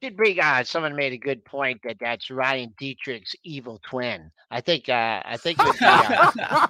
Did 0.01 0.15
bring 0.15 0.39
uh, 0.39 0.63
someone 0.63 0.95
made 0.95 1.13
a 1.13 1.17
good 1.17 1.43
point 1.43 1.81
that 1.83 1.97
that's 1.99 2.29
Ryan 2.29 2.73
Detrick's 2.79 3.35
evil 3.43 3.81
twin. 3.83 4.29
I 4.51 4.61
think 4.61 4.89
uh, 4.89 5.21
I 5.25 5.37
think 5.37 5.57
be, 5.57 5.71
uh, 5.81 6.67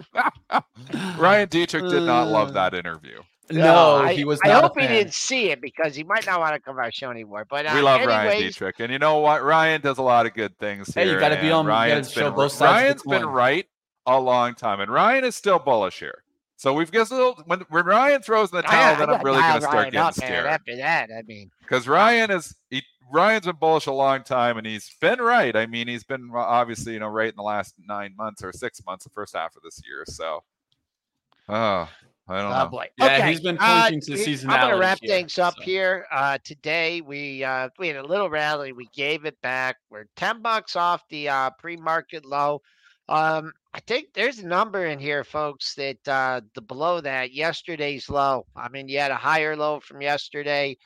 Ryan 1.18 1.50
Detrick 1.50 1.90
did 1.90 2.04
not 2.04 2.30
love 2.30 2.54
that 2.54 2.74
interview. 2.74 3.22
No, 3.50 4.06
he 4.08 4.24
was. 4.24 4.40
I 4.44 4.52
hope 4.52 4.80
he 4.80 4.88
didn't 4.88 5.14
see 5.14 5.52
it 5.52 5.62
because 5.62 5.96
he 5.96 6.04
might 6.04 6.26
not 6.26 6.40
want 6.40 6.54
to 6.54 6.60
come 6.60 6.78
on 6.78 6.84
our 6.86 6.92
show 6.92 7.12
anymore. 7.12 7.46
But 7.50 7.66
uh, 7.66 7.72
we 7.76 7.82
love 7.82 8.02
anyways, 8.02 8.16
Ryan 8.16 8.44
Detrick, 8.44 8.74
and 8.80 8.92
you 8.92 9.00
know 9.00 9.20
what? 9.20 9.44
Ryan 9.44 9.82
does 9.82 9.98
a 9.98 10.04
lot 10.04 10.26
of 10.26 10.34
good 10.34 10.58
things 10.58 10.94
here. 10.94 11.06
Hey, 11.06 11.12
you 11.12 11.20
got 11.20 11.30
to 11.30 11.42
be 11.42 11.52
on. 11.52 11.66
Ryan's 11.66 12.14
been, 12.14 12.34
both 12.34 12.54
sides 12.54 13.04
Ryan's 13.04 13.04
been 13.04 13.26
right 13.26 13.66
a 14.06 14.20
long 14.20 14.56
time, 14.56 14.80
and 14.80 14.92
Ryan 14.92 15.26
is 15.26 15.36
still 15.36 15.60
bullish 15.60 16.00
here. 16.00 16.24
So 16.58 16.74
we've 16.74 16.92
got 16.92 17.12
a 17.12 17.16
little 17.16 17.44
when 17.46 17.60
when 17.70 17.86
Ryan 17.86 18.22
throws 18.22 18.52
in 18.52 18.58
the 18.58 18.64
towel, 18.64 18.96
then 18.98 19.10
I'm 19.10 19.24
really 19.24 19.42
going 19.42 19.56
to 19.56 19.62
start 19.62 19.92
getting 19.92 20.12
scared. 20.14 20.48
After 20.48 20.76
that, 20.78 21.10
I 21.16 21.22
mean, 21.22 21.52
because 21.62 21.88
Ryan 21.88 22.32
is 22.32 22.56
he, 22.70 22.84
Ryan's 23.12 23.46
been 23.46 23.56
bullish 23.56 23.88
a 23.88 23.92
long 23.92 24.24
time, 24.24 24.58
and 24.58 24.68
he's 24.68 24.90
been 25.00 25.20
right. 25.20 25.56
I 25.56 25.66
mean, 25.66 25.88
he's 25.88 26.04
been 26.04 26.30
obviously 26.34 26.94
you 26.94 27.00
know 27.00 27.08
right 27.08 27.30
in 27.30 27.36
the 27.36 27.44
last 27.44 27.76
nine 27.88 28.14
months 28.18 28.44
or 28.44 28.52
six 28.52 28.84
months, 28.86 29.04
the 29.04 29.10
first 29.12 29.36
half 29.36 29.56
of 29.56 29.64
this 29.64 29.82
year. 29.86 30.04
So, 30.08 30.44
oh, 31.50 31.90
I 32.30 32.42
don't 32.42 32.52
oh, 32.52 32.64
know. 32.64 32.70
boy. 32.70 32.88
Yeah, 32.98 33.06
okay. 33.06 33.30
he's 33.30 33.40
been 33.40 33.58
pointing 33.58 34.00
uh, 34.00 34.06
to 34.06 34.12
seasonality. 34.14 34.50
I'm 34.50 34.62
gonna 34.62 34.78
wrap 34.78 35.00
things 35.00 35.40
up 35.40 35.56
so. 35.58 35.64
here. 35.64 36.06
Uh, 36.12 36.38
today 36.44 37.02
we 37.02 37.44
uh, 37.44 37.70
we 37.80 37.88
had 37.88 37.98
a 37.98 38.06
little 38.06 38.30
rally. 38.30 38.74
We 38.74 38.88
gave 38.94 39.26
it 39.26 39.40
back. 39.42 39.78
We're 39.90 40.08
ten 40.16 40.42
bucks 40.42 40.76
off 40.76 41.04
the 41.10 41.30
uh, 41.30 41.52
pre-market 41.52 42.26
low. 42.26 42.62
Um, 43.10 43.54
I 43.74 43.80
think 43.82 44.08
there's 44.14 44.40
a 44.40 44.48
number 44.48 44.88
in 44.88 45.00
here, 45.00 45.24
folks, 45.24 45.74
that 45.76 46.06
uh, 46.08 46.42
the 46.56 46.62
below 46.62 47.00
that 47.00 47.34
yesterday's 47.34 48.10
low. 48.10 48.46
I 48.56 48.68
mean, 48.70 48.90
you 48.90 49.00
had 49.00 49.12
a 49.12 49.16
higher 49.16 49.56
low 49.56 49.80
from 49.80 50.02
yesterday. 50.02 50.78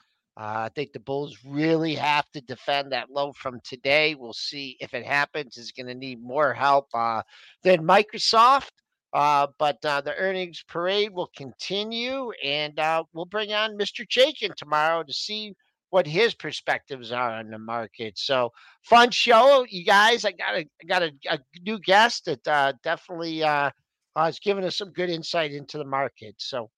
Uh, 0.41 0.63
I 0.65 0.69
think 0.73 0.91
the 0.91 0.99
Bulls 0.99 1.37
really 1.45 1.93
have 1.93 2.25
to 2.31 2.41
defend 2.41 2.91
that 2.91 3.11
low 3.11 3.31
from 3.33 3.59
today. 3.63 4.15
We'll 4.15 4.33
see 4.33 4.75
if 4.79 4.95
it 4.95 5.05
happens. 5.05 5.55
Is 5.55 5.71
going 5.71 5.85
to 5.85 5.93
need 5.93 6.19
more 6.19 6.51
help 6.51 6.87
uh, 6.95 7.21
than 7.61 7.85
Microsoft. 7.85 8.71
Uh, 9.13 9.45
but 9.59 9.77
uh, 9.85 10.01
the 10.01 10.15
earnings 10.15 10.63
parade 10.67 11.13
will 11.13 11.29
continue, 11.37 12.31
and 12.43 12.79
uh, 12.79 13.03
we'll 13.13 13.25
bring 13.25 13.53
on 13.53 13.77
Mr. 13.77 14.03
Chaikin 14.07 14.55
tomorrow 14.55 15.03
to 15.03 15.13
see 15.13 15.53
what 15.91 16.07
his 16.07 16.33
perspectives 16.33 17.11
are 17.11 17.33
on 17.33 17.51
the 17.51 17.59
market. 17.59 18.17
So 18.17 18.51
fun 18.81 19.11
show, 19.11 19.63
you 19.69 19.85
guys. 19.85 20.25
I 20.25 20.31
got 20.31 20.55
a 20.55 20.65
I 20.81 20.85
got 20.87 21.03
a, 21.03 21.11
a 21.29 21.39
new 21.63 21.77
guest 21.77 22.25
that 22.25 22.47
uh, 22.47 22.73
definitely 22.83 23.43
is 23.43 24.39
giving 24.39 24.63
us 24.63 24.77
some 24.77 24.89
good 24.89 25.11
insight 25.11 25.51
into 25.51 25.77
the 25.77 25.85
market. 25.85 26.33
So 26.39 26.71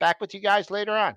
back 0.00 0.20
with 0.20 0.34
you 0.34 0.40
guys 0.40 0.70
later 0.70 0.92
on. 0.92 1.14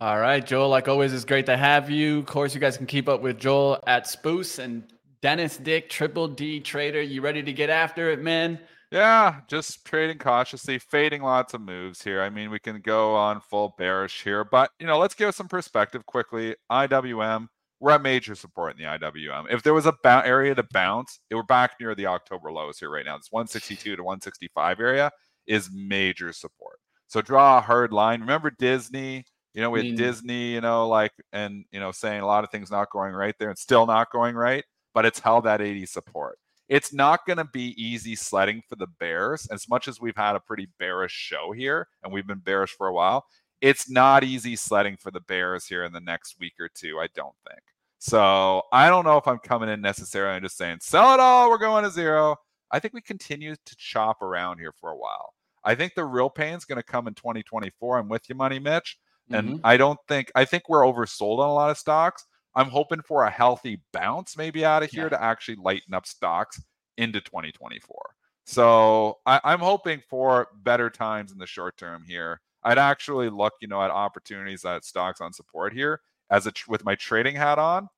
All 0.00 0.18
right, 0.18 0.44
Joel. 0.44 0.68
Like 0.68 0.88
always, 0.88 1.12
it's 1.12 1.24
great 1.24 1.46
to 1.46 1.56
have 1.56 1.90
you. 1.90 2.18
Of 2.18 2.26
course, 2.26 2.54
you 2.54 2.60
guys 2.60 2.76
can 2.76 2.86
keep 2.86 3.08
up 3.08 3.22
with 3.22 3.38
Joel 3.38 3.82
at 3.86 4.04
Spoos 4.04 4.58
and 4.58 4.84
Dennis 5.22 5.56
Dick 5.56 5.88
Triple 5.88 6.28
D 6.28 6.60
Trader. 6.60 7.00
You 7.00 7.22
ready 7.22 7.42
to 7.42 7.52
get 7.52 7.70
after 7.70 8.10
it, 8.10 8.20
man? 8.20 8.60
Yeah, 8.92 9.40
just 9.48 9.84
trading 9.84 10.18
cautiously, 10.18 10.78
fading 10.78 11.22
lots 11.22 11.54
of 11.54 11.60
moves 11.60 12.02
here. 12.02 12.22
I 12.22 12.30
mean, 12.30 12.50
we 12.50 12.58
can 12.58 12.80
go 12.80 13.16
on 13.16 13.40
full 13.40 13.74
bearish 13.76 14.22
here, 14.22 14.44
but 14.44 14.70
you 14.78 14.86
know, 14.86 14.98
let's 14.98 15.14
give 15.14 15.34
some 15.34 15.48
perspective 15.48 16.06
quickly. 16.06 16.54
IWM, 16.70 17.48
we're 17.80 17.90
at 17.92 18.02
major 18.02 18.34
support 18.34 18.76
in 18.76 18.78
the 18.78 18.98
IWM. 18.98 19.46
If 19.50 19.62
there 19.62 19.74
was 19.74 19.86
a 19.86 19.94
ba- 20.02 20.22
area 20.24 20.54
to 20.54 20.62
bounce, 20.72 21.20
it 21.30 21.34
we're 21.34 21.42
back 21.42 21.72
near 21.80 21.94
the 21.94 22.06
October 22.06 22.52
lows 22.52 22.78
here 22.78 22.90
right 22.90 23.04
now. 23.04 23.16
This 23.16 23.28
162 23.30 23.96
to 23.96 24.02
165 24.02 24.78
area 24.78 25.10
is 25.46 25.70
major 25.72 26.32
support. 26.32 26.78
So 27.08 27.22
draw 27.22 27.58
a 27.58 27.60
hard 27.60 27.92
line. 27.92 28.20
Remember 28.20 28.50
Disney, 28.50 29.24
you 29.56 29.62
know, 29.62 29.70
with 29.70 29.86
mm. 29.86 29.96
Disney, 29.96 30.52
you 30.52 30.60
know, 30.60 30.86
like 30.86 31.12
and 31.32 31.64
you 31.72 31.80
know, 31.80 31.90
saying 31.90 32.20
a 32.20 32.26
lot 32.26 32.44
of 32.44 32.50
things 32.50 32.70
not 32.70 32.90
going 32.92 33.12
right 33.12 33.34
there 33.40 33.48
and 33.48 33.58
still 33.58 33.86
not 33.86 34.12
going 34.12 34.36
right, 34.36 34.64
but 34.94 35.04
it's 35.04 35.18
held 35.18 35.44
that 35.46 35.60
80 35.60 35.86
support 35.86 36.38
it's 36.68 36.92
not 36.92 37.26
going 37.26 37.36
to 37.36 37.44
be 37.44 37.74
easy 37.82 38.16
sledding 38.16 38.62
for 38.68 38.76
the 38.76 38.86
Bears. 38.86 39.46
As 39.50 39.68
much 39.68 39.88
as 39.88 40.00
we've 40.00 40.16
had 40.16 40.36
a 40.36 40.40
pretty 40.40 40.68
bearish 40.78 41.12
show 41.12 41.52
here, 41.52 41.88
and 42.02 42.12
we've 42.12 42.26
been 42.26 42.38
bearish 42.38 42.72
for 42.72 42.88
a 42.88 42.92
while, 42.92 43.24
it's 43.60 43.88
not 43.88 44.24
easy 44.24 44.56
sledding 44.56 44.96
for 44.96 45.10
the 45.10 45.20
Bears 45.20 45.66
here 45.66 45.84
in 45.84 45.92
the 45.92 46.00
next 46.00 46.38
week 46.40 46.54
or 46.58 46.68
two, 46.68 46.98
I 46.98 47.08
don't 47.14 47.34
think. 47.48 47.62
So 47.98 48.62
I 48.72 48.88
don't 48.88 49.04
know 49.04 49.16
if 49.16 49.26
I'm 49.26 49.38
coming 49.38 49.68
in 49.68 49.80
necessarily. 49.80 50.36
I'm 50.36 50.42
just 50.42 50.58
saying, 50.58 50.78
sell 50.80 51.14
it 51.14 51.20
all. 51.20 51.50
We're 51.50 51.58
going 51.58 51.84
to 51.84 51.90
zero. 51.90 52.36
I 52.70 52.80
think 52.80 52.94
we 52.94 53.00
continue 53.00 53.54
to 53.54 53.76
chop 53.76 54.20
around 54.20 54.58
here 54.58 54.72
for 54.72 54.90
a 54.90 54.96
while. 54.96 55.32
I 55.64 55.74
think 55.74 55.94
the 55.94 56.04
real 56.04 56.30
pain 56.30 56.54
is 56.54 56.64
going 56.64 56.76
to 56.76 56.82
come 56.82 57.08
in 57.08 57.14
2024. 57.14 57.98
I'm 57.98 58.08
with 58.08 58.28
you, 58.28 58.34
Money 58.34 58.58
Mitch. 58.58 58.98
And 59.30 59.48
mm-hmm. 59.48 59.60
I 59.64 59.76
don't 59.76 59.98
think, 60.08 60.30
I 60.34 60.44
think 60.44 60.68
we're 60.68 60.82
oversold 60.82 61.38
on 61.38 61.48
a 61.48 61.54
lot 61.54 61.70
of 61.70 61.78
stocks. 61.78 62.24
I'm 62.54 62.68
hoping 62.68 63.02
for 63.02 63.24
a 63.24 63.30
healthy 63.30 63.82
bounce 63.92 64.36
maybe 64.36 64.64
out 64.64 64.82
of 64.82 64.90
here 64.90 65.04
yeah. 65.04 65.10
to 65.10 65.22
actually 65.22 65.56
lighten 65.56 65.94
up 65.94 66.06
stocks 66.06 66.60
into 66.96 67.20
2024. 67.20 67.96
So 68.44 69.18
I, 69.26 69.40
I'm 69.44 69.58
hoping 69.58 70.00
for 70.08 70.48
better 70.62 70.88
times 70.88 71.32
in 71.32 71.38
the 71.38 71.46
short 71.46 71.76
term 71.76 72.04
here. 72.06 72.40
I'd 72.62 72.78
actually 72.78 73.28
look, 73.28 73.52
you 73.60 73.68
know, 73.68 73.82
at 73.82 73.90
opportunities 73.90 74.64
at 74.64 74.84
stocks 74.84 75.20
on 75.20 75.32
support 75.32 75.72
here 75.72 76.00
as 76.30 76.46
a 76.46 76.52
with 76.68 76.84
my 76.84 76.94
trading 76.94 77.36
hat 77.36 77.58
on. 77.58 77.88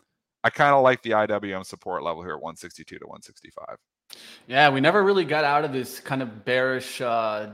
I 0.45 0.51
kind 0.51 0.75
of 0.75 0.83
like 0.83 1.03
the 1.03 1.11
IWM 1.11 1.65
support 1.67 2.03
level 2.03 2.23
here 2.23 2.33
at 2.33 2.41
162 2.43 2.99
to 2.99 3.07
165. 3.07 3.77
Yeah, 4.47 4.71
we 4.71 4.81
never 4.81 5.03
really 5.03 5.25
got 5.25 5.45
out 5.45 5.65
of 5.65 5.73
this 5.73 6.01
kind 6.01 6.23
of 6.23 6.45
bearish 6.45 7.01
uh, 7.01 7.51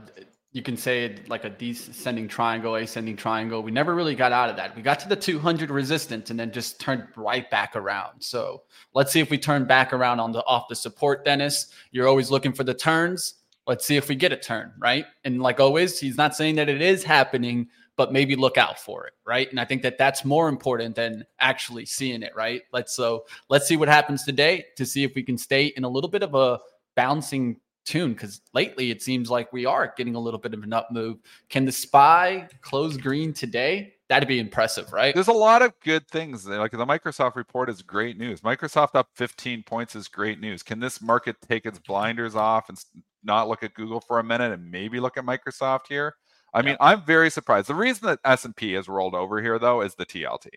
you 0.55 0.61
can 0.61 0.77
say 0.77 1.17
like 1.27 1.43
a 1.43 1.49
descending 1.49 2.29
triangle, 2.29 2.75
ascending 2.75 3.17
triangle. 3.17 3.61
We 3.61 3.71
never 3.71 3.93
really 3.93 4.15
got 4.15 4.31
out 4.31 4.49
of 4.49 4.55
that. 4.55 4.73
We 4.73 4.81
got 4.81 5.01
to 5.01 5.09
the 5.09 5.15
200 5.15 5.69
resistance 5.69 6.29
and 6.29 6.39
then 6.39 6.49
just 6.53 6.79
turned 6.79 7.03
right 7.17 7.51
back 7.51 7.75
around. 7.75 8.21
So 8.21 8.63
let's 8.93 9.11
see 9.11 9.19
if 9.19 9.29
we 9.29 9.37
turn 9.37 9.65
back 9.65 9.91
around 9.91 10.21
on 10.21 10.31
the 10.31 10.41
off 10.45 10.69
the 10.69 10.75
support, 10.75 11.25
Dennis. 11.25 11.73
You're 11.91 12.07
always 12.07 12.31
looking 12.31 12.53
for 12.53 12.63
the 12.63 12.73
turns. 12.73 13.33
Let's 13.67 13.85
see 13.85 13.97
if 13.97 14.07
we 14.07 14.15
get 14.15 14.31
a 14.31 14.37
turn, 14.37 14.71
right? 14.79 15.05
And 15.25 15.41
like 15.41 15.59
always, 15.59 15.99
he's 15.99 16.15
not 16.15 16.37
saying 16.37 16.55
that 16.55 16.69
it 16.69 16.81
is 16.81 17.03
happening, 17.03 17.67
but 17.97 18.13
maybe 18.13 18.37
look 18.37 18.57
out 18.57 18.79
for 18.79 19.07
it, 19.07 19.13
right? 19.25 19.49
And 19.51 19.59
I 19.59 19.65
think 19.65 19.81
that 19.81 19.97
that's 19.97 20.23
more 20.23 20.47
important 20.47 20.95
than 20.95 21.25
actually 21.41 21.85
seeing 21.85 22.23
it, 22.23 22.31
right? 22.33 22.61
Let's 22.71 22.95
so 22.95 23.25
let's 23.49 23.67
see 23.67 23.75
what 23.75 23.89
happens 23.89 24.23
today 24.23 24.67
to 24.77 24.85
see 24.85 25.03
if 25.03 25.15
we 25.15 25.23
can 25.23 25.37
stay 25.37 25.65
in 25.75 25.83
a 25.83 25.89
little 25.89 26.09
bit 26.09 26.23
of 26.23 26.33
a 26.33 26.59
bouncing 26.95 27.57
tune 27.85 28.13
because 28.13 28.41
lately 28.53 28.91
it 28.91 29.01
seems 29.01 29.29
like 29.29 29.51
we 29.53 29.65
are 29.65 29.93
getting 29.95 30.15
a 30.15 30.19
little 30.19 30.39
bit 30.39 30.53
of 30.53 30.63
an 30.63 30.73
up 30.73 30.91
move. 30.91 31.17
Can 31.49 31.65
the 31.65 31.71
SPY 31.71 32.47
close 32.61 32.97
green 32.97 33.31
today? 33.31 33.93
That'd 34.07 34.27
be 34.27 34.39
impressive, 34.39 34.91
right? 34.93 35.15
There's 35.15 35.29
a 35.29 35.33
lot 35.33 35.61
of 35.61 35.73
good 35.79 36.07
things. 36.09 36.47
Like 36.47 36.71
the 36.71 36.85
Microsoft 36.85 37.35
report 37.35 37.69
is 37.69 37.81
great 37.81 38.17
news. 38.17 38.41
Microsoft 38.41 38.95
up 38.95 39.09
15 39.15 39.63
points 39.63 39.95
is 39.95 40.07
great 40.07 40.39
news. 40.39 40.61
Can 40.61 40.79
this 40.79 41.01
market 41.01 41.37
take 41.47 41.65
its 41.65 41.79
blinders 41.79 42.35
off 42.35 42.69
and 42.69 42.77
not 43.23 43.47
look 43.47 43.63
at 43.63 43.73
Google 43.73 44.01
for 44.01 44.19
a 44.19 44.23
minute 44.23 44.51
and 44.51 44.69
maybe 44.69 44.99
look 44.99 45.17
at 45.17 45.25
Microsoft 45.25 45.87
here? 45.89 46.15
I 46.53 46.61
mean, 46.61 46.77
I'm 46.79 47.03
very 47.03 47.29
surprised. 47.29 47.67
The 47.67 47.75
reason 47.75 48.07
that 48.07 48.19
S&P 48.23 48.73
has 48.73 48.87
rolled 48.87 49.15
over 49.15 49.41
here 49.41 49.59
though 49.59 49.81
is 49.81 49.95
the 49.95 50.05
TLT. 50.05 50.47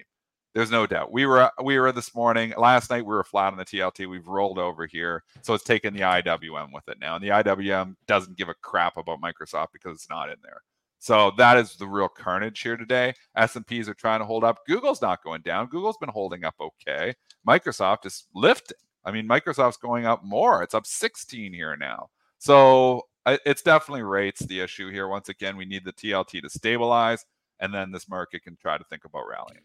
There's 0.54 0.70
no 0.70 0.86
doubt. 0.86 1.12
We 1.12 1.26
were 1.26 1.50
we 1.62 1.78
were 1.78 1.92
this 1.92 2.14
morning. 2.14 2.54
Last 2.56 2.90
night 2.90 3.04
we 3.04 3.14
were 3.14 3.24
flat 3.24 3.52
on 3.52 3.58
the 3.58 3.64
TLT. 3.64 4.08
We've 4.08 4.26
rolled 4.26 4.58
over 4.58 4.86
here, 4.86 5.22
so 5.42 5.54
it's 5.54 5.64
taken 5.64 5.94
the 5.94 6.00
IWM 6.00 6.72
with 6.72 6.88
it 6.88 6.98
now. 7.00 7.16
And 7.16 7.24
the 7.24 7.28
IWM 7.28 7.96
doesn't 8.06 8.36
give 8.36 8.48
a 8.48 8.54
crap 8.54 8.96
about 8.96 9.20
Microsoft 9.20 9.68
because 9.72 9.94
it's 9.94 10.10
not 10.10 10.30
in 10.30 10.36
there. 10.42 10.62
So 10.98 11.30
that 11.38 11.56
is 11.58 11.76
the 11.76 11.86
real 11.86 12.08
carnage 12.08 12.60
here 12.60 12.76
today. 12.76 13.14
S&Ps 13.36 13.88
are 13.88 13.94
trying 13.94 14.18
to 14.18 14.26
hold 14.26 14.42
up. 14.42 14.66
Google's 14.66 15.00
not 15.00 15.22
going 15.22 15.42
down. 15.42 15.68
Google's 15.68 15.96
been 15.96 16.08
holding 16.08 16.44
up 16.44 16.56
okay. 16.60 17.14
Microsoft 17.46 18.04
is 18.04 18.24
lifting. 18.34 18.76
I 19.04 19.12
mean, 19.12 19.28
Microsoft's 19.28 19.76
going 19.76 20.06
up 20.06 20.24
more. 20.24 20.62
It's 20.62 20.74
up 20.74 20.86
16 20.86 21.52
here 21.52 21.76
now. 21.76 22.08
So 22.38 23.02
uh, 23.26 23.36
it's 23.46 23.62
definitely 23.62 24.02
rates 24.02 24.40
the 24.40 24.60
issue 24.60 24.90
here. 24.90 25.06
Once 25.06 25.28
again, 25.28 25.56
we 25.56 25.64
need 25.64 25.84
the 25.84 25.92
TLT 25.92 26.42
to 26.42 26.50
stabilize, 26.50 27.24
and 27.60 27.72
then 27.72 27.92
this 27.92 28.08
market 28.08 28.42
can 28.42 28.56
try 28.56 28.76
to 28.76 28.84
think 28.84 29.04
about 29.04 29.28
rallying. 29.28 29.62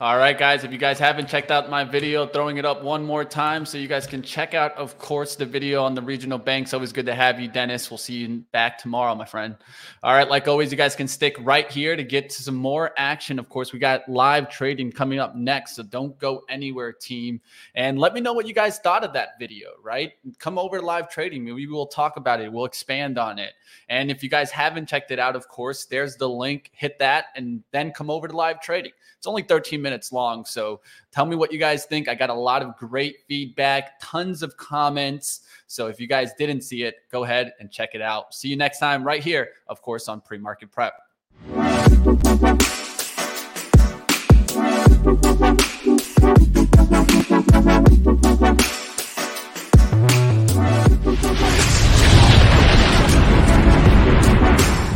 All 0.00 0.16
right, 0.16 0.36
guys, 0.36 0.64
if 0.64 0.72
you 0.72 0.78
guys 0.78 0.98
haven't 0.98 1.28
checked 1.28 1.50
out 1.50 1.70
my 1.70 1.84
video, 1.84 2.26
throwing 2.26 2.56
it 2.56 2.64
up 2.64 2.82
one 2.82 3.04
more 3.04 3.24
time 3.24 3.64
so 3.64 3.78
you 3.78 3.86
guys 3.86 4.06
can 4.06 4.20
check 4.20 4.52
out, 4.52 4.76
of 4.76 4.98
course, 4.98 5.36
the 5.36 5.46
video 5.46 5.84
on 5.84 5.94
the 5.94 6.02
regional 6.02 6.38
banks. 6.38 6.74
Always 6.74 6.92
good 6.92 7.06
to 7.06 7.14
have 7.14 7.38
you, 7.38 7.48
Dennis. 7.48 7.90
We'll 7.90 7.98
see 7.98 8.14
you 8.14 8.42
back 8.50 8.78
tomorrow, 8.78 9.14
my 9.14 9.24
friend. 9.24 9.56
All 10.02 10.14
right, 10.14 10.28
like 10.28 10.48
always, 10.48 10.70
you 10.70 10.76
guys 10.76 10.96
can 10.96 11.06
stick 11.06 11.36
right 11.40 11.70
here 11.70 11.94
to 11.94 12.02
get 12.02 12.30
to 12.30 12.42
some 12.42 12.56
more 12.56 12.92
action. 12.96 13.38
Of 13.38 13.48
course, 13.48 13.72
we 13.72 13.78
got 13.78 14.08
live 14.08 14.50
trading 14.50 14.90
coming 14.90 15.18
up 15.18 15.36
next, 15.36 15.76
so 15.76 15.82
don't 15.82 16.18
go 16.18 16.42
anywhere, 16.48 16.92
team. 16.92 17.40
And 17.74 17.98
let 17.98 18.12
me 18.12 18.20
know 18.20 18.32
what 18.32 18.48
you 18.48 18.54
guys 18.54 18.78
thought 18.78 19.04
of 19.04 19.12
that 19.12 19.38
video, 19.38 19.70
right? 19.82 20.12
Come 20.38 20.58
over 20.58 20.78
to 20.80 20.84
live 20.84 21.10
trading. 21.10 21.44
We 21.44 21.66
will 21.66 21.86
talk 21.86 22.16
about 22.16 22.40
it, 22.40 22.52
we'll 22.52 22.64
expand 22.64 23.18
on 23.18 23.38
it. 23.38 23.52
And 23.88 24.10
if 24.10 24.22
you 24.22 24.28
guys 24.28 24.50
haven't 24.50 24.88
checked 24.88 25.10
it 25.10 25.18
out, 25.18 25.36
of 25.36 25.48
course, 25.48 25.84
there's 25.84 26.16
the 26.16 26.28
link. 26.28 26.70
Hit 26.74 26.98
that 26.98 27.26
and 27.36 27.62
then 27.70 27.92
come 27.92 28.10
over 28.10 28.26
to 28.26 28.36
live 28.36 28.60
trading. 28.60 28.92
It's 29.16 29.26
only 29.28 29.42
13 29.52 29.82
minutes 29.82 30.12
long. 30.12 30.46
So 30.46 30.80
tell 31.10 31.26
me 31.26 31.36
what 31.36 31.52
you 31.52 31.58
guys 31.58 31.84
think. 31.84 32.08
I 32.08 32.14
got 32.14 32.30
a 32.30 32.34
lot 32.34 32.62
of 32.62 32.74
great 32.78 33.16
feedback, 33.28 34.00
tons 34.00 34.42
of 34.42 34.56
comments. 34.56 35.42
So 35.66 35.88
if 35.88 36.00
you 36.00 36.06
guys 36.06 36.30
didn't 36.38 36.62
see 36.62 36.84
it, 36.84 36.94
go 37.10 37.24
ahead 37.24 37.52
and 37.60 37.70
check 37.70 37.90
it 37.92 38.00
out. 38.00 38.32
See 38.32 38.48
you 38.48 38.56
next 38.56 38.78
time 38.78 39.04
right 39.04 39.22
here, 39.22 39.50
of 39.68 39.82
course, 39.82 40.08
on 40.08 40.22
Pre 40.22 40.38
Market 40.38 40.72
Prep. 40.72 40.94